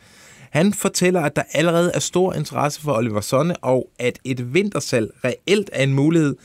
Han 0.52 0.74
fortæller, 0.74 1.22
at 1.22 1.36
der 1.36 1.44
allerede 1.52 1.92
er 1.94 2.00
stor 2.00 2.34
interesse 2.34 2.82
for 2.82 2.94
Oliver 2.94 3.22
Sonne, 3.22 3.56
og 3.56 3.90
at 4.00 4.20
et 4.24 4.54
vintersalg 4.54 5.12
reelt 5.24 5.70
er 5.74 5.84
en 5.84 5.94
mulighed. 5.94 6.36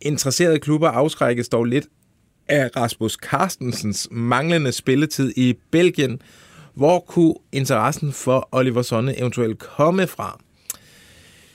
Interesserede 0.00 0.58
klubber 0.58 0.88
afskrækkes 0.88 1.48
dog 1.48 1.64
lidt 1.64 1.86
af 2.48 2.70
Rasmus 2.76 3.12
Carstensens 3.12 4.08
manglende 4.10 4.72
spilletid 4.72 5.32
i 5.36 5.54
Belgien. 5.70 6.20
Hvor 6.74 7.00
kunne 7.00 7.34
interessen 7.52 8.12
for 8.12 8.48
Oliver 8.52 8.82
Sonne 8.82 9.18
eventuelt 9.18 9.58
komme 9.58 10.06
fra? 10.06 10.38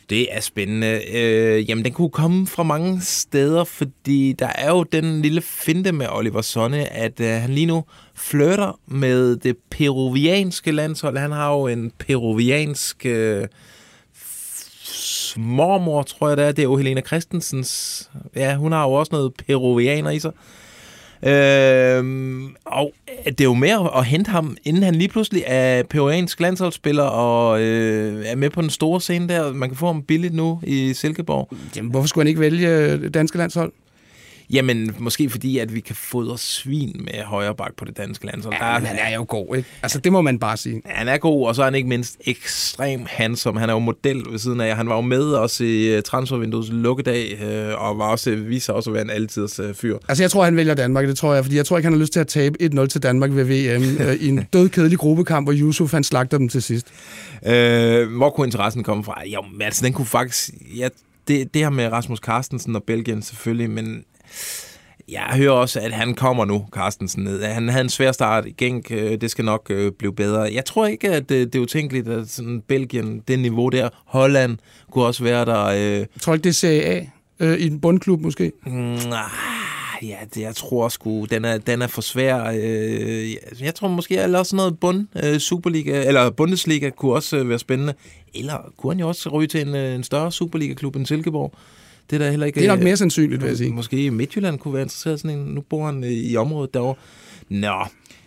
Det 0.09 0.28
er 0.36 0.39
spændende. 0.39 1.01
Øh, 1.13 1.70
jamen, 1.70 1.86
den 1.86 1.93
kunne 1.93 2.09
komme 2.09 2.47
fra 2.47 2.63
mange 2.63 3.01
steder, 3.01 3.63
fordi 3.63 4.34
der 4.34 4.47
er 4.55 4.70
jo 4.70 4.84
den 4.84 5.22
lille 5.22 5.41
finte 5.41 5.91
med 5.91 6.07
Oliver 6.11 6.41
Sonne, 6.41 6.93
at 6.93 7.20
øh, 7.20 7.28
han 7.28 7.49
lige 7.49 7.65
nu 7.65 7.84
flytter 8.15 8.80
med 8.88 9.36
det 9.36 9.57
peruvianske 9.70 10.72
landshold. 10.72 11.18
Han 11.18 11.32
har 11.32 11.53
jo 11.53 11.68
en 11.68 11.91
peruviansk 11.99 13.05
øh, 13.05 13.47
mormor, 15.38 16.03
tror 16.03 16.28
jeg 16.28 16.38
det 16.38 16.45
er. 16.45 16.51
Det 16.51 16.59
er 16.59 16.63
jo 16.63 16.78
Helena 16.78 17.01
Christensens. 17.01 18.09
Ja, 18.36 18.55
hun 18.55 18.72
har 18.72 18.84
jo 18.84 18.93
også 18.93 19.09
noget 19.11 19.34
peruvianer 19.47 20.11
i 20.11 20.20
sig. 20.20 20.32
Øhm, 21.24 22.45
øh, 22.45 22.51
og 22.65 22.91
det 23.26 23.41
er 23.41 23.45
jo 23.45 23.53
mere 23.53 23.97
at 23.97 24.05
hente 24.05 24.32
ham, 24.32 24.57
inden 24.63 24.84
han 24.84 24.95
lige 24.95 25.07
pludselig 25.07 25.43
er 25.45 25.84
peruansk 25.84 26.39
landsholdsspiller 26.39 27.03
og 27.03 27.61
øh, 27.61 28.26
er 28.26 28.36
med 28.36 28.49
på 28.49 28.61
den 28.61 28.70
store 28.70 29.01
scene 29.01 29.28
der. 29.28 29.53
Man 29.53 29.70
kan 29.70 29.78
få 29.78 29.86
ham 29.86 30.03
billigt 30.03 30.34
nu 30.34 30.59
i 30.63 30.93
Silkeborg. 30.93 31.49
Jamen, 31.76 31.91
hvorfor 31.91 32.07
skulle 32.07 32.24
han 32.24 32.28
ikke 32.28 32.41
vælge 32.41 33.09
danske 33.09 33.38
landshold? 33.38 33.72
Jamen, 34.50 34.95
måske 35.00 35.30
fordi, 35.30 35.58
at 35.58 35.76
vi 35.76 35.80
kan 35.80 35.95
fodre 35.95 36.38
svin 36.38 36.95
med 37.00 37.24
højre 37.24 37.56
bak 37.56 37.76
på 37.78 37.86
det 37.86 37.98
danske 37.98 38.26
landshold. 38.26 38.56
Ja, 38.62 38.80
men 38.80 38.88
han 38.88 38.98
er 39.00 39.16
jo 39.16 39.26
god, 39.28 39.56
ikke? 39.56 39.70
Altså, 39.82 40.00
det 40.00 40.12
må 40.12 40.22
man 40.22 40.39
bare 40.39 40.58
sige. 40.58 40.82
Han 40.86 41.08
er 41.08 41.18
god, 41.18 41.48
og 41.48 41.56
så 41.56 41.62
er 41.62 41.66
han 41.66 41.76
ikke 41.76 41.89
mindst 41.89 42.18
ekstrem 42.26 43.06
handsome. 43.08 43.60
Han 43.60 43.70
er 43.70 43.74
jo 43.74 43.80
model 43.80 44.24
ved 44.30 44.39
siden 44.39 44.62
af. 44.62 44.76
Han 44.76 44.89
var 44.89 44.95
jo 44.95 45.02
med 45.02 45.24
også 45.24 45.64
i 45.64 45.95
øh, 45.95 46.04
transfervinduets 46.04 46.70
lukkedag, 46.72 47.41
øh, 47.43 47.82
og 47.82 47.98
var 47.98 48.08
også, 48.08 48.36
viser 48.36 48.74
også 48.74 48.89
at 48.89 48.93
være 48.93 49.04
en 49.04 49.10
altiders 49.10 49.60
øh, 49.60 49.74
fyr. 49.74 49.98
Altså, 50.08 50.24
jeg 50.24 50.32
tror, 50.32 50.43
han 50.43 50.56
vælger 50.56 50.74
Danmark, 50.74 51.08
det 51.08 51.18
tror 51.18 51.34
jeg, 51.34 51.43
fordi 51.43 51.58
jeg 51.58 51.66
tror 51.66 51.78
ikke, 51.78 51.86
han 51.86 51.93
har 51.93 52.00
lyst 52.00 52.14
til 52.14 52.20
at 52.20 52.28
tabe 52.28 52.58
1-0 52.62 52.86
til 52.86 53.04
Danmark 53.04 53.32
ved 53.34 53.43
VM 53.43 53.98
øh, 54.08 54.16
i 54.16 54.28
en 54.28 54.48
dødkedelig 54.54 54.98
gruppekamp, 54.98 55.45
hvor 55.45 55.54
Yusuf, 55.54 55.91
han 55.91 56.04
slagter 56.04 56.38
dem 56.38 56.50
til 56.50 56.64
sidst. 56.64 56.88
Øh, 57.45 58.12
hvor 58.12 58.30
kunne 58.30 58.48
interessen 58.48 58.84
komme 58.84 59.04
fra? 59.04 59.22
Jo, 59.28 59.43
altså, 59.62 59.86
den 59.86 59.93
kunne 59.93 60.06
faktisk... 60.06 60.50
Ja, 60.78 60.89
det, 61.28 61.54
det 61.54 61.62
her 61.62 61.70
med 61.70 61.88
Rasmus 61.91 62.20
Carstensen 62.20 62.76
og 62.76 62.84
Belgien 62.84 63.22
selvfølgelig, 63.22 63.70
men 63.70 64.04
jeg 65.10 65.22
hører 65.36 65.52
også, 65.52 65.80
at 65.80 65.92
han 65.94 66.14
kommer 66.14 66.46
nu, 66.46 66.66
Carstensen, 66.76 67.24
ned. 67.24 67.44
Han 67.44 67.70
havde 67.70 67.84
en 67.84 67.90
svær 67.90 68.12
start 68.12 68.46
i 68.46 68.52
Genk. 68.52 68.92
øh, 68.92 69.22
Det 69.22 69.32
skal 69.32 69.46
nok 69.46 69.68
øh, 69.70 69.92
blive 69.92 70.14
bedre. 70.16 70.42
Jeg 70.54 70.66
tror 70.66 70.86
ikke, 70.88 71.10
at 71.10 71.30
det, 71.30 71.54
det 71.54 71.60
er 71.60 71.64
utænkeligt, 71.64 72.08
at 72.08 72.30
sådan 72.30 72.62
Belgien, 72.68 73.20
det 73.28 73.40
niveau 73.40 73.70
der, 73.70 73.90
Holland, 74.06 74.58
kunne 74.92 75.06
også 75.06 75.24
være 75.24 75.46
der. 75.46 75.64
Øh, 75.66 75.80
Jeg 76.00 76.08
tror 76.22 76.34
ikke, 76.34 76.44
det 76.44 76.50
er 76.50 76.54
Serie 76.54 76.84
A 76.84 77.06
øh, 77.40 77.58
i 77.58 77.68
en 77.68 77.80
bundklub 77.82 78.22
måske. 78.22 78.52
Mm, 78.66 78.94
ah, 78.94 79.00
ja, 80.02 80.16
det, 80.34 80.42
jeg 80.42 80.56
tror 80.56 80.90
sgu, 80.90 81.26
den 81.26 81.46
er, 81.46 81.58
den 81.58 81.82
er 81.82 81.88
for 81.88 82.02
svær. 82.02 82.52
Øh, 82.60 83.32
jeg 83.62 83.76
tror 83.76 83.88
måske, 83.88 84.22
at 84.22 84.36
også 84.36 84.56
noget 84.56 84.80
bund, 84.80 85.08
øh, 85.24 85.40
Superliga, 85.40 86.04
eller 86.08 86.30
Bundesliga 86.30 86.90
kunne 86.90 87.14
også 87.14 87.38
øh, 87.38 87.50
være 87.50 87.60
spændende. 87.60 87.94
Eller 88.36 88.72
kunne 88.78 88.94
han 88.94 89.00
jo 89.00 89.08
også 89.08 89.30
ryge 89.30 89.48
til 89.48 89.62
en, 89.68 89.76
øh, 89.76 89.96
en 89.96 90.04
større 90.04 90.32
Superliga-klub 90.32 90.96
end 90.96 91.06
Silkeborg. 91.06 91.54
Det 92.10 92.16
er, 92.16 92.20
der 92.20 92.30
heller 92.30 92.45
ikke, 92.45 92.60
Det 92.60 92.66
er 92.66 92.72
nok 92.72 92.80
øh, 92.80 92.84
mere 92.84 92.97
sandsynligt, 92.97 93.41
vil 93.41 93.47
jeg 93.47 93.58
sige. 93.58 93.72
Måske 93.72 94.12
Midtjylland 94.12 94.60
kunne 94.60 94.74
være 94.74 94.84
interesseret 94.84 95.20
sådan 95.20 95.39
en. 95.39 95.45
Nu 95.45 95.62
bor 95.62 95.86
han 95.86 96.03
øh, 96.03 96.10
i 96.10 96.38
området 96.38 96.74
derovre. 96.74 96.95
Nå, 97.49 97.86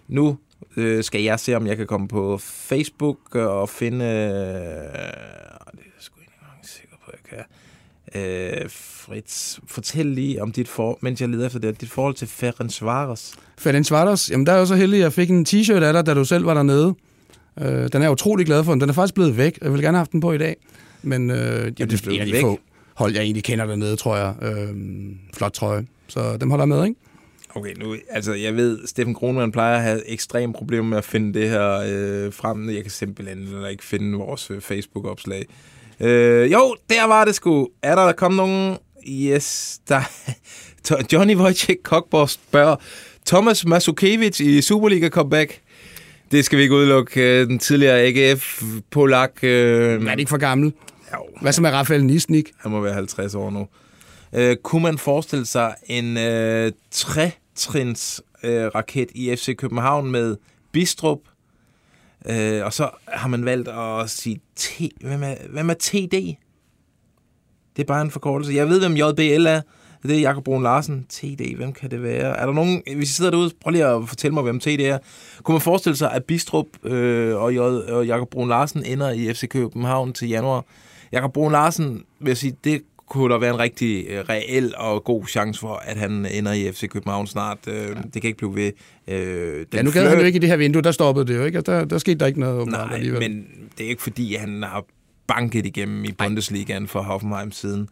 nu 0.09 0.37
øh, 0.76 1.05
skal 1.05 1.22
jeg 1.22 1.41
se, 1.41 1.55
om 1.55 1.66
jeg 1.66 1.76
kan 1.76 1.87
komme 1.87 2.09
på 2.09 2.39
Facebook 2.39 3.35
og 3.35 3.68
finde... 3.68 4.05
Øh, 4.05 4.11
det 4.11 4.14
er 4.14 4.91
jeg 5.76 6.01
sgu 6.01 6.20
ikke 6.20 6.33
engang 6.41 6.61
sikker 6.62 6.97
på, 7.05 7.11
jeg 7.12 7.20
kan. 7.31 7.45
Øh, 8.14 8.70
Fritz, 8.70 9.59
fortæl 9.66 10.07
lige 10.07 10.43
om 10.43 10.53
dit 10.53 10.68
for, 10.68 10.99
mens 11.01 11.20
jeg 11.20 11.28
leder 11.28 11.47
efter 11.47 11.59
det, 11.59 11.81
dit 11.81 11.91
forhold 11.91 12.14
til 12.14 12.28
Ferenc 12.28 12.83
Varos. 12.83 13.35
Ferenc 13.59 13.91
Varos, 13.91 14.31
jamen 14.31 14.47
der 14.47 14.53
er 14.53 14.59
jo 14.59 14.66
så 14.66 14.74
heldig, 14.74 14.97
at 14.97 15.03
jeg 15.03 15.12
fik 15.12 15.31
en 15.31 15.47
t-shirt 15.49 15.83
af 15.83 15.93
dig, 15.93 16.07
da 16.07 16.14
du 16.14 16.24
selv 16.24 16.47
var 16.47 16.55
dernede. 16.55 16.95
Øh, 17.61 17.66
den 17.66 17.95
er 17.95 18.01
jeg 18.01 18.11
utrolig 18.11 18.47
glad 18.47 18.64
for. 18.64 18.74
Den 18.74 18.89
er 18.89 18.93
faktisk 18.93 19.14
blevet 19.14 19.37
væk. 19.37 19.59
Jeg 19.62 19.72
vil 19.72 19.81
gerne 19.81 19.97
have 19.97 20.01
haft 20.01 20.12
den 20.12 20.20
på 20.20 20.33
i 20.33 20.39
dag. 20.39 20.57
Men 21.03 21.31
øh, 21.31 21.37
jamen, 21.37 21.74
det 21.74 21.81
er 21.81 22.03
blevet 22.03 22.14
en 22.14 22.20
af 22.20 22.26
de 22.26 22.33
væk? 22.33 22.41
få 22.41 22.61
hold, 23.01 23.13
jeg 23.15 23.23
egentlig 23.23 23.45
kender 23.45 23.67
dernede, 23.67 23.97
tror 23.97 24.17
jeg. 24.17 24.35
Øh, 24.43 24.69
flot 25.37 25.53
trøje. 25.53 25.87
Så 26.09 26.37
dem 26.37 26.51
holder 26.51 26.63
jeg 26.65 26.69
med, 26.69 26.85
ikke? 26.85 27.01
Okay, 27.55 27.75
nu, 27.77 27.97
altså 28.11 28.33
jeg 28.35 28.57
ved, 28.57 28.87
Steffen 28.87 29.15
Kronemann 29.15 29.53
plejer 29.53 29.77
at 29.77 29.83
have 29.83 30.09
ekstreme 30.11 30.53
problemer 30.53 30.85
med 30.89 30.99
at 30.99 31.05
finde 31.05 31.41
det 31.41 31.49
her 31.49 31.71
øh, 31.87 32.33
frem. 32.33 32.71
Jeg 32.71 32.83
kan 32.83 32.91
simpelthen 32.91 33.49
ikke 33.71 33.85
finde 33.85 34.19
vores 34.19 34.51
øh, 34.51 34.61
Facebook-opslag. 34.61 35.45
Øh, 36.01 36.53
jo, 36.53 36.77
der 36.91 37.07
var 37.07 37.25
det 37.25 37.35
sgu. 37.35 37.69
Er 37.83 37.95
der 37.95 38.13
kommet 38.13 38.37
nogen? 38.37 38.77
Yes, 39.09 39.79
der... 39.89 40.01
Johnny 41.13 41.37
Wojciech 41.37 41.83
Kokborg 41.83 42.31
spørger, 42.31 42.77
Thomas 43.27 43.67
Masukiewicz 43.67 44.41
i 44.41 44.61
Superliga 44.61 45.09
comeback. 45.09 45.61
Det 46.33 46.45
skal 46.45 46.57
vi 46.59 46.63
ikke 46.63 46.75
udelukke. 46.75 47.21
Øh, 47.41 47.47
Den 47.47 47.59
tidligere 47.59 48.01
AGF-polak... 48.01 49.31
Øh, 49.43 49.95
Er 49.95 50.11
det 50.11 50.19
ikke 50.19 50.29
for 50.29 50.37
gammel? 50.39 50.73
Hvad 51.41 51.53
så 51.53 51.62
med 51.62 51.70
Rafael 51.70 52.05
Nisnik? 52.05 52.53
Han 52.59 52.70
må 52.70 52.80
være 52.80 52.95
50 52.95 53.34
år 53.34 53.51
nu. 53.51 53.66
Øh, 54.32 54.57
kunne 54.57 54.82
man 54.82 54.99
forestille 54.99 55.47
sig 55.47 55.74
en 55.86 56.16
øh, 56.16 56.72
tretrins 56.91 58.22
øh, 58.43 58.66
raket 58.66 59.09
i 59.14 59.36
FC 59.36 59.57
København 59.57 60.11
med 60.11 60.36
Bistrup, 60.72 61.18
øh, 62.26 62.64
og 62.64 62.72
så 62.72 62.91
har 63.09 63.28
man 63.28 63.45
valgt 63.45 63.68
at 63.68 64.11
sige 64.11 64.41
T. 64.57 64.82
Hvem 65.01 65.22
er, 65.22 65.34
hvem 65.51 65.70
er 65.70 65.74
TD? 65.74 66.36
Det 67.76 67.82
er 67.82 67.86
bare 67.86 68.03
en 68.03 68.11
forkortelse. 68.11 68.55
Jeg 68.55 68.68
ved, 68.68 68.80
hvem 68.80 68.97
JBL 68.97 69.47
er. 69.47 69.61
Det 70.03 70.16
er 70.16 70.20
Jakob 70.20 70.45
Brun 70.45 70.62
Larsen. 70.62 71.07
TD, 71.09 71.57
hvem 71.57 71.72
kan 71.72 71.91
det 71.91 72.03
være? 72.03 72.36
Er 72.36 72.47
der 72.47 72.53
nogen, 72.53 72.82
hvis 72.97 73.11
I 73.11 73.14
sidder 73.14 73.30
derude, 73.30 73.51
prøv 73.61 73.70
lige 73.70 73.86
at 73.86 74.09
fortælle 74.09 74.34
mig, 74.34 74.43
hvem 74.43 74.61
TD 74.61 74.80
er. 74.80 74.99
Kunne 75.43 75.53
man 75.53 75.61
forestille 75.61 75.97
sig, 75.97 76.12
at 76.12 76.24
Bistrup 76.24 76.66
øh, 76.84 77.36
og, 77.36 77.55
J, 77.55 77.59
og 77.59 78.07
Jakob 78.07 78.30
Brun 78.30 78.49
Larsen 78.49 78.84
ender 78.84 79.11
i 79.11 79.34
FC 79.34 79.49
København 79.49 80.12
til 80.12 80.28
januar? 80.28 80.64
Jakob 81.13 81.33
Brun 81.33 81.53
Larsen, 81.53 82.03
vil 82.21 82.29
jeg 82.31 82.37
sige, 82.37 82.57
det 82.65 82.83
kunne 83.09 83.33
der 83.35 83.39
være 83.41 83.55
en 83.55 83.59
rigtig 83.61 84.07
øh, 84.09 84.25
reel 84.29 84.75
og 84.77 85.05
god 85.05 85.27
chance 85.27 85.61
for, 85.61 85.75
at 85.75 85.97
han 85.97 86.27
ender 86.27 86.53
i 86.53 86.73
FC 86.73 86.89
København 86.89 87.27
snart. 87.27 87.59
Øh, 87.67 87.89
det 88.15 88.23
kan 88.23 88.25
ikke 88.25 88.37
blive 88.39 88.55
ved. 88.57 88.73
Øh, 89.09 89.57
den 89.59 89.67
Ja, 89.75 89.83
nu 89.83 89.91
gad 89.91 90.03
han 90.03 90.11
fløj- 90.11 90.21
jo 90.21 90.27
ikke 90.27 90.37
i 90.37 90.41
det 90.41 90.49
her 90.49 90.57
vindue, 90.57 90.83
der 90.83 90.93
stoppede 90.93 91.27
det 91.27 91.37
jo, 91.39 91.45
ikke? 91.45 91.59
Og 91.59 91.67
Der, 91.67 91.85
der 91.85 91.99
skete 91.99 92.19
der 92.19 92.27
ikke 92.27 92.41
noget 92.41 92.69
Nej, 92.69 92.89
alligevel. 92.95 93.21
men 93.31 93.47
det 93.79 93.85
er 93.87 93.91
ikke 93.91 94.03
fordi, 94.03 94.35
han 94.35 94.63
har 94.63 94.85
banket 95.27 95.67
igennem 95.67 96.05
i 96.05 96.13
Bundesligaen 96.13 96.89
for 96.89 97.01
Hoffenheim 97.03 97.53
siden. 97.53 97.89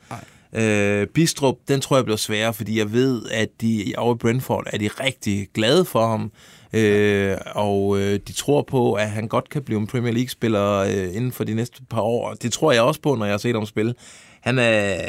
Øh, 0.53 1.07
Bistrup, 1.07 1.55
den 1.69 1.81
tror 1.81 1.97
jeg 1.97 2.05
bliver 2.05 2.16
sværere, 2.16 2.55
fordi 2.55 2.79
jeg 2.79 2.93
ved, 2.93 3.23
at 3.31 3.49
de 3.61 3.95
over 3.97 4.14
i 4.14 4.19
Brentford 4.19 4.64
er 4.73 4.79
de 4.79 4.89
rigtig 4.89 5.49
glade 5.55 5.85
for 5.85 6.07
ham. 6.09 6.33
Øh, 6.73 7.37
og 7.55 7.99
øh, 7.99 8.21
de 8.29 8.33
tror 8.33 8.62
på, 8.62 8.93
at 8.93 9.11
han 9.11 9.29
godt 9.29 9.49
kan 9.49 9.62
blive 9.62 9.81
en 9.81 9.87
Premier 9.87 10.12
League-spiller 10.12 10.79
øh, 10.79 11.16
inden 11.16 11.33
for 11.33 11.45
de 11.45 11.55
næste 11.55 11.83
par 11.91 12.01
år. 12.01 12.35
Det 12.35 12.53
tror 12.53 12.73
jeg 12.73 12.83
også 12.83 13.01
på, 13.01 13.14
når 13.14 13.25
jeg 13.25 13.33
har 13.33 13.39
set 13.39 13.55
ham 13.55 13.66
spille 13.66 13.95
han 14.41 14.59
er, 14.59 14.93
øh, 14.95 15.01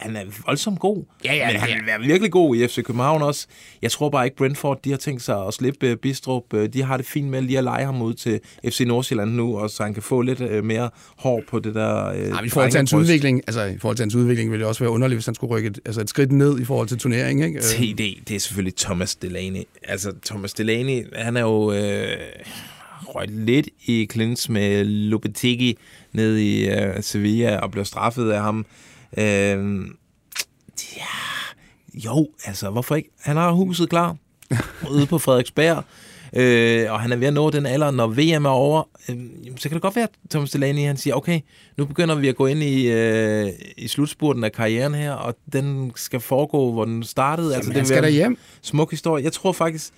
han 0.00 0.16
er 0.16 0.22
voldsomt 0.46 0.80
god. 0.80 1.04
Ja, 1.24 1.34
ja, 1.34 1.46
men 1.46 1.56
han 1.56 1.68
ja. 1.68 1.76
være 1.86 2.00
virkelig 2.00 2.32
god 2.32 2.56
i 2.56 2.66
FC 2.66 2.82
København 2.84 3.22
også. 3.22 3.46
Jeg 3.82 3.90
tror 3.90 4.10
bare 4.10 4.24
ikke, 4.24 4.36
Brentford 4.36 4.82
de 4.84 4.90
har 4.90 4.96
tænkt 4.96 5.22
sig 5.22 5.46
at 5.46 5.54
slippe 5.54 5.86
øh, 5.86 5.96
Bistrup. 5.96 6.54
Øh, 6.54 6.68
De 6.68 6.82
har 6.82 6.96
det 6.96 7.06
fint 7.06 7.28
med 7.28 7.42
lige 7.42 7.58
at 7.58 7.64
lege 7.64 7.84
ham 7.84 8.02
ud 8.02 8.14
til 8.14 8.40
FC 8.64 8.80
Nordsjælland 8.86 9.30
nu, 9.30 9.58
og 9.58 9.70
så 9.70 9.82
han 9.82 9.94
kan 9.94 10.02
få 10.02 10.20
lidt 10.22 10.64
mere 10.64 10.90
hår 11.16 11.42
på 11.48 11.58
det 11.58 11.74
der 11.74 12.06
øh, 12.08 12.18
Ja, 12.18 12.40
i 12.40 12.48
forhold 12.48 12.70
til 12.70 12.78
hans 12.78 12.94
udvikling, 12.94 13.42
altså 13.46 13.64
i 13.64 13.78
forhold 13.78 13.96
til 13.96 14.02
hans 14.02 14.14
udvikling, 14.14 14.50
ville 14.50 14.60
det 14.60 14.68
også 14.68 14.80
være 14.84 14.90
underligt, 14.90 15.16
hvis 15.16 15.26
han 15.26 15.34
skulle 15.34 15.56
rykke 15.56 15.68
et, 15.68 15.78
altså 15.84 16.00
et 16.00 16.08
skridt 16.08 16.32
ned 16.32 16.60
i 16.60 16.64
forhold 16.64 16.88
til 16.88 16.98
turneringen, 16.98 17.46
ikke? 17.48 17.60
TD, 17.60 18.24
det 18.28 18.36
er 18.36 18.40
selvfølgelig 18.40 18.76
Thomas 18.76 19.14
Delaney. 19.14 19.62
Altså, 19.82 20.12
Thomas 20.26 20.52
Delaney, 20.54 21.06
han 21.16 21.36
er 21.36 21.40
jo 21.40 21.72
øh, 21.72 22.08
røget 23.04 23.30
lidt 23.30 23.68
i 23.86 24.04
klins 24.04 24.48
med 24.48 24.84
Lopetegui 24.84 25.76
nede 26.12 26.46
i 26.46 26.68
øh, 26.68 27.02
Sevilla 27.02 27.58
og 27.58 27.70
blev 27.70 27.84
straffet 27.84 28.30
af 28.30 28.40
ham. 28.40 28.66
Øh, 29.18 29.86
ja, 30.96 31.16
jo, 31.94 32.28
altså, 32.44 32.70
hvorfor 32.70 32.94
ikke? 32.94 33.10
Han 33.20 33.36
har 33.36 33.52
huset 33.52 33.88
klar 33.88 34.16
ude 34.92 35.06
på 35.06 35.18
Frederiksberg. 35.18 35.84
Øh, 36.32 36.92
og 36.92 37.00
han 37.00 37.12
er 37.12 37.16
ved 37.16 37.26
at 37.26 37.34
nå 37.34 37.50
den 37.50 37.66
alder, 37.66 37.90
når 37.90 38.06
VM 38.06 38.44
er 38.44 38.50
over, 38.50 38.88
øh, 39.08 39.16
jamen, 39.44 39.58
så 39.58 39.68
kan 39.68 39.74
det 39.74 39.82
godt 39.82 39.96
være, 39.96 40.04
at 40.04 40.30
Thomas 40.30 40.50
Delaney 40.50 40.86
han 40.86 40.96
siger, 40.96 41.14
okay, 41.14 41.40
nu 41.76 41.84
begynder 41.84 42.14
vi 42.14 42.28
at 42.28 42.36
gå 42.36 42.46
ind 42.46 42.62
i, 42.62 42.86
øh, 42.90 43.48
i 43.76 43.88
slutspurten 43.88 44.44
af 44.44 44.52
karrieren 44.52 44.94
her, 44.94 45.12
og 45.12 45.36
den 45.52 45.92
skal 45.94 46.20
foregå, 46.20 46.72
hvor 46.72 46.84
den 46.84 47.04
startede. 47.04 47.54
altså, 47.54 47.70
han 47.70 47.78
vil 47.78 47.86
skal 47.86 48.02
være 48.02 48.10
en 48.10 48.16
derhjem. 48.16 48.38
Smuk 48.62 48.90
historie. 48.90 49.24
Jeg 49.24 49.32
tror 49.32 49.52
faktisk 49.52 49.92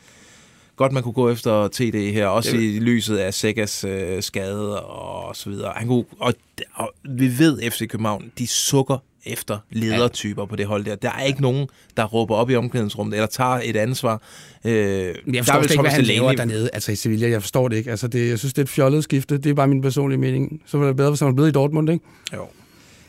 godt, 0.79 0.93
man 0.93 1.03
kunne 1.03 1.12
gå 1.12 1.31
efter 1.31 1.68
TD 1.68 2.12
her, 2.12 2.26
også 2.26 2.51
Det- 2.53 2.62
i 2.62 2.79
lyset 2.79 3.16
af 3.16 3.35
Segas 3.35 3.85
øh, 3.85 4.22
skade 4.22 4.83
og 4.83 5.37
så 5.37 5.51
videre. 5.51 5.72
Han 5.76 5.89
kunne, 5.89 6.05
og, 6.20 6.35
og 6.74 6.93
vi 7.18 7.39
ved, 7.39 7.70
FC 7.70 7.89
København, 7.89 8.33
de 8.39 8.47
sukker 8.47 8.99
efter 9.26 9.59
ledertyper 9.70 10.47
på 10.47 10.57
det 10.57 10.66
hold 10.66 10.85
der. 10.85 10.95
Der 10.95 11.11
er 11.12 11.22
ikke 11.22 11.43
nogen, 11.43 11.68
der 11.97 12.05
råber 12.05 12.35
op 12.35 12.51
i 12.51 12.55
omklædningsrummet, 12.55 13.14
eller 13.14 13.26
tager 13.26 13.61
et 13.64 13.76
ansvar. 13.76 14.22
Øh, 14.64 14.72
Jeg 14.72 15.14
der 15.35 15.43
forstår 15.43 15.61
slet 15.62 15.70
ikke, 15.70 15.81
hvad 15.83 15.91
han 15.91 16.05
laver 16.05 16.33
dernede, 16.33 16.70
altså 16.72 16.93
i 16.93 16.97
Sevilla. 16.97 17.29
Jeg 17.29 17.43
forstår 17.43 17.68
det 17.68 17.76
ikke. 17.76 17.91
Altså, 17.91 18.09
det, 18.09 18.29
jeg 18.29 18.39
synes, 18.39 18.53
det 18.55 18.59
er 18.62 18.64
et 18.64 18.68
fjollet 18.68 19.05
skifte. 19.05 19.39
Det 19.39 19.51
er 19.51 19.55
bare 19.55 19.68
min 19.68 19.83
personlige 19.83 20.18
mening. 20.18 20.62
Så 20.66 20.79
var 20.79 20.87
det 20.87 20.97
bedre, 20.97 21.11
hvis 21.11 21.20
han 21.20 21.26
var 21.26 21.35
blevet 21.35 21.49
i 21.49 21.53
Dortmund, 21.53 21.91
ikke? 21.91 22.05
Jo. 22.35 22.47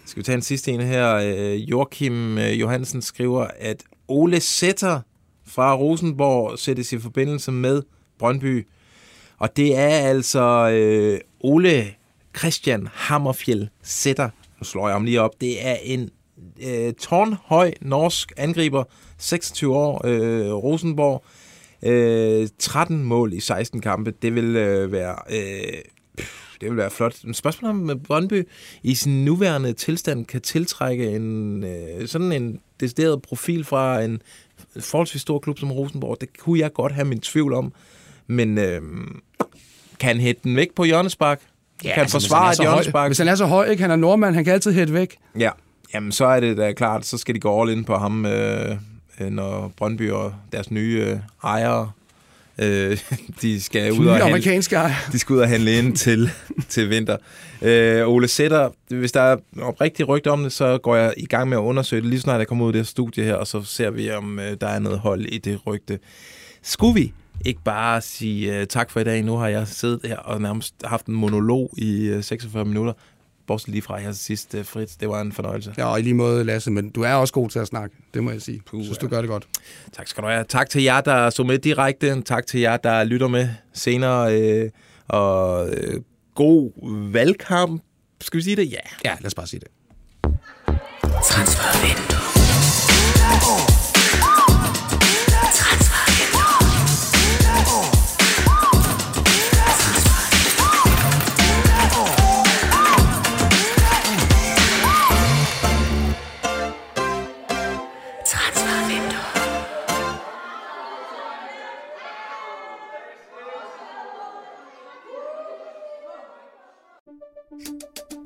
Skal 0.06 0.20
vi 0.20 0.24
tage 0.24 0.36
en 0.36 0.42
sidste 0.42 0.72
en 0.72 0.82
her? 0.82 1.16
Øh, 1.16 1.70
Joachim 1.70 2.38
øh, 2.38 2.60
Johansen 2.60 3.02
skriver, 3.02 3.48
at 3.60 3.84
Ole 4.08 4.40
Sætter 4.40 5.00
fra 5.50 5.76
Rosenborg 5.76 6.60
sættes 6.60 6.93
i 6.93 7.00
forbindelse 7.00 7.52
med 7.52 7.82
Brøndby. 8.20 8.68
Og 9.38 9.58
det 9.58 9.78
er 9.78 9.89
altså 9.89 10.70
øh, 10.70 11.20
Ole 11.39 11.93
Christian 12.38 12.88
Hammerfjell 12.93 13.70
Sætter. 13.84 14.30
Nu 14.60 14.64
slår 14.64 14.88
jeg 14.88 14.95
ham 14.95 15.04
lige 15.04 15.22
op. 15.22 15.41
Det 15.41 15.68
er 15.68 15.76
en 15.84 16.10
øh, 16.68 16.93
tårnhøj 16.93 17.74
norsk 17.82 18.32
angriber, 18.38 18.84
26 19.18 19.76
år, 19.76 20.02
øh, 20.06 20.54
Rosenborg. 20.54 21.24
Øh, 21.84 22.47
13 22.60 23.04
mål 23.04 23.34
i 23.34 23.39
16 23.39 23.82
kampe. 23.82 24.12
Det 24.12 24.36
vil 24.36 24.56
øh, 24.56 24.91
være... 24.91 25.16
Øh, 25.32 25.82
det 26.62 26.70
vil 26.70 26.78
være 26.78 26.89
flot. 26.89 27.16
Men 27.24 27.34
spørgsmålet 27.34 27.82
om 27.82 27.89
at 27.89 28.04
Brøndby 28.04 28.47
i 28.84 28.95
sin 28.95 29.26
nuværende 29.26 29.74
tilstand 29.74 30.26
kan 30.26 30.41
tiltrække 30.41 31.12
en 31.12 31.64
øh, 31.64 32.08
sådan 32.08 32.32
en 32.32 32.60
decideret 32.80 33.22
profil 33.22 33.64
fra 33.64 34.02
en 34.02 34.22
forholdsvis 34.80 35.22
stor 35.22 35.40
klub 35.40 35.60
som 35.60 35.72
Rosenborg. 35.72 36.18
Det 36.22 36.38
kunne 36.38 36.60
jeg 36.60 36.74
godt 36.74 36.92
have 36.92 37.06
min 37.06 37.20
tvivl 37.20 37.54
om. 37.54 37.74
Men 38.28 38.58
øh, 38.58 38.82
kan 40.00 40.08
han 40.08 40.20
hætte 40.20 40.42
den 40.44 40.56
væk 40.56 40.68
på 40.76 40.84
hjørnespark? 40.84 41.42
kan 41.82 41.92
han 41.92 42.02
altså, 42.02 42.16
forsvare 42.16 42.52
et 42.52 42.58
høj- 42.58 42.66
hjørnespark? 42.66 43.10
Hvis 43.10 43.18
han 43.18 43.28
er 43.28 43.36
så 43.36 43.46
høj, 43.46 43.66
ikke? 43.66 43.82
Han 43.82 43.92
er 43.92 43.96
nordmand, 43.96 44.36
han 44.36 44.44
kan 44.44 44.54
altid 44.54 44.74
hætte 44.74 44.94
væk. 44.94 45.18
Ja, 45.40 45.50
jamen 45.94 46.12
så 46.12 46.26
er 46.26 46.40
det 46.40 46.58
da 46.58 46.72
klart, 46.72 47.06
så 47.06 47.18
skal 47.18 47.36
de 47.36 47.40
gå 47.40 47.62
all 47.62 47.72
in 47.72 47.84
på 47.84 47.98
ham, 47.98 48.26
øh, 48.26 48.76
øh, 49.20 49.30
når 49.30 49.72
Brøndby 49.78 50.12
og 50.12 50.34
deres 50.52 50.72
nye 50.72 51.06
øh, 51.08 51.20
ejere, 51.44 51.92
øh, 52.60 52.97
de 53.41 53.62
skal 53.62 53.91
ud 53.91 54.07
og 54.07 54.14
handle, 54.14 54.24
amerikanske 54.24 54.78
de 55.12 55.20
skal 55.20 55.34
ud 55.34 55.39
og 55.39 55.49
handle 55.49 55.78
ind 55.78 55.95
til, 55.95 56.30
til 56.70 56.89
vinter. 56.89 57.18
Øh, 57.62 58.07
Ole 58.07 58.28
Sætter, 58.28 58.70
hvis 58.88 59.12
der 59.12 59.22
er 59.22 59.38
oprigtigt 59.62 60.10
rygte 60.10 60.32
om 60.32 60.43
det, 60.43 60.51
så 60.51 60.78
går 60.78 60.95
jeg 60.95 61.14
i 61.18 61.26
gang 61.26 61.49
med 61.49 61.57
at 61.57 61.62
undersøge 61.62 62.01
det, 62.01 62.10
lige 62.10 62.20
snart 62.20 62.39
jeg 62.39 62.47
kommer 62.47 62.66
ud 62.66 62.70
af 62.70 62.74
det 62.74 62.80
her 62.80 62.86
studie 62.86 63.24
her, 63.24 63.36
og 63.36 63.47
så 63.47 63.64
ser 63.64 63.89
vi, 63.89 64.12
om 64.12 64.39
øh, 64.39 64.57
der 64.62 64.68
er 64.68 64.80
noget 64.80 64.99
hold 64.99 65.26
i 65.26 65.38
det 65.38 65.60
rygte. 65.68 65.99
Skulle 66.62 66.93
vi 66.93 67.14
ikke 67.45 67.64
bare 67.64 68.01
sige 68.01 68.60
uh, 68.60 68.68
tak 68.68 68.91
for 68.91 68.99
i 68.99 69.03
dag? 69.03 69.24
Nu 69.24 69.36
har 69.36 69.47
jeg 69.47 69.68
siddet 69.68 69.99
her 70.03 70.18
og 70.18 70.41
nærmest 70.41 70.76
haft 70.84 71.05
en 71.05 71.14
monolog 71.14 71.74
i 71.78 72.12
uh, 72.12 72.24
46 72.24 72.66
minutter. 72.66 72.93
Bortset 73.50 73.70
lige 73.70 73.82
fra 73.82 73.97
her 74.00 74.12
sidst, 74.12 74.54
uh, 74.54 74.66
Fritz. 74.66 74.95
Det 74.95 75.10
var 75.10 75.22
en 75.22 75.32
fornøjelse. 75.32 75.74
Ja, 75.78 75.86
og 75.86 76.00
i 76.00 76.02
lige 76.02 76.14
måde, 76.14 76.43
Lasse, 76.43 76.72
men 76.72 76.89
du 76.89 77.02
er 77.02 77.14
også 77.14 77.34
god 77.34 77.50
til 77.50 77.60
at 77.60 77.68
snakke. 77.68 77.95
Det 78.14 78.24
må 78.24 78.32
jeg 78.32 78.41
sige. 78.41 78.62
Jeg 78.74 78.84
synes, 78.84 78.97
du 78.97 79.08
gør 79.08 79.22
det 79.22 79.30
godt. 79.30 79.47
Tak 79.93 80.08
skal 80.08 80.24
du 80.24 80.28
have. 80.28 80.43
Tak 80.43 80.70
til 80.70 80.84
jer, 80.84 81.02
der 81.02 81.30
så 81.30 81.43
med 81.43 81.60
direkte. 81.60 82.22
Tak 82.22 82.47
til 82.47 82.60
jer, 82.60 82.78
der 82.78 83.04
lytter 83.04 83.28
med 83.28 83.50
senere. 83.74 84.41
Øh, 84.41 84.70
og 85.08 85.70
øh, 85.70 86.02
god 86.36 86.72
valgkamp. 87.12 87.82
Skal 88.22 88.38
vi 88.38 88.43
sige 88.43 88.56
det? 88.56 88.72
Ja. 88.72 88.78
Ja, 89.06 89.16
lad 89.20 89.26
os 89.26 89.36
bare 89.36 89.47
sige 89.47 89.60
det. 89.60 89.68
Transfervindue. 91.24 92.19